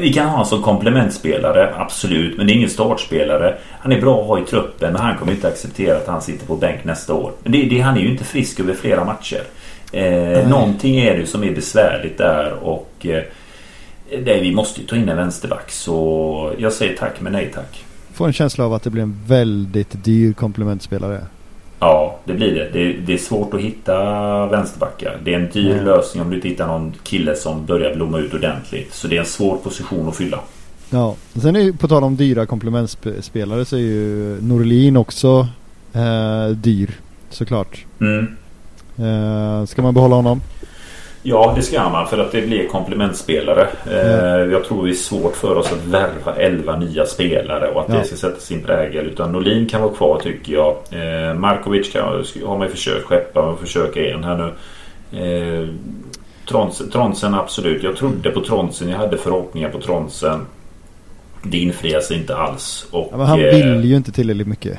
Vi 0.00 0.12
kan 0.12 0.24
ha 0.24 0.30
honom 0.30 0.46
som 0.46 0.62
komplementspelare, 0.62 1.74
absolut. 1.76 2.36
Men 2.36 2.46
det 2.46 2.52
är 2.52 2.54
ingen 2.54 2.70
startspelare. 2.70 3.58
Han 3.80 3.92
är 3.92 4.00
bra 4.00 4.20
att 4.20 4.26
ha 4.26 4.38
i 4.38 4.42
truppen, 4.44 4.92
men 4.92 5.02
han 5.02 5.16
kommer 5.18 5.32
inte 5.32 5.48
acceptera 5.48 5.96
att 5.96 6.06
han 6.06 6.22
sitter 6.22 6.46
på 6.46 6.56
bänk 6.56 6.84
nästa 6.84 7.14
år. 7.14 7.32
Men 7.42 7.52
det, 7.52 7.62
det, 7.62 7.80
han 7.80 7.96
är 7.96 8.00
ju 8.00 8.10
inte 8.10 8.24
frisk 8.24 8.60
över 8.60 8.74
flera 8.74 9.04
matcher. 9.04 9.42
Eh, 9.92 10.48
någonting 10.48 10.98
är 10.98 11.18
det 11.18 11.26
som 11.26 11.44
är 11.44 11.52
besvärligt 11.54 12.18
där 12.18 12.52
och 12.52 13.06
eh, 13.06 13.22
det, 14.24 14.40
vi 14.40 14.54
måste 14.54 14.80
ju 14.80 14.86
ta 14.86 14.96
in 14.96 15.08
en 15.08 15.16
vänsterback. 15.16 15.70
Så 15.70 16.52
jag 16.58 16.72
säger 16.72 16.96
tack 16.96 17.20
men 17.20 17.32
nej 17.32 17.50
tack. 17.54 17.84
Får 18.12 18.26
en 18.26 18.32
känsla 18.32 18.64
av 18.64 18.74
att 18.74 18.82
det 18.82 18.90
blir 18.90 19.02
en 19.02 19.20
väldigt 19.26 20.04
dyr 20.04 20.32
komplementspelare. 20.32 21.20
Ja, 21.78 22.18
det 22.24 22.32
blir 22.34 22.54
det. 22.54 22.70
det. 22.72 22.92
Det 22.92 23.14
är 23.14 23.18
svårt 23.18 23.54
att 23.54 23.60
hitta 23.60 23.96
vänsterbackar. 24.46 25.18
Det 25.24 25.34
är 25.34 25.38
en 25.40 25.50
dyr 25.52 25.76
Ja. 25.76 25.82
lösning 25.82 26.22
om 26.22 26.30
du 26.30 26.36
inte 26.36 26.48
hittar 26.48 26.66
någon 26.66 26.94
kille 27.02 27.36
som 27.36 27.66
börjar 27.66 27.94
blomma 27.94 28.18
ut 28.18 28.34
ordentligt. 28.34 28.94
Så 28.94 29.08
det 29.08 29.16
är 29.16 29.20
en 29.20 29.26
svår 29.26 29.56
position 29.56 30.08
att 30.08 30.16
fylla. 30.16 30.40
Ja, 30.90 31.16
sen 31.34 31.56
är 31.56 31.72
på 31.72 31.88
tal 31.88 32.04
om 32.04 32.16
dyra 32.16 32.46
komplementspelare 32.46 33.64
så 33.64 33.76
är 33.76 33.80
ju 33.80 34.38
Norlin 34.42 34.96
också 34.96 35.48
eh, 35.92 36.46
dyr 36.56 36.90
såklart. 37.30 37.84
Mm. 38.00 38.36
Eh, 38.98 39.64
ska 39.66 39.82
man 39.82 39.94
behålla 39.94 40.16
honom? 40.16 40.40
Ja, 41.24 41.52
det 41.56 41.62
ska 41.62 41.88
man 41.88 42.06
för 42.08 42.18
att 42.18 42.32
det 42.32 42.42
blir 42.46 42.68
komplementspelare. 42.68 43.66
Eh, 43.90 44.52
jag 44.52 44.64
tror 44.64 44.84
det 44.86 44.90
är 44.92 44.94
svårt 44.94 45.36
för 45.36 45.56
oss 45.56 45.72
att 45.72 45.84
värva 45.86 46.34
11 46.36 46.76
nya 46.76 47.06
spelare 47.06 47.68
och 47.68 47.80
att 47.80 47.88
Ja. 47.88 47.94
det 47.94 48.04
ska 48.04 48.16
sätta 48.16 48.40
sin 48.40 48.62
prägel. 48.62 49.06
Utan 49.06 49.32
Norlin 49.32 49.68
kan 49.68 49.80
vara 49.82 49.92
kvar 49.92 50.20
tycker 50.22 50.52
jag. 50.52 50.76
Eh, 50.90 51.34
Markovic 51.34 51.92
kan, 51.92 52.02
har 52.46 52.58
man 52.58 52.66
ju 52.66 52.72
försökt 52.72 53.04
skeppa 53.06 53.40
och 53.40 53.60
försöka 53.60 54.00
igen 54.00 54.24
här 54.24 54.36
nu. 54.36 54.52
Eh, 55.24 55.68
Tronsen, 56.48 56.90
Tronsen 56.90 57.34
absolut. 57.34 57.82
Jag 57.82 57.96
trodde 57.96 58.30
på 58.30 58.40
Tronsen. 58.40 58.88
Jag 58.88 58.98
hade 58.98 59.16
förhoppningar 59.18 59.68
på 59.68 59.80
Tronsen. 59.80 60.46
Det 61.42 61.58
infrias 61.58 62.10
inte 62.10 62.36
alls. 62.36 62.86
Och, 62.90 63.08
Ja, 63.12 63.16
men 63.16 63.26
han 63.26 63.38
vill 63.38 63.84
ju 63.84 63.96
inte 63.96 64.12
tillräckligt 64.12 64.46
mycket. 64.46 64.78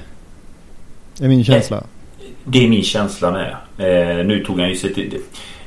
är 1.22 1.28
min 1.28 1.44
känsla. 1.44 1.84
Det 2.44 2.64
är 2.66 2.70
min 2.70 2.84
känsla 2.84 3.32
med. 3.32 3.56
Eh, 3.78 4.26
nu 4.26 4.44
tog 4.46 4.60
han 4.60 4.70
ju 4.70 4.76
sig 4.76 4.94
till, 4.94 5.18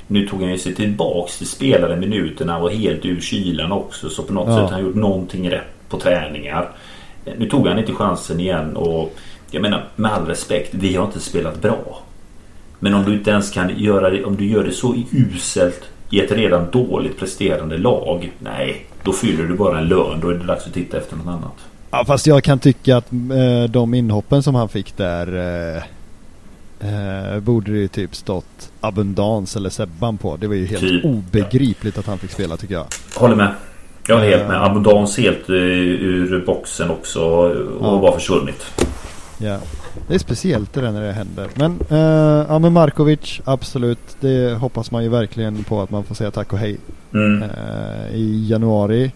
nu 0.06 0.28
tog 0.28 0.40
han 0.42 0.50
ju 0.50 0.58
sig 0.58 0.74
tillbaks 0.74 1.38
till 1.38 1.46
spelade 1.46 1.96
minuterna. 1.96 2.52
Han 2.52 2.62
var 2.62 2.70
helt 2.70 3.04
ur 3.04 3.20
kylan 3.20 3.72
också. 3.72 4.08
Så 4.10 4.22
på 4.22 4.32
något 4.32 4.48
Ja. 4.48 4.54
sätt 4.54 4.64
har 4.64 4.72
han 4.72 4.82
gjort 4.82 4.94
någonting 4.94 5.50
rätt 5.50 5.88
på 5.88 5.98
träningar. 6.00 6.68
Eh, 7.24 7.32
nu 7.38 7.48
tog 7.48 7.66
han 7.66 7.78
inte 7.78 7.92
chansen 7.92 8.40
igen. 8.40 8.76
Och 8.76 9.16
jag 9.50 9.62
menar 9.62 9.84
med 9.96 10.12
all 10.12 10.26
respekt. 10.26 10.74
Vi 10.74 10.96
har 10.96 11.04
inte 11.06 11.20
spelat 11.20 11.62
bra. 11.62 11.98
Men 12.78 12.94
om 12.94 13.04
du 13.04 13.12
inte 13.14 13.30
ens 13.30 13.50
kan 13.50 13.78
göra 13.78 14.10
det. 14.10 14.24
Om 14.24 14.36
du 14.36 14.46
gör 14.46 14.64
det 14.64 14.72
så 14.72 14.94
uselt 15.12 15.80
i 16.10 16.20
ett 16.20 16.32
redan 16.32 16.70
dåligt 16.70 17.18
presterande 17.18 17.78
lag. 17.78 18.32
Nej, 18.38 18.86
då 19.02 19.12
fyller 19.12 19.44
du 19.44 19.54
bara 19.54 19.78
en 19.78 19.88
lön. 19.88 20.20
Då 20.22 20.28
är 20.28 20.34
det 20.34 20.44
dags 20.46 20.66
att 20.66 20.74
titta 20.74 20.96
efter 20.96 21.16
något 21.16 21.26
annat. 21.26 21.54
Ja, 21.90 22.04
fast 22.06 22.26
jag 22.26 22.44
kan 22.44 22.58
tycka 22.58 22.96
att 22.96 23.12
eh, 23.12 23.70
de 23.70 23.94
inhoppen 23.94 24.42
som 24.42 24.54
han 24.54 24.68
fick 24.68 24.96
där 24.96 25.26
eh, 25.76 25.82
eh, 26.86 27.40
borde 27.40 27.72
det 27.72 27.78
ju 27.78 27.88
typ 27.88 28.14
stått 28.16 28.70
Abundans 28.80 29.56
eller 29.56 29.70
Sebban 29.70 30.18
på. 30.18 30.36
Det 30.36 30.46
var 30.46 30.54
ju 30.54 30.66
helt 30.66 30.80
Typ, 30.80 31.04
obegripligt 31.04 31.98
att 31.98 32.06
han 32.06 32.18
fick 32.18 32.30
spela 32.30 32.56
tycker 32.56 32.74
jag. 32.74 32.86
Håller 33.16 33.36
med. 33.36 33.54
Jag 34.08 34.18
helt 34.18 34.42
Eh. 34.42 34.48
med. 34.48 34.64
Abundans 34.64 35.18
helt 35.18 35.48
eh, 35.48 35.54
ur 35.54 36.44
boxen 36.46 36.90
också 36.90 37.20
och 37.20 37.86
Ja. 37.86 37.98
bara 38.00 38.12
försvunnit. 38.12 38.64
Ja. 39.38 39.58
Det 40.08 40.14
är 40.14 40.18
speciellt 40.18 40.72
det 40.72 40.80
där 40.80 40.92
när 40.92 41.02
det 41.06 41.12
händer. 41.12 41.48
Men, 41.54 41.78
eh, 41.90 42.46
ja 42.48 42.58
men 42.58 42.72
Markovic, 42.72 43.40
absolut. 43.44 44.16
Det 44.20 44.54
hoppas 44.58 44.90
man 44.90 45.02
ju 45.02 45.08
verkligen 45.08 45.64
på 45.64 45.82
att 45.82 45.90
man 45.90 46.04
får 46.04 46.14
säga 46.14 46.30
tack 46.30 46.52
och 46.52 46.58
hej 46.58 46.76
Mm. 47.14 47.42
eh, 47.42 48.14
i 48.14 48.46
januari. 48.48 49.12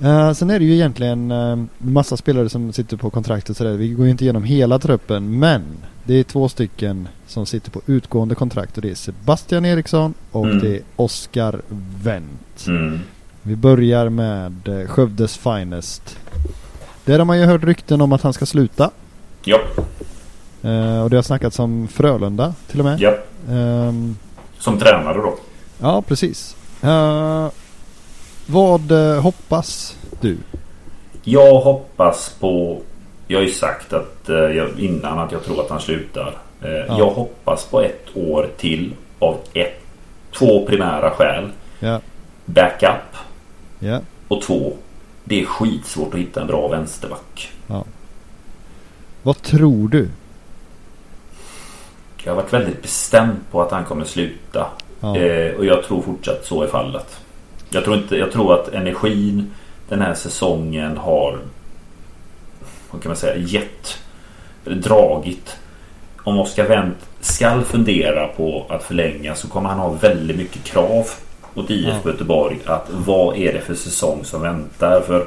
Eh, 0.00 0.32
sen 0.32 0.50
är 0.50 0.58
det 0.58 0.64
ju 0.64 0.74
egentligen 0.74 1.30
eh, 1.30 1.56
massa 1.78 2.16
spelare 2.16 2.48
som 2.48 2.72
sitter 2.72 2.96
på 2.96 3.10
kontrakt 3.10 3.50
och 3.50 3.56
sådär. 3.56 3.72
Vi 3.72 3.88
går 3.88 4.04
ju 4.04 4.10
inte 4.10 4.24
igenom 4.24 4.44
hela 4.44 4.78
truppen 4.78 5.38
men 5.38 5.62
det 6.04 6.14
är 6.14 6.24
två 6.24 6.48
stycken 6.48 7.08
som 7.26 7.46
sitter 7.46 7.70
på 7.70 7.80
utgående 7.86 8.34
kontrakt 8.34 8.76
och 8.76 8.82
det 8.82 8.90
är 8.90 8.94
Sebastian 8.94 9.64
Eriksson 9.64 10.14
och 10.32 10.44
Mm. 10.46 10.58
det 10.60 10.76
är 10.76 10.80
Oskar 10.96 11.60
Wendt. 12.02 12.66
Mm. 12.66 13.00
Vi 13.42 13.56
börjar 13.56 14.08
med 14.08 14.68
eh, 14.68 14.86
Skövdes 14.88 15.36
Finest. 15.36 16.18
Där 17.04 17.18
har 17.18 17.24
man 17.26 17.38
ju 17.40 17.44
hört 17.46 17.64
rykten 17.64 18.00
om 18.00 18.12
att 18.12 18.22
han 18.22 18.32
ska 18.32 18.46
sluta. 18.46 18.90
Ja, 19.44 19.58
Eh, 20.64 21.02
och 21.02 21.10
det 21.10 21.16
har 21.16 21.22
snackats 21.22 21.58
om 21.58 21.88
Frölunda 21.88 22.54
till 22.70 22.78
och 22.80 22.84
med. 22.84 23.00
ja. 23.00 23.14
Ehm, 23.50 24.16
Som 24.58 24.78
tränare 24.78 25.18
då. 25.18 25.36
ja, 25.80 26.02
precis. 26.02 26.56
Eh, 26.82 27.48
vad 28.46 28.90
eh, 28.92 29.20
hoppas 29.22 29.96
du? 30.20 30.36
Jag 31.24 31.60
hoppas 31.60 32.34
på... 32.40 32.80
Jag 33.32 33.38
har 33.38 33.44
ju 33.44 33.52
sagt 33.52 33.92
att, 33.92 34.28
eh, 34.28 34.36
jag, 34.36 34.78
innan 34.78 35.18
att 35.18 35.32
jag 35.32 35.44
tror 35.44 35.60
att 35.60 35.70
han 35.70 35.80
slutar. 35.80 36.34
Eh, 36.62 36.70
Jag 36.98 37.10
hoppas 37.10 37.64
på 37.66 37.80
ett 37.80 38.06
år 38.14 38.48
till 38.56 38.94
av 39.18 39.38
ett, 39.54 39.80
två 40.38 40.66
primära 40.66 41.10
skäl. 41.10 41.48
Ja, 41.80 42.00
Backup 42.44 43.16
ja, 43.78 44.00
och 44.28 44.42
två. 44.42 44.72
Det 45.24 45.40
är 45.42 45.46
skitsvårt 45.46 46.14
att 46.14 46.20
hitta 46.20 46.40
en 46.40 46.46
bra 46.46 46.68
vänsterback. 46.68 47.52
ja. 47.66 47.84
Vad 49.22 49.42
tror 49.42 49.88
du? 49.88 50.08
Jag 52.24 52.32
har 52.32 52.42
varit 52.42 52.52
väldigt 52.52 52.82
bestämd 52.82 53.36
på 53.50 53.62
att 53.62 53.70
han 53.70 53.84
kommer 53.84 54.04
sluta. 54.04 54.66
Ja, 55.00 55.16
Eh, 55.16 55.54
och 55.54 55.64
jag 55.64 55.84
tror 55.84 56.02
fortsatt 56.02 56.44
så 56.44 56.62
är 56.62 56.66
fallet. 56.66 57.20
Jag 57.70 57.84
tror, 57.84 57.96
inte, 57.96 58.16
jag 58.16 58.32
tror 58.32 58.54
att 58.54 58.68
energin 58.68 59.50
den 59.88 60.00
här 60.00 60.14
säsongen 60.14 60.96
har 60.96 61.38
vad 62.92 63.02
kan 63.02 63.10
man 63.10 63.16
säga, 63.16 63.36
gett 63.36 63.98
eller 64.66 64.76
dragit. 64.76 65.56
Om 66.24 66.38
Oskar 66.38 66.68
Wendt 66.68 66.98
skall 67.20 67.62
fundera 67.64 68.28
på 68.28 68.66
att 68.68 68.82
förlänga 68.82 69.34
så 69.34 69.48
kommer 69.48 69.68
han 69.68 69.78
ha 69.78 69.88
väldigt 69.88 70.36
mycket 70.36 70.64
krav 70.64 71.06
mot 71.54 71.70
IF 71.70 71.88
Ja. 72.04 72.10
Göteborg. 72.10 72.58
Att 72.66 72.86
vad 72.90 73.36
är 73.36 73.52
det 73.52 73.60
för 73.60 73.74
säsong 73.74 74.24
som 74.24 74.42
väntar? 74.42 75.00
För 75.00 75.26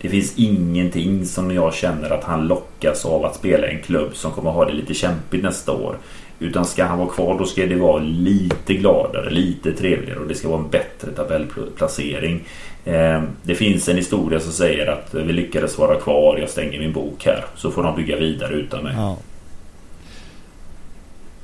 det 0.00 0.08
finns 0.08 0.32
ingenting 0.36 1.26
som 1.26 1.50
jag 1.50 1.74
känner 1.74 2.10
att 2.10 2.24
han 2.24 2.46
lockas 2.46 3.04
av 3.04 3.24
att 3.24 3.36
spela 3.36 3.66
i 3.66 3.74
en 3.74 3.82
klubb 3.82 4.16
som 4.16 4.32
kommer 4.32 4.50
ha 4.50 4.64
det 4.64 4.72
lite 4.72 4.94
kämpigt 4.94 5.42
nästa 5.44 5.72
år. 5.72 5.96
Utan 6.44 6.64
ska 6.64 6.84
han 6.84 6.98
vara 6.98 7.08
kvar 7.08 7.38
då 7.38 7.44
ska 7.44 7.66
det 7.66 7.76
vara 7.76 8.02
lite 8.02 8.74
gladare, 8.74 9.30
lite 9.30 9.72
trevligare 9.72 10.18
och 10.18 10.28
det 10.28 10.34
ska 10.34 10.48
vara 10.48 10.60
en 10.60 10.70
bättre 10.70 11.10
tabellplacering. 11.10 12.44
Eh, 12.84 13.22
det 13.42 13.54
finns 13.54 13.88
en 13.88 13.96
historia 13.96 14.40
som 14.40 14.52
säger 14.52 14.86
att 14.86 15.14
vi 15.14 15.32
lyckades 15.32 15.78
vara 15.78 16.00
kvar, 16.00 16.38
jag 16.38 16.50
stänger 16.50 16.78
min 16.78 16.92
bok 16.92 17.24
här. 17.26 17.44
Så 17.56 17.70
får 17.70 17.82
de 17.82 17.96
bygga 17.96 18.16
vidare 18.16 18.54
utan 18.54 18.84
mig. 18.84 18.94
ja. 18.96 19.16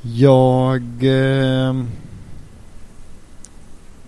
Jag 0.03 0.83
eh, 1.03 1.75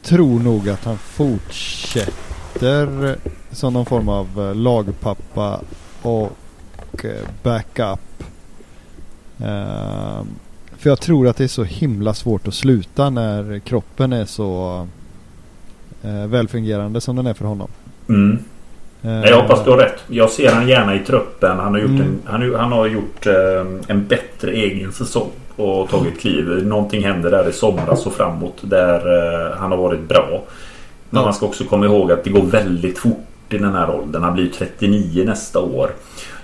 tror 0.02 0.40
nog 0.40 0.68
att 0.68 0.84
han 0.84 0.98
fortsätter 0.98 2.88
som 3.50 3.72
någon 3.72 3.86
form 3.86 4.08
av 4.08 4.26
eh, 4.40 4.54
lagpappa 4.54 5.60
och 6.02 7.04
eh, 7.04 7.28
backup. 7.42 8.24
Eh, 9.40 10.22
för 10.82 10.90
jag 10.90 11.00
tror 11.00 11.28
att 11.28 11.36
det 11.36 11.44
är 11.44 11.48
så 11.48 11.64
himla 11.64 12.14
svårt 12.14 12.48
att 12.48 12.54
sluta 12.54 13.10
när 13.10 13.58
kroppen 13.58 14.12
är 14.12 14.24
så 14.24 14.86
eh, 16.02 16.26
välfungerande 16.26 17.00
som 17.00 17.16
den 17.16 17.26
är 17.26 17.34
för 17.34 17.44
honom. 17.44 17.68
Mm. 18.08 18.38
Eh, 19.02 19.30
Jag 19.30 19.42
hoppas 19.42 19.64
du 19.64 19.70
har 19.70 19.78
rätt. 19.78 19.98
Jag 20.08 20.30
ser 20.30 20.52
han 20.52 20.68
gärna 20.68 20.94
i 20.94 20.98
truppen. 20.98 21.58
Han 21.58 21.72
har 21.72 21.80
gjort, 21.80 21.90
Mm. 21.90 22.02
en, 22.02 22.20
han, 22.24 22.54
han 22.54 22.72
har 22.72 22.86
gjort 22.86 23.26
eh, 23.26 23.66
en 23.86 24.06
bättre 24.06 24.52
egen 24.52 24.92
säsong 24.92 25.30
och 25.56 25.88
tagit 25.90 26.20
kliv. 26.20 26.66
Någonting 26.66 27.04
hände 27.04 27.30
där 27.30 27.48
i 27.48 27.52
somras 27.52 28.06
och 28.06 28.12
framåt 28.12 28.58
där 28.60 28.96
eh, 29.50 29.56
han 29.58 29.70
har 29.70 29.78
varit 29.78 30.08
bra. 30.08 30.42
Men 31.10 31.20
Ja. 31.20 31.24
man 31.24 31.34
ska 31.34 31.46
också 31.46 31.64
komma 31.64 31.86
ihåg 31.86 32.12
att 32.12 32.24
det 32.24 32.30
går 32.30 32.42
väldigt 32.42 32.98
fort 32.98 33.18
i 33.50 33.58
den 33.58 33.72
här 33.74 33.94
åldern. 33.94 34.22
Han 34.22 34.34
blir 34.34 34.48
39 34.58 35.24
nästa 35.26 35.58
år. 35.60 35.90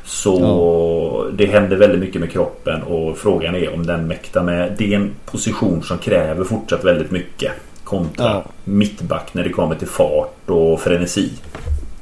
Så 0.08 1.30
det 1.34 1.46
händer 1.46 1.76
väldigt 1.76 2.00
mycket 2.00 2.20
med 2.20 2.30
kroppen 2.30 2.82
och 2.82 3.18
frågan 3.18 3.54
är 3.54 3.74
om 3.74 3.86
den 3.86 4.06
mäktar 4.06 4.42
med. 4.42 4.74
Det 4.78 4.92
är 4.94 4.96
en 4.96 5.10
position 5.24 5.82
som 5.82 5.98
kräver 5.98 6.44
fortsatt 6.44 6.84
väldigt 6.84 7.10
mycket. 7.10 7.52
Kontra 7.84 8.24
Ja. 8.26 8.44
mittback 8.64 9.34
när 9.34 9.44
det 9.44 9.50
kommer 9.50 9.74
till 9.74 9.88
fart 9.88 10.50
och 10.50 10.80
frenesi. 10.80 11.30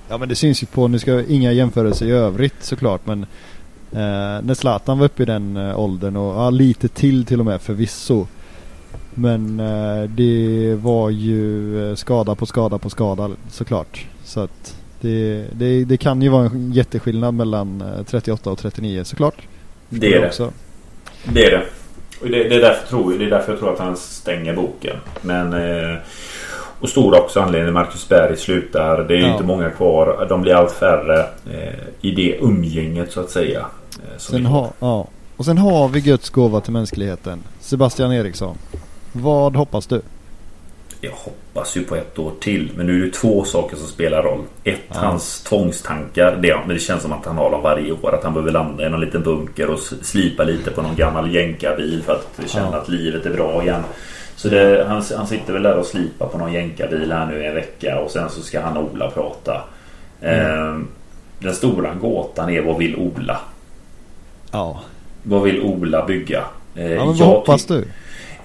Ja 0.08 0.18
men 0.18 0.28
det 0.28 0.34
syns 0.34 0.62
ju 0.62 0.66
på, 0.66 0.88
nu 0.88 0.98
ska 0.98 1.10
jag 1.10 1.24
inga 1.28 1.52
jämförelser 1.52 2.06
i 2.06 2.10
övrigt 2.10 2.54
såklart 2.60 3.00
men 3.06 3.22
eh, 3.92 4.42
när 4.42 4.54
Zlatan 4.54 4.98
var 4.98 5.06
uppe 5.06 5.22
i 5.22 5.26
den 5.26 5.56
eh, 5.56 5.80
åldern 5.80 6.16
och 6.16 6.34
ja, 6.36 6.50
lite 6.50 6.88
till 6.88 7.24
till 7.24 7.40
och 7.40 7.46
med 7.46 7.60
förvisso. 7.60 8.26
Men 9.14 9.60
eh, 9.60 10.02
det 10.10 10.74
var 10.82 11.10
ju 11.10 11.90
eh, 11.90 11.94
skada 11.94 12.34
på 12.34 12.46
skada 12.46 12.78
på 12.78 12.90
skada 12.90 13.30
såklart. 13.50 14.06
Så 14.24 14.40
att 14.40 14.76
det, 15.06 15.44
det, 15.52 15.84
det 15.84 15.96
kan 15.96 16.22
ju 16.22 16.28
vara 16.28 16.46
en 16.46 16.72
jätteskillnad 16.72 17.34
mellan 17.34 17.80
eh, 17.80 18.04
38 18.06 18.50
och 18.50 18.58
39 18.58 19.04
såklart. 19.04 19.34
Det 19.88 20.14
är 20.14 20.20
det. 20.20 20.26
Också. 20.26 20.52
Det 21.24 21.44
är 21.44 21.50
det. 21.50 21.62
Och 22.20 22.28
det, 22.30 22.48
det, 22.48 22.54
är 22.54 22.60
därför 22.60 22.88
tror, 22.88 23.12
det 23.18 23.24
är 23.24 23.30
därför 23.30 23.52
jag 23.52 23.58
tror 23.58 23.72
att 23.72 23.78
han 23.78 23.96
stänger 23.96 24.54
boken. 24.56 24.96
Men... 25.22 25.52
Eh, 25.52 25.96
och 26.80 26.88
stor 26.88 27.20
också 27.20 27.40
anledning 27.40 27.72
Marcus 27.74 28.08
Berg 28.08 28.36
slutar. 28.36 29.04
Det 29.08 29.14
är 29.16 29.20
Ja. 29.20 29.32
inte 29.32 29.44
många 29.44 29.70
kvar. 29.70 30.26
De 30.28 30.42
blir 30.42 30.54
allt 30.54 30.72
färre 30.72 31.18
eh, 31.50 31.74
i 32.00 32.10
det 32.10 32.36
umgänget 32.40 33.12
så 33.12 33.20
att 33.20 33.30
säga. 33.30 33.60
Eh, 33.60 34.18
Sen 34.18 34.46
ha, 34.46 34.72
ja. 34.80 35.06
Och 35.36 35.44
sen 35.44 35.58
har 35.58 35.88
vi 35.88 36.00
Guds 36.00 36.30
gåva 36.30 36.60
till 36.60 36.72
mänskligheten. 36.72 37.42
Sebastian 37.60 38.12
Eriksson. 38.12 38.56
Vad 39.12 39.56
hoppas 39.56 39.86
du? 39.86 40.00
Jag 41.00 41.10
hoppas 41.12 41.76
ju 41.76 41.84
på 41.84 41.96
ett 41.96 42.18
år 42.18 42.32
till. 42.40 42.70
Men 42.76 42.86
nu 42.86 43.02
är 43.02 43.06
det 43.06 43.12
två 43.12 43.44
saker 43.44 43.76
som 43.76 43.86
spelar 43.86 44.22
roll. 44.22 44.42
Ett, 44.64 44.80
Ja. 44.88 44.94
hans 44.98 45.40
tvångstankar. 45.42 46.36
Det, 46.42 46.56
men 46.66 46.68
det 46.76 46.78
känns 46.80 47.02
som 47.02 47.12
att 47.12 47.26
han 47.26 47.36
har 47.36 47.50
dem 47.50 47.62
varje 47.62 47.92
år. 47.92 48.14
Att 48.14 48.24
han 48.24 48.32
behöver 48.34 48.52
landa 48.52 48.86
i 48.86 48.90
någon 48.90 49.00
liten 49.00 49.22
bunker 49.22 49.70
och 49.70 49.78
slipa 49.80 50.44
lite 50.44 50.70
på 50.70 50.82
någon 50.82 50.96
gammal 50.96 51.34
jänkarbil 51.34 52.02
för 52.06 52.12
att 52.12 52.50
känna 52.50 52.68
Ja. 52.72 52.78
att 52.78 52.88
livet 52.88 53.26
är 53.26 53.30
bra 53.34 53.62
igen. 53.62 53.82
Så 54.36 54.48
det, 54.48 54.84
han, 54.88 55.02
han 55.16 55.26
sitter 55.26 55.52
väl 55.52 55.62
där 55.62 55.76
och 55.76 55.86
slipar 55.86 56.26
på 56.26 56.38
någon 56.38 56.52
jänkarbil 56.52 57.12
här 57.12 57.26
nu 57.26 57.42
i 57.42 57.46
en 57.46 57.54
vecka 57.54 57.98
och 58.00 58.10
sen 58.10 58.30
så 58.30 58.40
ska 58.42 58.60
han 58.60 58.76
och 58.76 58.90
Ola 58.92 59.10
prata. 59.10 59.62
Mm. 60.20 60.68
Eh, 60.68 60.78
den 61.38 61.54
stora 61.54 61.94
gåtan 61.94 62.50
är 62.50 62.60
vad 62.62 62.78
vill 62.78 62.96
Ola? 62.96 63.40
Ja. 64.52 64.80
Vad 65.22 65.42
vill 65.42 65.60
Ola 65.60 66.06
bygga? 66.06 66.44
Eh, 66.74 66.92
Ja 66.92 67.04
men 67.06 67.16
jag 67.16 67.26
vad 67.26 67.34
hoppas 67.36 67.64
du? 67.66 67.84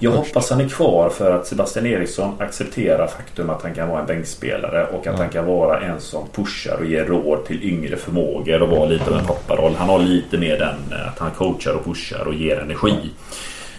Jag 0.03 0.11
hoppas 0.11 0.49
han 0.49 0.61
är 0.61 0.69
kvar 0.69 1.09
för 1.09 1.31
att 1.31 1.47
Sebastian 1.47 1.85
Eriksson 1.85 2.33
accepterar 2.39 3.07
faktum 3.07 3.49
att 3.49 3.61
han 3.63 3.73
kan 3.73 3.89
vara 3.89 3.99
en 4.01 4.05
bänkspelare 4.07 4.85
och 4.87 4.99
att 4.99 5.05
Ja. 5.05 5.13
han 5.17 5.29
kan 5.29 5.45
vara 5.45 5.81
en 5.81 6.01
som 6.01 6.27
pushar 6.35 6.77
och 6.79 6.85
ger 6.85 7.05
råd 7.05 7.45
till 7.45 7.63
yngre 7.63 7.97
förmågor 7.97 8.61
och 8.61 8.69
vara 8.69 8.85
lite 8.85 9.11
av 9.11 9.17
en 9.19 9.25
papparoll. 9.25 9.73
Han 9.77 9.89
har 9.89 9.99
lite 9.99 10.37
mer 10.37 10.57
den 10.59 10.99
eh, 10.99 11.07
att 11.07 11.19
han 11.19 11.31
coachar 11.31 11.73
och 11.73 11.85
pushar 11.85 12.27
och 12.27 12.33
ger 12.33 12.59
energi. 12.59 12.93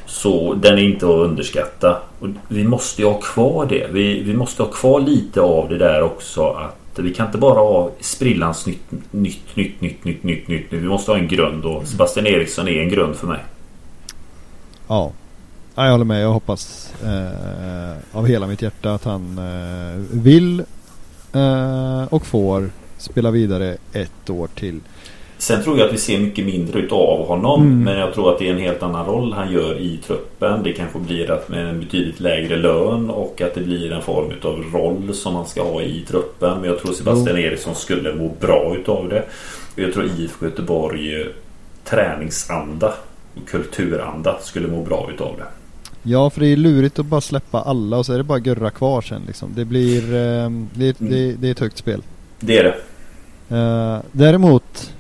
Så 0.07 0.55
den 0.55 0.79
är 0.79 0.83
inte 0.83 1.07
att 1.07 1.13
underskatta. 1.13 2.03
Och 2.21 2.29
vi 2.49 2.65
måste 2.65 3.03
ju 3.03 3.09
ha 3.09 3.21
kvar 3.21 3.67
det. 3.67 3.87
Vi, 3.91 4.23
vi 4.23 4.35
måste 4.35 4.63
ha 4.63 4.71
kvar 4.71 5.01
lite 5.01 5.41
av 5.41 5.69
det 5.69 5.79
där 5.79 6.03
också. 6.03 6.47
Att 6.49 6.99
vi 6.99 7.15
kan 7.15 7.27
inte 7.27 7.39
bara 7.39 7.59
ha 7.59 7.91
sprillans 8.01 8.67
nytt, 8.67 8.85
nytt, 9.11 9.57
nytt, 9.57 9.81
nytt, 9.81 10.05
nytt, 10.05 10.25
nytt, 10.25 10.49
nytt. 10.49 10.67
Vi 10.69 10.89
måste 10.89 11.11
ha 11.11 11.19
en 11.19 11.29
grund 11.29 11.65
och 11.65 11.87
Sebastian 11.87 12.27
Eriksson 12.27 12.69
är 12.69 12.81
en 12.83 12.89
grund 12.89 13.17
för 13.17 13.27
mig. 13.27 13.39
Ja. 14.89 15.13
Ja 15.75 15.85
jag 15.85 15.93
håller 15.93 16.05
med. 16.05 16.23
Jag 16.23 16.33
hoppas 16.33 16.93
eh, 17.05 18.19
av 18.19 18.27
hela 18.27 18.47
mitt 18.47 18.63
hjärta 18.63 18.95
att 18.95 19.05
han 19.05 19.39
eh, 19.39 20.21
vill 20.23 20.61
eh, 21.33 22.05
och 22.11 22.27
får 22.27 22.71
spela 22.99 23.31
vidare 23.31 23.77
ett 23.93 24.31
år 24.31 24.49
till. 24.55 24.81
Sen 25.43 25.63
tror 25.63 25.79
jag 25.79 25.87
att 25.87 25.95
vi 25.95 25.99
ser 25.99 26.19
mycket 26.19 26.47
mindre 26.47 26.81
utav 26.81 27.27
honom. 27.27 27.63
Mm. 27.63 27.85
Men 27.85 27.99
jag 27.99 28.15
tror 28.15 28.33
att 28.33 28.39
det 28.39 28.49
är 28.49 28.53
en 28.53 28.59
helt 28.59 28.83
annan 28.83 29.07
roll 29.07 29.33
han 29.33 29.53
gör 29.53 29.79
i 29.81 29.97
truppen. 30.07 30.63
Det 30.63 30.73
kanske 30.73 30.99
blir 30.99 31.31
att 31.31 31.49
med 31.49 31.69
en 31.69 31.81
betydligt 31.81 32.21
lägre 32.21 32.57
lön 32.57 33.11
och 33.11 33.41
att 33.41 33.55
det 33.55 33.61
blir 33.61 33.93
en 33.93 34.03
form 34.03 34.31
utav 34.31 34.65
roll 34.73 35.15
som 35.15 35.35
man 35.35 35.47
ska 35.47 35.63
ha 35.63 35.83
i 35.83 36.05
truppen. 36.09 36.61
Men 36.61 36.71
jag 36.71 36.79
tror 36.79 36.93
Sebastian 36.93 37.39
Eriksson 37.39 37.75
skulle 37.75 38.15
må 38.15 38.35
bra 38.41 38.77
utav 38.77 39.09
det. 39.09 39.25
Och 39.75 39.79
jag 39.79 39.93
tror 39.93 40.05
IFK 40.05 40.45
Göteborg 40.45 41.21
eh, 41.21 41.27
träningsanda 41.85 42.95
och 43.35 43.49
kulturanda 43.49 44.39
skulle 44.41 44.69
må 44.69 44.83
bra 44.83 45.09
utav 45.15 45.37
det. 45.39 45.62
Ja 46.03 46.31
för 46.31 46.41
det 46.41 46.47
är 46.47 46.57
lurigt 46.57 46.99
att 46.99 47.07
bara 47.07 47.21
släppa 47.21 47.61
alla 47.61 47.97
och 47.97 48.07
så 48.07 48.13
är 48.13 48.17
det 48.19 48.25
bara 48.25 48.39
Gurra 48.39 48.71
kvar 48.71 49.01
sen 49.03 49.23
liksom. 49.27 49.53
Det 49.55 49.65
blir, 49.65 50.15
eh, 50.15 50.51
det, 50.75 50.97
det, 50.99 51.33
det 51.33 51.47
är 51.49 51.53
ett 51.53 51.61
högt 51.61 51.79
spel. 51.79 52.03
Det 52.41 52.59
är 52.59 52.65
det. 52.65 52.77
Eh, 53.57 54.01
däremot 54.13 54.93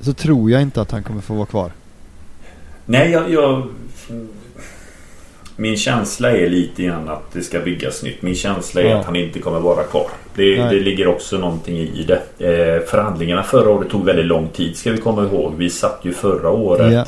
så 0.00 0.12
tror 0.12 0.50
jag 0.50 0.62
inte 0.62 0.80
att 0.80 0.90
han 0.90 1.02
kommer 1.02 1.20
få 1.20 1.34
vara 1.34 1.46
kvar. 1.46 1.70
Nej, 2.86 3.10
jag, 3.10 3.30
jag... 3.30 3.68
Min 5.56 5.76
känsla 5.76 6.30
är 6.36 6.48
lite 6.48 6.82
grann 6.82 7.08
att 7.08 7.32
det 7.32 7.42
ska 7.42 7.60
byggas 7.60 8.02
nytt. 8.02 8.22
Min 8.22 8.34
känsla 8.34 8.80
är 8.82 8.86
Ja. 8.90 8.98
att 8.98 9.04
han 9.06 9.16
inte 9.16 9.38
kommer 9.38 9.60
vara 9.60 9.82
kvar. 9.82 10.06
Det, 10.34 10.54
det 10.56 10.80
ligger 10.80 11.06
också 11.06 11.38
någonting 11.38 11.76
i 11.78 12.06
det. 12.08 12.22
Eh, 12.38 12.88
förhandlingarna 12.88 13.42
förra 13.42 13.70
året 13.70 13.90
tog 13.90 14.04
väldigt 14.04 14.26
lång 14.26 14.48
tid 14.48 14.76
ska 14.76 14.92
vi 14.92 14.98
komma 14.98 15.22
ihåg. 15.22 15.54
Vi 15.56 15.70
satt 15.70 16.00
ju 16.02 16.12
förra 16.12 16.50
året. 16.50 16.92
Ja. 16.92 17.04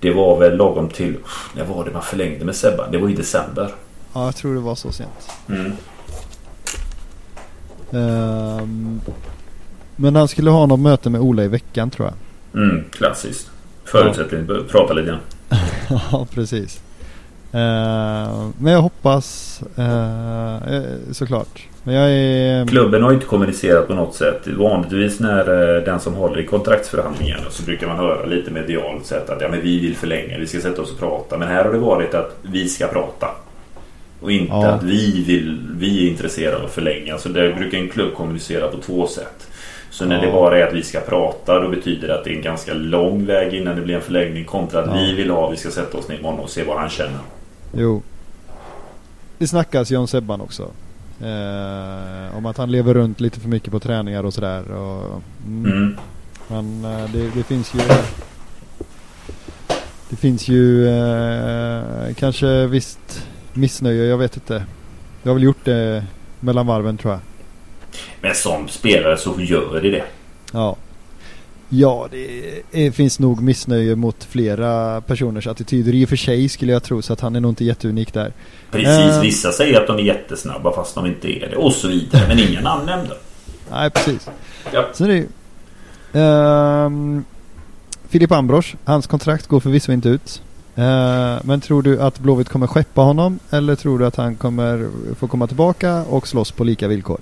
Det 0.00 0.12
var 0.12 0.38
väl 0.38 0.56
lagom 0.56 0.88
till... 0.88 1.16
När 1.56 1.64
var 1.64 1.84
det 1.84 1.90
man 1.90 2.02
förlängde 2.02 2.44
med 2.44 2.56
Sebban? 2.56 2.92
Det 2.92 2.98
var 2.98 3.08
i 3.08 3.14
december. 3.14 3.70
Ja 4.12 4.24
jag 4.24 4.36
tror 4.36 4.54
det 4.54 4.60
var 4.60 4.74
så 4.74 4.92
sent. 4.92 5.28
Mm. 5.48 5.72
Ehm, 7.92 9.00
men 9.96 10.16
han 10.16 10.28
skulle 10.28 10.50
ha 10.50 10.66
något 10.66 10.80
möte 10.80 11.10
med 11.10 11.20
Ola 11.20 11.44
i 11.44 11.48
veckan 11.48 11.90
tror 11.90 12.08
jag. 12.08 12.62
Mm, 12.62 12.84
klassiskt. 12.90 13.50
Förutsättning. 13.84 14.46
Prata 14.46 14.92
lite 14.92 15.08
grann. 15.08 15.20
ja 16.12 16.26
precis. 16.34 16.80
Ehm, 17.52 18.52
men 18.58 18.72
jag 18.72 18.82
hoppas 18.82 19.60
eh, 19.76 20.56
såklart. 21.12 21.69
Men 21.84 21.94
jag 21.94 22.10
är... 22.12 22.66
Klubben 22.66 23.02
har 23.02 23.10
ju 23.10 23.14
inte 23.14 23.26
kommunicerat 23.26 23.86
på 23.88 23.94
något 23.94 24.14
sätt. 24.14 24.46
Vanligtvis 24.46 25.20
när 25.20 25.76
eh, 25.76 25.82
den 25.84 26.00
som 26.00 26.14
håller 26.14 26.38
i 26.40 26.46
kontraktsförhandlingarna 26.46 27.42
så 27.50 27.62
brukar 27.62 27.86
man 27.86 27.96
höra 27.96 28.26
lite 28.26 28.50
medialt 28.50 29.06
sett 29.06 29.30
att 29.30 29.40
ja, 29.40 29.48
men 29.48 29.60
vi 29.60 29.78
vill 29.80 29.96
förlänga, 29.96 30.38
vi 30.38 30.46
ska 30.46 30.60
sätta 30.60 30.82
oss 30.82 30.92
och 30.92 30.98
prata. 30.98 31.38
Men 31.38 31.48
här 31.48 31.64
har 31.64 31.72
det 31.72 31.78
varit 31.78 32.14
att 32.14 32.36
vi 32.42 32.68
ska 32.68 32.86
prata. 32.86 33.28
Och 34.20 34.32
inte 34.32 34.52
Ja. 34.52 34.66
att 34.66 34.82
vi 34.82 35.24
vill, 35.26 35.58
vi 35.76 36.06
är 36.06 36.10
intresserade 36.10 36.56
av 36.56 36.64
att 36.64 36.70
förlänga. 36.70 37.18
Så 37.18 37.28
där 37.28 37.52
brukar 37.52 37.78
en 37.78 37.88
klubb 37.88 38.14
kommunicera 38.14 38.68
på 38.68 38.76
två 38.78 39.06
sätt. 39.06 39.46
Så 39.90 40.04
när 40.04 40.16
Ja. 40.16 40.26
det 40.26 40.32
bara 40.32 40.58
är 40.58 40.66
att 40.66 40.74
vi 40.74 40.82
ska 40.82 41.00
prata 41.00 41.60
då 41.60 41.68
betyder 41.68 42.08
det 42.08 42.14
att 42.18 42.24
det 42.24 42.30
är 42.30 42.34
en 42.36 42.42
ganska 42.42 42.74
lång 42.74 43.26
väg 43.26 43.54
innan 43.54 43.76
det 43.76 43.82
blir 43.82 43.94
en 43.94 44.00
förlängning 44.00 44.44
kontra 44.44 44.80
att 44.80 44.86
Ja. 44.86 44.92
vi 44.94 45.14
vill 45.14 45.30
ha, 45.30 45.50
vi 45.50 45.56
ska 45.56 45.70
sätta 45.70 45.98
oss 45.98 46.08
ner 46.08 46.22
honom 46.22 46.40
och 46.40 46.50
se 46.50 46.64
vad 46.64 46.78
han 46.78 46.88
känner. 46.90 47.18
Jo. 47.76 48.02
Det 49.38 49.46
snackas 49.46 49.92
ju 49.92 49.96
om 49.96 50.06
Sebban 50.08 50.40
också. 50.40 50.68
Eh, 51.22 52.36
om 52.36 52.46
att 52.46 52.56
han 52.56 52.72
lever 52.72 52.94
runt 52.94 53.20
lite 53.20 53.40
för 53.40 53.48
mycket 53.48 53.70
på 53.70 53.80
träningar 53.80 54.24
och 54.24 54.34
sådär. 54.34 54.72
Och, 54.72 55.22
mm. 55.46 55.72
Mm. 55.72 55.96
Men 56.48 56.84
eh, 56.84 57.10
det, 57.12 57.30
det 57.34 57.42
finns 57.42 57.74
ju 57.74 57.80
Det 60.08 60.16
finns 60.16 60.48
ju 60.48 60.88
eh, 60.88 62.14
kanske 62.14 62.66
visst 62.66 63.26
missnöje, 63.52 64.04
jag 64.04 64.18
vet 64.18 64.36
inte. 64.36 64.64
Jag 65.22 65.30
har 65.30 65.34
väl 65.34 65.42
gjort 65.42 65.64
det 65.64 66.04
mellan 66.40 66.66
varven 66.66 66.96
tror 66.96 67.12
jag. 67.12 67.20
Men 68.20 68.34
som 68.34 68.68
spelare 68.68 69.16
så 69.16 69.40
gör 69.40 69.80
det 69.82 69.90
det. 69.90 70.04
Ja. 70.52 70.76
Ja, 71.72 72.08
det 72.72 72.92
finns 72.94 73.18
nog 73.18 73.42
missnöje 73.42 73.96
mot 73.96 74.24
flera 74.24 75.00
personers 75.00 75.46
attityder 75.46 75.94
i 75.94 76.04
och 76.04 76.08
för 76.08 76.16
sig 76.16 76.48
skulle 76.48 76.72
jag 76.72 76.82
tro 76.82 77.02
så 77.02 77.12
att 77.12 77.20
han 77.20 77.36
är 77.36 77.40
nog 77.40 77.50
inte 77.50 77.64
jätteunik 77.64 78.12
där. 78.14 78.32
Precis, 78.70 78.88
Eh. 79.16 79.20
vissa 79.20 79.52
säger 79.52 79.80
att 79.80 79.86
de 79.86 79.96
är 79.96 80.02
jättesnabba 80.02 80.72
fast 80.72 80.94
de 80.94 81.06
inte 81.06 81.28
är 81.28 81.48
det 81.50 81.56
och 81.56 81.72
så 81.72 81.88
vidare. 81.88 82.28
Men 82.28 82.38
inga 82.38 82.60
namn 82.60 82.86
nämnda. 82.86 83.14
Nej, 83.70 83.90
precis. 83.90 84.28
Ja. 84.72 84.88
Så 84.92 85.04
det 85.06 85.26
är. 86.12 86.86
Ehm, 86.86 87.24
Filip 88.08 88.32
Ambros, 88.32 88.74
hans 88.84 89.06
kontrakt 89.06 89.46
går 89.46 89.60
förvisso 89.60 89.92
inte 89.92 90.08
ut. 90.08 90.42
Eh, 90.74 91.36
men 91.44 91.60
tror 91.60 91.82
du 91.82 92.00
att 92.02 92.18
Blåvitt 92.18 92.48
kommer 92.48 92.66
skeppa 92.66 93.00
honom 93.00 93.38
eller 93.50 93.74
tror 93.76 93.98
du 93.98 94.06
att 94.06 94.16
han 94.16 94.36
kommer 94.36 94.88
få 95.18 95.26
komma 95.28 95.46
tillbaka 95.46 96.02
och 96.02 96.28
slåss 96.28 96.50
på 96.50 96.64
lika 96.64 96.88
villkor? 96.88 97.18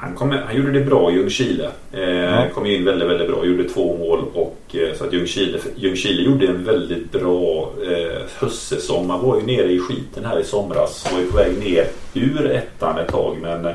Han, 0.00 0.14
kom, 0.14 0.30
han 0.46 0.56
gjorde 0.56 0.72
det 0.72 0.80
bra 0.84 1.10
i 1.10 1.14
Ljungskile. 1.14 1.68
Eh, 1.92 2.00
Ja. 2.10 2.46
Kom 2.54 2.66
in 2.66 2.84
väldigt, 2.84 3.08
väldigt 3.08 3.28
bra. 3.28 3.44
Gjorde 3.44 3.68
två 3.68 3.96
mål 3.98 4.24
och 4.34 4.76
eh, 4.76 4.96
så 4.98 5.04
att 5.04 5.12
Ljungskile, 5.12 5.58
Ljungskile 5.76 6.22
gjorde 6.22 6.46
en 6.46 6.64
väldigt 6.64 7.12
bra 7.12 7.72
eh, 7.90 8.22
höstsäsong. 8.38 9.06
Man 9.06 9.22
var 9.26 9.36
ju 9.40 9.46
nere 9.46 9.72
i 9.72 9.78
skiten 9.80 10.24
här 10.24 10.40
i 10.40 10.44
somras. 10.44 11.08
Var 11.12 11.20
ju 11.20 11.26
på 11.26 11.36
väg 11.36 11.58
ner 11.58 11.86
ur 12.14 12.50
ettan 12.50 12.98
ett 12.98 13.08
tag 13.08 13.36
men 13.42 13.66
eh, 13.66 13.72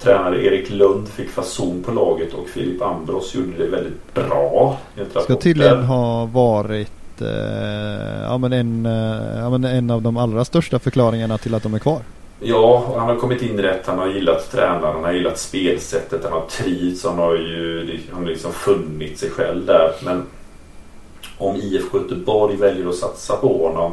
tränare 0.00 0.44
Erik 0.44 0.70
Lund 0.70 1.08
fick 1.08 1.30
fason 1.30 1.82
på 1.82 1.92
laget 1.92 2.34
och 2.34 2.48
Filip 2.48 2.82
Ambros 2.82 3.34
gjorde 3.34 3.58
det 3.58 3.66
väldigt 3.66 4.14
bra. 4.14 4.78
Ska 5.24 5.36
tydligen 5.36 5.82
ha 5.84 6.24
varit 6.26 7.20
eh, 7.20 8.22
ja, 8.22 8.38
men 8.38 8.52
en, 8.52 8.86
eh, 8.86 9.38
ja, 9.40 9.50
men 9.50 9.64
en 9.64 9.90
av 9.90 10.02
de 10.02 10.16
allra 10.16 10.44
största 10.44 10.78
förklaringarna 10.78 11.38
till 11.38 11.54
att 11.54 11.62
de 11.62 11.74
är 11.74 11.78
kvar. 11.78 12.00
Ja, 12.44 12.94
han 12.98 13.08
har 13.08 13.16
kommit 13.16 13.42
in 13.42 13.58
rätt. 13.60 13.86
Han 13.86 13.98
har 13.98 14.06
gillat 14.08 14.50
tränaren, 14.52 14.94
han 14.94 15.04
har 15.04 15.12
gillat 15.12 15.38
spelsättet, 15.38 16.24
han 16.24 16.32
har 16.32 16.46
trivts, 16.46 17.04
han 17.04 17.18
har 17.18 17.34
ju 17.34 18.00
han 18.12 18.22
har 18.22 18.30
liksom 18.30 18.52
funnit 18.52 19.18
sig 19.18 19.30
själv 19.30 19.66
där. 19.66 19.92
Men 20.04 20.26
om 21.38 21.56
IFK 21.56 21.98
Göteborg 21.98 22.56
väljer 22.56 22.88
att 22.88 22.94
satsa 22.94 23.36
på 23.36 23.66
honom. 23.68 23.92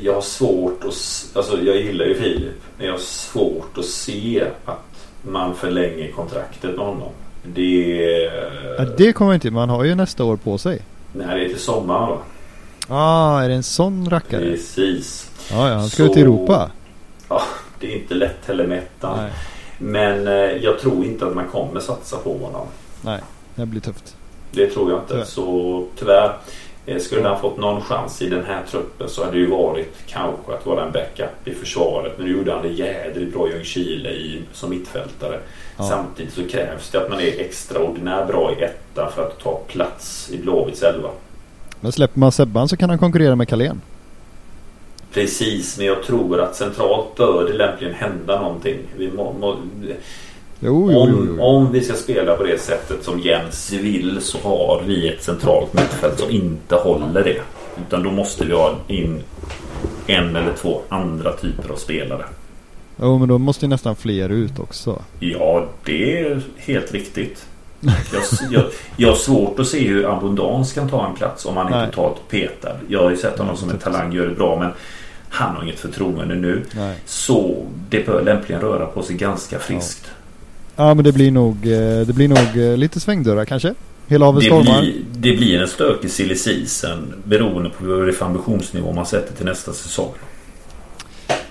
Jag 0.00 0.14
har 0.14 0.20
svårt 0.20 0.84
att, 0.84 1.36
alltså 1.36 1.62
jag 1.62 1.76
gillar 1.76 2.04
ju 2.04 2.14
Filip, 2.14 2.52
men 2.78 2.86
jag 2.86 2.92
har 2.94 2.98
svårt 3.00 3.78
att 3.78 3.84
se 3.84 4.44
att 4.64 5.06
man 5.22 5.54
förlänger 5.54 6.12
kontraktet 6.12 6.76
med 6.76 6.86
honom. 6.86 7.08
Det, 7.54 8.30
Ja, 8.78 8.84
det 8.98 9.12
kommer 9.12 9.34
inte, 9.34 9.50
man 9.50 9.70
har 9.70 9.84
ju 9.84 9.94
nästa 9.94 10.24
år 10.24 10.36
på 10.36 10.58
sig. 10.58 10.80
Nej, 11.12 11.38
det 11.40 11.44
är 11.44 11.48
till 11.48 11.58
sommaren 11.58 12.08
va? 12.08 12.18
Ah, 12.88 13.40
är 13.42 13.48
det 13.48 13.54
en 13.54 13.62
sån 13.62 14.10
rackare? 14.10 14.40
Precis. 14.50 15.30
Ja, 15.50 15.68
ja, 15.68 15.74
han 15.74 15.88
ska 15.88 16.04
Så- 16.04 16.10
ut 16.12 16.16
i 16.16 16.20
Europa. 16.20 16.70
Ja, 17.28 17.42
det 17.80 17.92
är 17.92 17.96
inte 17.96 18.14
lätt 18.14 18.46
heller 18.46 18.66
med 18.66 18.78
ettan. 18.78 19.18
Men 19.78 20.28
eh, 20.28 20.34
jag 20.34 20.78
tror 20.78 21.04
inte 21.04 21.26
att 21.26 21.34
man 21.34 21.48
kommer 21.48 21.80
satsa 21.80 22.16
på 22.16 22.38
honom. 22.38 22.66
nej, 23.02 23.20
det 23.54 23.66
blir 23.66 23.80
tufft. 23.80 24.16
Det 24.52 24.66
tror 24.66 24.90
jag 24.90 25.00
inte. 25.00 25.08
Tyvärr. 25.12 25.24
Så 25.24 25.86
tyvärr. 25.98 26.36
eh, 26.86 26.98
Skulle 26.98 27.28
han 27.28 27.40
fått 27.40 27.56
någon 27.58 27.80
chans 27.82 28.22
i 28.22 28.28
den 28.28 28.44
här 28.44 28.62
truppen 28.70 29.08
så 29.08 29.24
hade 29.24 29.36
det 29.36 29.38
ju 29.40 29.50
varit 29.50 29.94
kanske 30.06 30.52
att 30.54 30.66
vara 30.66 30.84
en 30.86 30.92
backup 30.92 31.48
i 31.48 31.54
försvaret. 31.54 32.12
Men 32.18 32.26
nu 32.26 32.32
gjorde 32.36 32.52
han 32.52 32.62
det 32.62 32.68
jädrigt 32.68 33.32
bra 33.34 33.48
i 33.48 33.52
Ljungskile 33.52 34.10
i, 34.10 34.42
som 34.52 34.70
mittfältare. 34.70 35.38
Ja. 35.76 35.84
Samtidigt 35.84 36.34
så 36.34 36.48
krävs 36.48 36.90
det 36.90 36.98
att 37.02 37.10
man 37.10 37.20
är 37.20 37.40
extraordinärt 37.40 38.26
bra 38.28 38.52
i 38.58 38.62
etta 38.62 39.10
för 39.14 39.22
att 39.26 39.38
ta 39.40 39.60
plats 39.66 40.30
i 40.32 40.38
Blåvitts 40.38 40.82
elva. 40.82 41.08
Men 41.80 41.92
släpper 41.92 42.18
man 42.20 42.32
Sebban 42.32 42.68
så 42.68 42.76
kan 42.76 42.90
han 42.90 42.98
konkurrera 42.98 43.36
med 43.36 43.48
Carlén. 43.48 43.80
Precis, 45.12 45.78
men 45.78 45.86
jag 45.86 46.02
tror 46.02 46.40
att 46.40 46.56
centralt 46.56 47.16
bör 47.16 47.48
det 47.48 47.52
lämpligen 47.52 47.94
hända 47.94 48.40
någonting. 48.40 48.78
Vi 48.96 49.10
må, 49.10 49.32
må, 49.32 49.56
Jo, 50.60 50.90
jo, 50.92 50.98
om, 50.98 51.28
jo. 51.36 51.42
om 51.42 51.72
vi 51.72 51.80
ska 51.80 51.94
spela 51.94 52.36
på 52.36 52.42
det 52.42 52.60
sättet 52.60 53.04
som 53.04 53.20
Jens 53.20 53.72
vill 53.72 54.20
så 54.20 54.38
har 54.38 54.82
vi 54.86 55.08
ett 55.08 55.22
centralt 55.22 55.74
mittfält 55.74 56.18
som 56.18 56.30
inte 56.30 56.74
håller 56.74 57.24
det. 57.24 57.40
Utan 57.86 58.02
då 58.02 58.10
måste 58.10 58.44
vi 58.46 58.52
ha 58.52 58.74
in 58.88 59.22
en 60.06 60.36
eller 60.36 60.52
två 60.52 60.80
andra 60.88 61.32
typer 61.32 61.70
av 61.72 61.76
spelare. 61.76 62.24
Jo, 63.00 63.18
men 63.18 63.28
då 63.28 63.38
måste 63.38 63.64
ju 63.64 63.68
nästan 63.68 63.96
fler 63.96 64.28
ut 64.28 64.58
också. 64.58 65.02
Ja, 65.20 65.66
det 65.84 66.20
är 66.20 66.42
helt 66.56 66.92
riktigt. 66.92 67.46
Jag, 67.80 68.22
jag, 68.50 68.64
jag 68.96 69.08
har 69.08 69.16
svårt 69.16 69.58
att 69.58 69.66
se 69.66 69.88
hur 69.88 70.16
Abundans 70.16 70.72
kan 70.72 70.88
ta 70.88 71.06
en 71.08 71.14
plats 71.14 71.46
om 71.46 71.56
han 71.56 71.66
är 71.66 71.70
Nej. 71.70 71.90
totalt 71.90 72.28
petad. 72.28 72.76
Jag 72.88 73.02
har 73.02 73.10
ju 73.10 73.16
sett 73.16 73.38
honom 73.38 73.56
som 73.56 73.70
en 73.70 73.78
talang, 73.78 74.12
gör 74.12 74.26
det 74.26 74.34
bra 74.34 74.58
men 74.58 74.70
han 75.28 75.56
har 75.56 75.62
inget 75.62 75.80
förtroende 75.80 76.34
nu. 76.34 76.62
Nej. 76.76 76.96
Så 77.06 77.66
det 77.90 78.06
bör 78.06 78.22
lämpligen 78.22 78.60
röra 78.60 78.86
på 78.86 79.02
sig 79.02 79.16
ganska 79.16 79.58
friskt. 79.58 80.06
Ja, 80.76 80.94
men 80.94 81.04
det 81.04 81.12
blir 81.12 81.30
nog, 81.30 81.56
eh, 81.66 82.00
det 82.06 82.14
blir 82.14 82.28
nog 82.28 82.70
eh, 82.70 82.76
lite 82.76 83.00
svängdörrar 83.00 83.44
kanske. 83.44 83.74
Hela 84.06 84.24
havet 84.26 84.40
Det 84.40 84.46
stormar. 84.46 84.80
blir, 84.80 84.94
det 85.12 85.36
blir 85.36 85.60
en 85.62 85.68
stökig 85.68 86.10
silly 86.10 86.34
season 86.36 87.14
beroende 87.24 87.70
på 87.70 87.84
vad 87.84 88.02
det 88.02 88.08
är 88.08 88.12
för 88.12 88.26
ambitionsnivå 88.26 88.92
man 88.92 89.06
sätter 89.06 89.34
till 89.36 89.46
nästa 89.46 89.72
säsong. 89.72 90.10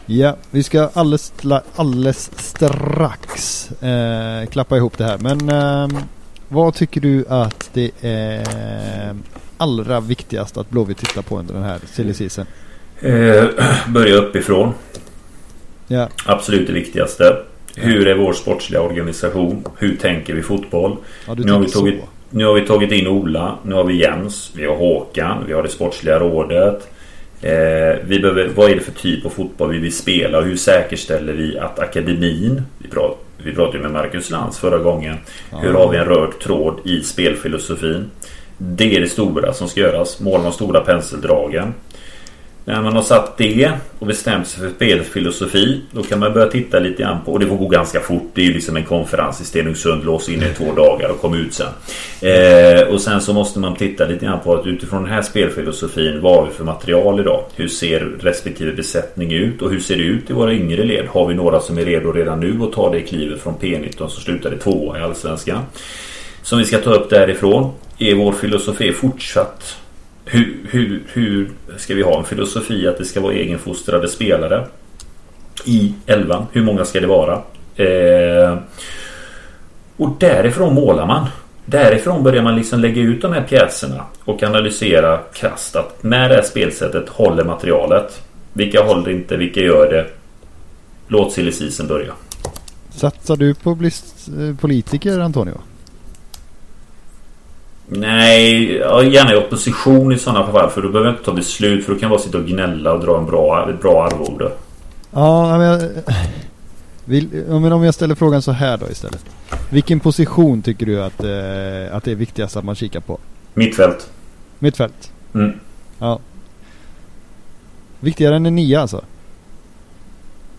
Ja, 0.06 0.36
vi 0.52 0.64
ska 0.64 0.90
alldeles, 0.94 1.34
alldeles 1.76 2.32
strax 2.36 3.72
eh, 3.82 4.50
klappa 4.50 4.78
ihop 4.78 4.98
det 4.98 5.04
här. 5.04 5.18
Men 5.18 5.50
ehm, 5.50 5.98
vad 6.48 6.74
tycker 6.74 7.02
du 7.02 7.26
att 7.30 7.70
det 7.74 7.92
är 8.02 9.16
allra 9.58 10.00
viktigast 10.00 10.58
att 10.58 10.70
Blåvitt 10.70 10.98
tittar 10.98 11.22
på 11.22 11.40
under 11.40 11.54
den 11.54 11.64
här 11.64 11.80
silly 11.92 12.14
season? 12.14 12.46
Eh, 13.00 13.46
börja 13.88 14.16
uppifrån. 14.16 14.74
Ja, 15.88 16.10
Absolut 16.26 16.68
det 16.68 16.74
viktigaste. 16.74 17.38
Hur 17.76 18.08
är 18.08 18.16
vår 18.16 18.34
sportsliga 18.34 18.82
organisation? 18.82 19.68
Hur 19.78 19.96
tänker 19.96 20.34
vi 20.34 20.42
fotboll? 20.42 20.98
ja 21.28 21.34
Nu 21.34 21.52
har, 21.52 21.60
vi 21.60 21.70
tagit, 21.70 22.00
så. 22.00 22.08
nu 22.30 22.46
har 22.46 22.54
vi 22.54 22.62
tagit 22.62 22.92
in 22.92 23.08
Ola. 23.08 23.56
Nu 23.64 23.76
har 23.76 23.84
vi 23.84 24.02
Jens. 24.02 24.52
Vi 24.56 24.66
har 24.66 24.76
Håkan. 24.76 25.44
Vi 25.48 25.54
har 25.54 25.64
det 25.64 25.70
sportsliga 25.70 26.20
rådet. 26.20 26.88
Eh, 27.42 27.98
vi 28.04 28.20
behöver, 28.20 28.48
vad 28.56 28.72
är 28.72 28.76
det 28.76 28.82
för 28.82 28.92
typ 28.92 29.26
av 29.26 29.30
fotboll 29.30 29.72
vi 29.72 29.78
vill 29.78 29.96
spela? 29.96 30.38
Och 30.38 30.44
hur 30.44 30.58
säkerställer 30.58 31.34
vi 31.34 31.58
att 31.58 31.80
akademin... 31.80 32.62
Vi 32.78 32.90
pratade, 32.90 33.16
vi 33.38 33.54
pratade 33.56 33.78
ju 33.78 33.84
med 33.84 33.92
Marcus 33.92 34.30
Lantz 34.30 34.58
förra 34.60 34.78
gången. 34.78 35.18
Hur 35.52 35.74
har 35.74 35.92
vi 35.92 35.98
en 35.98 36.06
röd 36.06 36.40
tråd 36.40 36.80
i 36.86 37.02
spelfilosofin? 37.02 38.12
Det 38.58 38.96
är 38.96 39.02
det 39.02 39.08
stora 39.08 39.54
som 39.54 39.68
ska 39.68 39.80
göras. 39.80 40.20
Mål 40.20 40.44
de 40.44 40.52
stora 40.52 40.80
penseldragen. 40.82 41.74
När 42.68 42.82
man 42.82 42.96
har 42.96 43.02
satt 43.02 43.38
det 43.38 43.72
och 44.00 44.08
bestämt 44.08 44.48
sig 44.48 44.60
för 44.60 44.70
spelfilosofi 44.70 45.82
Då 45.92 46.04
kan 46.04 46.20
man 46.20 46.34
börja 46.34 46.48
titta 46.48 46.80
lite 46.80 47.04
grann 47.04 47.18
på 47.26 47.32
Och 47.32 47.40
det 47.40 47.48
får 47.48 47.58
gå 47.58 47.68
ganska 47.68 48.00
fort 48.00 48.32
Det 48.34 48.42
är 48.42 48.46
ju 48.46 48.54
liksom 48.54 48.78
en 48.78 48.84
konferens 48.84 49.42
i 49.42 49.46
Stenungsund 49.46 50.06
Lås 50.06 50.30
in 50.30 50.44
i 50.44 50.54
två 50.58 50.74
dagar 50.74 51.10
och 51.10 51.22
kom 51.22 51.34
ut 51.34 51.54
sen 51.54 51.68
eh, 52.22 52.82
Och 52.82 53.02
sen 53.02 53.22
så 53.22 53.34
måste 53.34 53.60
man 53.60 53.76
titta 53.76 54.06
lite 54.06 54.26
grann 54.26 54.40
på 54.40 54.54
att 54.54 54.68
utifrån 54.68 55.04
den 55.04 55.12
här 55.12 55.22
spelfilosofin 55.22 56.22
Vad 56.22 56.36
har 56.36 56.46
vi 56.46 56.52
för 56.52 56.64
material 56.64 57.20
idag? 57.20 57.44
Hur 57.56 57.68
ser 57.68 58.00
respektive 58.00 58.74
besättning 58.74 59.34
ut? 59.34 59.62
Och 59.62 59.72
hur 59.72 59.80
ser 59.80 59.96
det 59.96 60.04
ut 60.04 60.30
i 60.30 60.34
våra 60.34 60.54
yngre 60.54 60.84
led? 60.84 61.08
Har 61.08 61.28
vi 61.28 61.34
några 61.34 61.60
som 61.60 61.78
är 61.78 61.86
redo 61.86 62.12
redan 62.12 62.40
nu 62.40 62.64
att 62.64 62.74
ta 62.74 62.92
det 62.92 63.02
klivet 63.02 63.42
från 63.42 63.54
P19 63.54 63.98
som 63.98 64.10
slutade 64.10 64.58
tvåa 64.58 65.00
i 65.00 65.02
Allsvenskan? 65.02 65.62
Som 66.42 66.60
vi 66.60 66.66
ska 66.66 66.78
ta 66.78 66.94
upp 66.94 67.10
därifrån 67.10 67.72
Är 68.00 68.16
vår 68.16 68.32
filosofi 68.32 68.94
fortsatt 68.94 69.78
hur, 70.36 70.58
hur, 70.70 71.04
hur 71.14 71.50
ska 71.78 71.96
vi 71.96 72.02
ha 72.02 72.20
en 72.20 72.26
filosofi 72.26 72.88
att 72.88 72.98
det 72.98 73.06
ska 73.06 73.22
vara 73.22 73.34
egenfostrade 73.34 74.08
spelare 74.08 74.68
i 75.66 75.94
elvan? 76.06 76.46
Hur 76.52 76.64
många 76.64 76.86
ska 76.86 77.00
det 77.00 77.08
vara? 77.08 77.42
Eh, 77.76 78.58
och 79.98 80.10
därifrån 80.20 80.74
målar 80.74 81.06
man. 81.06 81.28
Därifrån 81.66 82.24
börjar 82.24 82.44
man 82.44 82.56
liksom 82.56 82.80
lägga 82.80 83.02
ut 83.02 83.22
de 83.22 83.34
här 83.34 83.42
pjäserna 83.42 84.04
och 84.26 84.44
analysera 84.44 85.18
krasst 85.34 85.76
att 85.76 86.04
med 86.04 86.32
det 86.32 86.36
här 86.36 86.44
spelsättet 86.44 87.10
håller 87.10 87.44
materialet. 87.44 88.22
Vilka 88.54 88.84
håller 88.84 89.10
inte, 89.10 89.38
vilka 89.38 89.60
gör 89.60 89.92
det? 89.92 90.08
Låt 91.08 91.34
silly 91.34 91.52
börja. 91.88 92.14
Satsar 92.90 93.36
du 93.36 93.56
på 93.56 93.72
att 93.72 93.78
bli 93.78 93.92
eh, 94.28 94.56
politiker 94.56 95.20
Antonio? 95.20 95.62
Nej, 97.88 98.76
ja, 98.76 99.04
gärna 99.04 99.34
i 99.34 99.36
opposition 99.36 100.12
i 100.12 100.18
sådana 100.20 100.52
fall 100.52 100.70
för 100.70 100.82
då 100.82 100.90
behöver 100.90 101.10
jag 101.10 101.14
inte 101.14 101.26
ta 101.26 101.34
beslut 101.34 101.86
för 101.86 101.94
då 101.94 102.00
kan 102.00 102.10
jag 102.10 102.18
bara 102.18 102.26
sitta 102.26 102.38
och 102.38 102.46
gnälla 102.46 102.94
och 102.94 103.00
dra 103.00 103.18
en 103.18 103.26
bra, 103.26 103.70
ett 103.70 103.82
bra 103.82 104.06
arvode. 104.06 104.52
Ja, 105.12 105.58
men 105.58 105.68
jag, 105.68 105.90
vill, 107.06 107.30
men 107.48 107.72
om 107.72 107.84
jag 107.84 107.94
ställer 107.94 108.16
frågan 108.16 108.42
så 108.42 108.52
här 108.52 108.78
då 108.78 108.90
istället. 108.90 109.26
Vilken 109.70 110.00
position 110.00 110.62
tycker 110.62 110.86
du 110.86 111.04
att, 111.04 111.24
eh, 111.24 111.96
att 111.96 112.04
det 112.04 112.12
är 112.12 112.16
viktigast 112.16 112.58
att 112.58 112.66
man 112.66 112.76
kikar 112.76 113.00
på? 113.00 113.20
Mittfält. 113.54 114.10
Mittfält? 114.60 115.12
Mm. 115.34 115.60
Ja. 116.00 116.20
Viktigare 118.00 118.36
än 118.36 118.46
en 118.46 118.56
nia 118.56 118.82
alltså? 118.82 119.02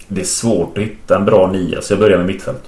Det 0.08 0.20
är 0.20 0.24
svårt 0.24 0.78
att 0.78 0.84
hitta 0.84 1.16
en 1.16 1.24
bra 1.24 1.52
nia 1.52 1.82
så 1.82 1.92
jag 1.92 2.00
börjar 2.00 2.18
med 2.18 2.26
mittfält. 2.26 2.62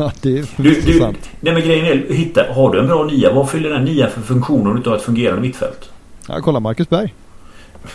Ja, 0.00 0.12
det 0.22 0.28
är 0.38 0.46
Du, 0.56 0.62
du, 0.62 0.76
intressant. 0.76 1.30
nej 1.40 1.52
men 1.54 1.62
grejen 1.62 1.86
är, 1.86 2.14
hitta, 2.14 2.52
har 2.52 2.72
du 2.72 2.78
en 2.80 2.86
bra 2.86 3.04
nia, 3.04 3.32
vad 3.32 3.50
fyller 3.50 3.70
den 3.70 3.84
nia 3.84 4.08
för 4.08 4.20
funktion 4.20 4.66
om 4.66 4.72
du 4.72 4.76
inte 4.78 4.90
har 4.90 4.96
ett 4.96 5.02
fungerande 5.02 5.40
mittfält? 5.42 5.90
Ja, 6.28 6.40
kolla 6.42 6.60
Marcus 6.60 6.88
Berg. 6.88 7.14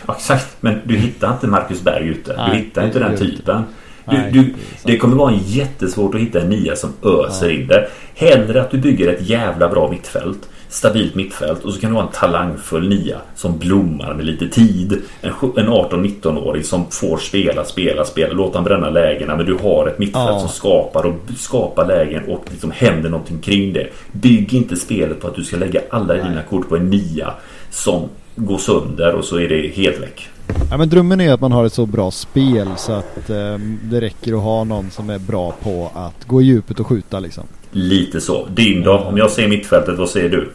Ja, 0.06 0.14
exakt, 0.18 0.56
men 0.60 0.80
du 0.84 0.96
hittar 0.96 1.32
inte 1.32 1.46
Marcus 1.46 1.82
Berg 1.82 2.08
ute. 2.08 2.34
Nej, 2.36 2.50
du 2.50 2.56
hittar 2.56 2.86
inte 2.86 2.98
den 2.98 3.12
inte. 3.12 3.24
typen. 3.24 3.62
Du, 4.10 4.16
Nej, 4.16 4.32
du, 4.32 4.42
det 4.42 4.88
sant. 4.88 5.00
kommer 5.00 5.16
vara 5.16 5.32
en 5.32 5.38
jättesvårt 5.44 6.14
att 6.14 6.20
hitta 6.20 6.40
en 6.40 6.48
nia 6.48 6.76
som 6.76 6.92
öser 7.02 7.50
in 7.50 7.66
det. 7.66 7.88
Hellre 8.14 8.62
att 8.62 8.70
du 8.70 8.78
bygger 8.78 9.08
ett 9.08 9.28
jävla 9.28 9.68
bra 9.68 9.90
mittfält. 9.90 10.48
Stabilt 10.74 11.14
mittfält 11.14 11.64
och 11.64 11.72
så 11.72 11.80
kan 11.80 11.90
du 11.90 11.96
ha 11.96 12.02
en 12.02 12.12
talangfull 12.12 12.88
nia 12.88 13.18
som 13.34 13.58
blommar 13.58 14.14
med 14.14 14.24
lite 14.26 14.48
tid. 14.48 15.02
En, 15.20 15.32
sju- 15.32 15.52
en 15.56 15.68
18-19-åring 15.68 16.62
som 16.64 16.84
får 16.90 17.16
spela, 17.16 17.64
spela, 17.64 18.04
spela. 18.04 18.32
Låt 18.32 18.54
han 18.54 18.64
bränna 18.64 18.90
lägena 18.90 19.36
men 19.36 19.46
du 19.46 19.54
har 19.54 19.88
ett 19.88 19.98
mittfält 19.98 20.28
Ja. 20.30 20.38
som 20.40 20.48
skapar 20.48 21.06
och 21.06 21.14
skapar 21.36 21.86
lägen 21.86 22.24
och 22.28 22.44
liksom 22.50 22.70
händer 22.70 23.10
någonting 23.10 23.38
kring 23.38 23.72
det. 23.72 23.86
Bygg 24.12 24.54
inte 24.54 24.76
spelet 24.76 25.20
på 25.20 25.28
att 25.28 25.34
du 25.34 25.44
ska 25.44 25.56
lägga 25.56 25.80
alla 25.90 26.14
dina 26.14 26.42
kort 26.50 26.68
på 26.68 26.76
en 26.76 26.90
nia 26.90 27.34
som 27.70 28.02
går 28.36 28.58
sönder 28.58 29.14
och 29.14 29.24
så 29.24 29.36
är 29.40 29.48
det 29.48 29.68
helt 29.74 30.02
väck. 30.02 30.28
Ja, 30.70 30.76
men 30.76 30.88
drömmen 30.88 31.20
är 31.20 31.32
att 31.32 31.40
man 31.40 31.52
har 31.52 31.64
ett 31.64 31.72
så 31.72 31.86
bra 31.86 32.10
spel 32.10 32.68
så 32.76 32.92
att 32.92 33.30
eh, 33.30 33.58
det 33.82 34.00
räcker 34.00 34.34
att 34.34 34.42
ha 34.42 34.64
någon 34.64 34.90
som 34.90 35.10
är 35.10 35.18
bra 35.18 35.54
på 35.62 35.90
att 35.94 36.24
gå 36.26 36.42
i 36.42 36.44
djupet 36.44 36.80
och 36.80 36.86
skjuta 36.86 37.20
liksom. 37.20 37.44
Lite 37.70 38.20
så. 38.20 38.46
Din 38.54 38.82
då? 38.82 38.92
Om 38.98 39.18
jag 39.18 39.30
ser 39.30 39.48
mittfältet, 39.48 39.98
vad 39.98 40.08
säger 40.08 40.28
du? 40.28 40.50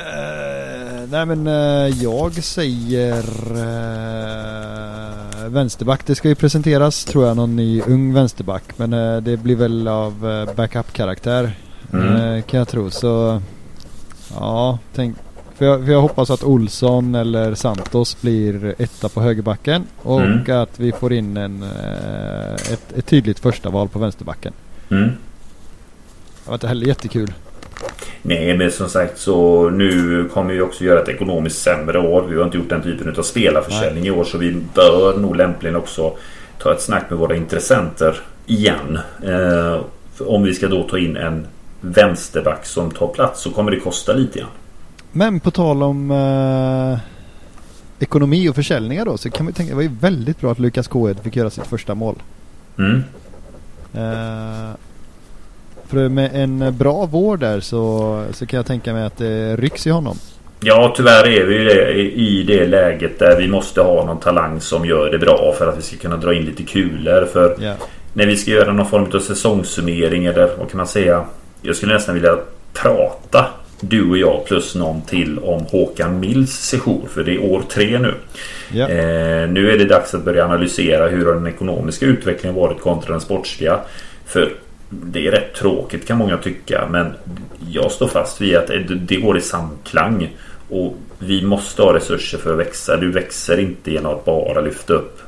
Eh, 0.00 1.06
nej 1.10 1.26
men 1.26 1.46
eh, 1.46 2.02
jag 2.02 2.44
säger 2.44 3.24
eh, 3.50 5.48
vänsterback. 5.48 6.06
Det 6.06 6.14
ska 6.14 6.28
ju 6.28 6.34
presenteras 6.34 7.04
tror 7.04 7.26
jag 7.26 7.36
någon 7.36 7.56
ny 7.56 7.82
ung 7.82 8.12
vänsterback. 8.14 8.62
Men 8.76 8.92
eh, 8.92 9.16
det 9.16 9.36
blir 9.36 9.56
väl 9.56 9.88
av 9.88 10.30
eh, 10.30 10.54
backup-karaktär 10.54 11.52
Mm. 11.92 12.42
kan 12.42 12.58
jag 12.58 12.68
tro. 12.68 12.90
Så 12.90 13.42
Ja, 14.34 14.78
tänk. 14.94 15.16
För 15.54 15.64
jag, 15.64 15.84
för 15.84 15.92
jag 15.92 16.00
hoppas 16.00 16.30
att 16.30 16.42
Olsson 16.44 17.14
eller 17.14 17.54
Santos 17.54 18.20
blir 18.20 18.74
etta 18.78 19.08
på 19.08 19.20
högerbacken. 19.20 19.84
Och 20.02 20.20
Mm. 20.20 20.62
att 20.62 20.80
vi 20.80 20.92
får 20.92 21.12
in 21.12 21.36
en, 21.36 21.62
ett, 22.72 22.92
ett 22.96 23.06
tydligt 23.06 23.38
första 23.38 23.70
val 23.70 23.88
på 23.88 23.98
vänsterbacken. 23.98 24.52
Mm. 24.90 25.08
Det 25.08 25.14
var 26.46 26.54
inte 26.54 26.68
heller 26.68 26.86
jättekul. 26.86 27.32
Nej 28.22 28.56
men 28.56 28.70
som 28.70 28.88
sagt 28.88 29.18
så 29.18 29.70
nu 29.70 30.24
kommer 30.32 30.54
vi 30.54 30.60
också 30.60 30.84
göra 30.84 31.02
ett 31.02 31.08
ekonomiskt 31.08 31.62
sämre 31.62 31.98
år. 31.98 32.22
Vi 32.22 32.36
har 32.36 32.44
inte 32.44 32.58
gjort 32.58 32.68
den 32.68 32.82
typen 32.82 33.14
av 33.18 33.22
spelarförsäljning 33.22 34.06
i 34.06 34.10
år 34.10 34.24
så 34.24 34.38
vi 34.38 34.62
bör 34.74 35.18
nog 35.18 35.36
lämpligen 35.36 35.76
också 35.76 36.12
ta 36.58 36.72
ett 36.72 36.80
snack 36.80 37.10
med 37.10 37.18
våra 37.18 37.36
intressenter 37.36 38.20
igen. 38.46 38.98
Eh, 39.22 39.80
om 40.18 40.42
vi 40.42 40.54
ska 40.54 40.68
då 40.68 40.82
ta 40.82 40.98
in 40.98 41.16
en 41.16 41.46
vänsterback 41.80 42.66
som 42.66 42.90
tar 42.90 43.08
plats 43.08 43.42
så 43.42 43.50
kommer 43.50 43.70
det 43.70 43.80
kosta 43.80 44.12
lite 44.12 44.38
grann. 44.38 44.48
Men 45.12 45.40
på 45.40 45.50
tal 45.50 45.82
om 45.82 46.10
eh, 46.10 46.98
ekonomi 47.98 48.48
och 48.48 48.54
försäljningar 48.54 49.04
då 49.04 49.16
så 49.16 49.30
kan 49.30 49.46
vi 49.46 49.52
tänka 49.52 49.70
det 49.70 49.76
var 49.76 49.82
ju 49.82 49.96
väldigt 50.00 50.40
bra 50.40 50.52
att 50.52 50.58
Lukas 50.58 50.88
Kåhed 50.88 51.20
fick 51.20 51.36
göra 51.36 51.50
sitt 51.50 51.66
första 51.66 51.94
mål. 51.94 52.22
Mm. 52.78 53.02
Eh, 53.94 54.70
för 55.90 56.08
med 56.08 56.30
en 56.34 56.76
bra 56.78 57.06
vård 57.06 57.40
där 57.40 57.60
så, 57.60 58.24
så 58.32 58.46
kan 58.46 58.56
jag 58.56 58.66
tänka 58.66 58.92
mig 58.92 59.04
att 59.04 59.18
det 59.18 59.56
rycks 59.56 59.86
i 59.86 59.90
honom. 59.90 60.16
Ja 60.60 60.94
tyvärr 60.96 61.26
är 61.28 61.44
vi 61.44 61.64
det, 61.64 61.92
i 62.02 62.42
det 62.42 62.66
läget 62.66 63.18
där 63.18 63.36
vi 63.38 63.48
måste 63.48 63.80
ha 63.80 64.04
någon 64.06 64.20
talang 64.20 64.60
som 64.60 64.86
gör 64.86 65.10
det 65.10 65.18
bra 65.18 65.54
för 65.58 65.66
att 65.66 65.78
vi 65.78 65.82
ska 65.82 65.96
kunna 65.96 66.16
dra 66.16 66.34
in 66.34 66.44
lite 66.44 66.62
kulor. 66.62 67.24
För 67.32 67.56
Ja. 67.60 67.74
när 68.12 68.26
vi 68.26 68.36
ska 68.36 68.50
göra 68.50 68.72
någon 68.72 68.86
form 68.86 69.06
av 69.14 69.18
säsongssummering 69.20 70.26
eller 70.26 70.50
vad 70.58 70.70
kan 70.70 70.76
man 70.76 70.86
säga? 70.86 71.24
Jag 71.62 71.76
skulle 71.76 71.94
nästan 71.94 72.14
vilja 72.14 72.38
prata 72.72 73.46
du 73.80 74.10
och 74.10 74.18
jag 74.18 74.44
plus 74.46 74.74
någon 74.74 75.02
till 75.02 75.38
om 75.38 75.60
Håkan 75.70 76.20
Mills 76.20 76.50
session. 76.52 77.08
För 77.08 77.24
det 77.24 77.34
är 77.34 77.44
år 77.44 77.62
tre 77.68 77.98
nu. 77.98 78.14
Ja. 78.72 78.88
Eh, 78.88 79.48
nu 79.48 79.70
är 79.70 79.78
det 79.78 79.84
dags 79.84 80.14
att 80.14 80.24
börja 80.24 80.44
analysera 80.44 81.08
hur 81.08 81.24
den 81.26 81.46
ekonomiska 81.46 82.06
utvecklingen 82.06 82.56
varit 82.56 82.80
kontra 82.80 83.10
den 83.12 83.20
sportsliga. 83.20 83.78
För 84.26 84.52
det 84.90 85.26
är 85.26 85.30
rätt 85.30 85.54
tråkigt 85.54 86.06
kan 86.06 86.18
många 86.18 86.36
tycka. 86.36 86.88
Men 86.90 87.12
jag 87.70 87.92
står 87.92 88.08
fast 88.08 88.40
vid 88.40 88.56
att 88.56 88.70
det, 89.00 89.16
går 89.16 89.38
i 89.38 89.40
samklang. 89.40 90.36
Och 90.68 90.96
vi 91.18 91.42
måste 91.42 91.82
ha 91.82 91.94
resurser 91.94 92.38
för 92.38 92.52
att 92.52 92.58
växa. 92.58 92.96
Du 92.96 93.12
växer 93.12 93.60
inte 93.60 93.90
genom 93.90 94.12
att 94.12 94.24
bara 94.24 94.60
lyfta 94.60 94.92
upp 94.92 95.20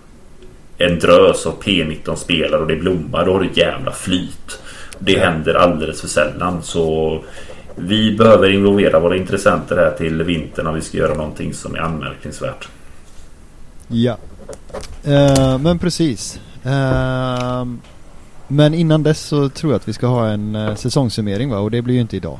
en 0.78 0.98
drös 0.98 1.46
av 1.46 1.62
P19 1.62 2.14
spelare 2.14 2.60
och 2.60 2.66
det 2.66 2.76
blommar. 2.76 3.26
Då 3.26 3.32
har 3.32 3.40
du 3.40 3.50
jävla 3.54 3.92
flyt. 3.92 4.62
Det 4.98 5.18
händer 5.18 5.54
alldeles 5.54 6.00
för 6.00 6.08
sällan. 6.08 6.62
Så 6.62 7.18
vi 7.76 8.16
behöver 8.16 8.50
involvera 8.50 9.00
våra 9.00 9.16
intressenter 9.16 9.76
här 9.76 9.90
till 9.90 10.22
vintern 10.22 10.66
om 10.66 10.74
vi 10.74 10.80
ska 10.80 10.98
göra 10.98 11.14
någonting 11.14 11.54
som 11.54 11.74
är 11.74 11.78
anmärkningsvärt. 11.78 12.68
Ja. 13.88 14.16
Eh, 15.04 15.58
men 15.58 15.78
precis. 15.78 16.40
Eh, 16.64 17.64
men 18.48 18.74
innan 18.74 19.02
dess 19.02 19.20
så 19.20 19.48
tror 19.48 19.72
jag 19.72 19.76
att 19.76 19.88
vi 19.88 19.92
ska 19.92 20.06
ha 20.06 20.28
en 20.28 20.56
uh, 20.56 20.74
säsongssummering 20.74 21.50
va? 21.50 21.58
Och 21.58 21.70
det 21.70 21.82
blir 21.82 21.94
ju 21.94 22.00
inte 22.00 22.16
idag. 22.16 22.38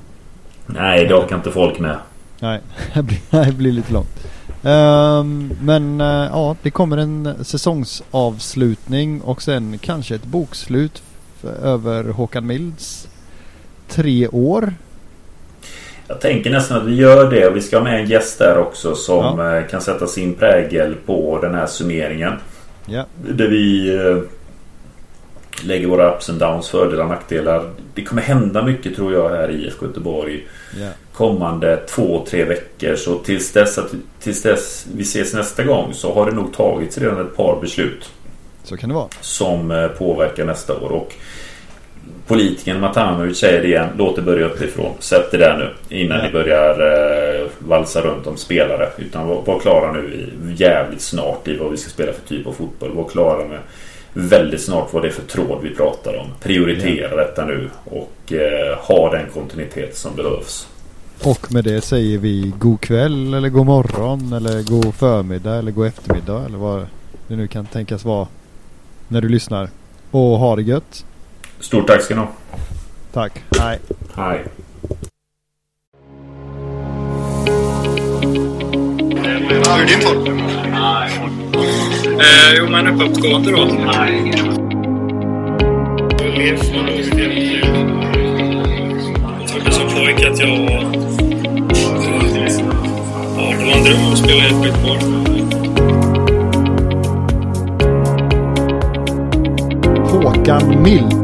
Nej, 0.67 1.07
det 1.07 1.15
orkar 1.15 1.37
inte 1.37 1.51
folk 1.51 1.79
med. 1.79 1.97
Nej, 2.41 2.61
det 2.95 3.03
blir, 3.03 3.45
det 3.45 3.53
blir 3.53 3.73
lite 3.73 3.93
långt. 3.93 4.27
Ehm, 4.63 5.53
men 5.63 6.01
eh, 6.01 6.07
ja, 6.07 6.57
det 6.63 6.71
kommer 6.71 6.97
en 6.97 7.35
säsongsavslutning 7.45 9.21
och 9.21 9.43
sen 9.43 9.79
kanske 9.79 10.15
ett 10.15 10.25
bokslut 10.25 11.03
över 11.63 12.05
Håkan 12.05 12.47
Milds 12.47 13.09
tre 13.89 14.29
år. 14.29 14.75
Jag 16.09 16.21
tänker 16.21 16.51
nästan 16.51 16.79
att 16.79 16.87
vi 16.87 16.95
gör 16.95 17.31
det 17.31 17.47
och 17.47 17.57
vi 17.57 17.61
ska 17.61 17.77
ha 17.77 17.85
med 17.85 18.01
en 18.01 18.07
gäst 18.07 18.39
där 18.39 18.59
också 18.59 18.95
som 18.95 19.41
eh, 19.41 19.67
kan 19.71 19.81
sätta 19.81 20.07
sin 20.07 20.35
prägel 20.35 20.95
på 21.07 21.39
den 21.43 21.55
här 21.55 21.67
summeringen. 21.67 22.33
Ja, 22.87 23.05
Där 23.29 23.49
vi 23.49 23.95
eh, 23.95 24.17
lägger 25.65 25.87
våra 25.87 26.15
ups 26.15 26.31
and 26.31 26.39
downs, 26.41 26.69
fördelar 26.69 27.03
och 27.05 27.11
nackdelar. 27.11 27.71
Det 27.95 28.05
kommer 28.05 28.23
hända 28.23 28.63
mycket 28.65 28.97
tror 28.97 29.13
jag 29.13 29.29
här 29.29 29.51
i 29.51 29.67
IFK 29.67 29.87
Göteborg 29.87 30.47
ja, 30.81 30.89
kommande 31.13 31.77
två, 31.77 32.25
tre 32.31 32.45
veckor. 32.45 32.97
Så 32.97 33.19
tills 33.19 33.53
dess, 33.53 33.79
att, 33.79 33.91
tills 34.21 34.43
dess 34.43 34.87
vi 34.95 35.03
ses 35.03 35.35
nästa 35.35 35.65
gång 35.65 35.95
så 35.95 36.15
har 36.15 36.27
det 36.27 36.33
nog 36.37 36.55
tagits 36.55 36.99
redan 36.99 37.21
ett 37.21 37.37
par 37.37 37.61
beslut 37.61 38.11
så 38.65 38.77
kan 38.77 38.89
det 38.89 38.95
vara. 38.95 39.09
som 39.21 39.71
eh, 39.71 39.89
påverkar 39.89 40.45
nästa 40.45 40.75
år. 40.79 40.93
Och 40.93 41.15
politikern 42.27 42.81
Matanovic 42.81 43.39
säger 43.39 43.63
det 43.63 43.69
igen. 43.69 43.89
Låt 43.99 44.17
det 44.17 44.23
börja 44.23 44.47
uppifrån. 44.47 44.93
Sätt 44.99 45.31
det 45.31 45.37
där 45.37 45.59
nu 45.89 45.97
innan 45.97 46.19
Ja. 46.19 46.25
ni 46.25 46.33
börjar 46.33 46.71
eh, 47.41 47.47
valsa 47.59 48.01
runt 48.01 48.27
om 48.27 48.37
spelare. 48.37 48.89
Utan 48.99 49.27
var, 49.29 49.43
var 49.47 49.61
klara 49.61 49.93
nu 49.93 50.15
i, 50.15 50.53
jävligt 50.63 51.01
snart 51.03 51.49
i 51.49 51.57
vad 51.57 51.71
vi 51.71 51.77
ska 51.77 51.91
spela 51.91 52.13
för 52.13 52.29
typ 52.29 52.47
av 52.47 52.53
fotboll. 52.53 52.93
Var 52.95 53.09
klara 53.09 53.49
med 53.49 53.59
väldigt 54.15 54.63
snart 54.63 54.93
vad 54.93 55.03
det 55.03 55.09
är 55.09 55.13
för 55.13 55.23
tråd 55.23 55.63
vi 55.63 55.75
pratar 55.75 56.17
om. 56.17 56.27
Prioritera 56.41 57.17
detta 57.17 57.45
nu 57.45 57.71
och 57.85 58.33
eh, 58.33 58.79
ha 58.79 59.11
den 59.11 59.31
kontinuitet 59.31 59.97
som 59.97 60.17
behövs. 60.17 60.69
Och 61.25 61.53
med 61.53 61.65
det 61.65 61.81
säger 61.81 62.19
vi 62.19 62.53
god 62.59 62.81
kväll 62.81 63.35
eller 63.35 63.49
god 63.49 63.67
morgon 63.67 64.33
eller 64.33 64.63
god 64.63 64.95
förmiddag 64.95 65.55
eller 65.55 65.73
god 65.73 65.87
eftermiddag 65.87 66.45
eller 66.45 66.59
vad 66.59 66.87
det 67.29 67.37
nu 67.37 67.47
kan 67.47 67.67
tänkas 67.67 68.05
vara 68.05 68.29
när 69.09 69.21
du 69.21 69.29
lyssnar. 69.29 69.69
Och 70.11 70.21
ha 70.21 70.57
det 70.57 70.63
gött. 70.63 71.05
Stort 71.61 71.87
tack 71.87 72.03
ska 72.03 72.15
ni 72.15 72.21
ha. 72.21 72.29
Tack. 73.13 73.43
Hej. 73.59 73.79
Hej. 74.15 74.45
Hur 79.49 79.69
är 79.69 79.87
din 79.87 80.01
form? 80.01 80.72
Eh, 80.83 82.55
jo, 82.59 82.67
men 82.71 82.87
uppåtgående 82.87 83.51
då. 83.51 83.59
Jag 83.59 83.69
trodde 89.49 89.73
som 89.73 89.89
pojke 89.89 90.31
att 90.31 90.41
jag... 90.41 90.49
Ja, 93.37 93.55
det 93.59 93.65
var 93.65 93.73
en 93.73 93.85
dröm 93.85 94.13
att 94.13 94.19
spela 94.19 94.43
i 94.43 94.47
ett 94.47 94.65
Göteborg. 94.65 95.03
Håkan 100.11 100.83
Mild. 100.83 101.15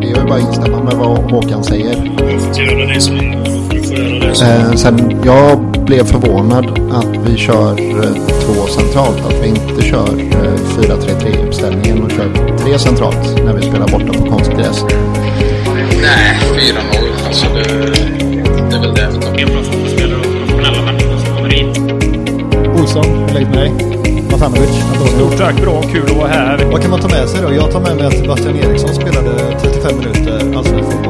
Det 0.00 0.06
är 0.06 0.20
ju 0.20 0.24
bara 0.28 0.34
att 0.34 0.40
instämma 0.40 0.82
med 0.82 0.94
vad 0.94 1.30
Håkan 1.30 1.64
säger. 1.64 2.12
Jag 2.18 2.32
har 2.32 2.38
fått 2.38 2.58
göra 2.58 2.86
det 2.86 3.00
som 3.00 3.18
får 3.18 3.74
du 3.74 3.82
få 3.82 3.94
göra 3.94 4.28
det 4.28 4.34
som... 4.34 4.46
Eh, 4.46 4.72
sen 4.72 5.20
jag 5.24 5.69
blev 5.90 6.04
förvånad 6.04 6.66
att 6.92 7.28
vi 7.28 7.36
kör 7.36 7.80
eh, 7.80 8.12
två 8.44 8.66
centralt. 8.66 9.20
Att 9.26 9.42
vi 9.42 9.48
inte 9.48 9.82
kör 9.82 10.08
eh, 10.08 10.54
4-3-3 10.78 11.46
uppställningen 11.46 12.02
och 12.02 12.10
kör 12.10 12.56
tre 12.58 12.78
centralt 12.78 13.44
när 13.44 13.52
vi 13.52 13.62
spelar 13.62 13.88
borta 13.88 14.12
på 14.12 14.30
konstgräs. 14.30 14.84
Nej, 16.02 16.38
4-0. 16.54 17.26
Alltså 17.26 17.46
det, 17.54 17.62
det 18.70 18.76
är 18.76 18.80
väl 18.80 18.94
det 18.94 19.20
tar. 19.20 19.40
En 19.40 19.48
bra 19.48 19.62
fotbollsspelare 19.62 20.18
och 20.18 20.24
professionella 20.24 20.82
människor 20.82 21.18
som 21.18 21.36
kommer 21.36 21.54
in. 21.54 21.68
Olsson, 22.80 23.04
hur 23.04 23.34
läget 23.34 23.48
med 23.48 23.58
dig? 23.58 23.72
Matanovic. 24.30 24.84
Stort 25.16 25.38
tack, 25.38 25.60
bra, 25.62 25.82
kul 25.82 26.04
att 26.04 26.16
vara 26.16 26.28
här. 26.28 26.64
Vad 26.72 26.82
kan 26.82 26.90
man 26.90 27.00
ta 27.00 27.08
med 27.08 27.28
sig 27.28 27.40
då? 27.42 27.54
Jag 27.54 27.70
tar 27.70 27.80
med 27.80 27.96
mig 27.96 28.06
att 28.06 28.16
Sebastian 28.16 28.56
Eriksson 28.56 28.94
spelade 28.94 29.30
35 29.60 29.98
minuter 29.98 30.56
allsvensk 30.56 30.90
fotboll. 30.90 31.09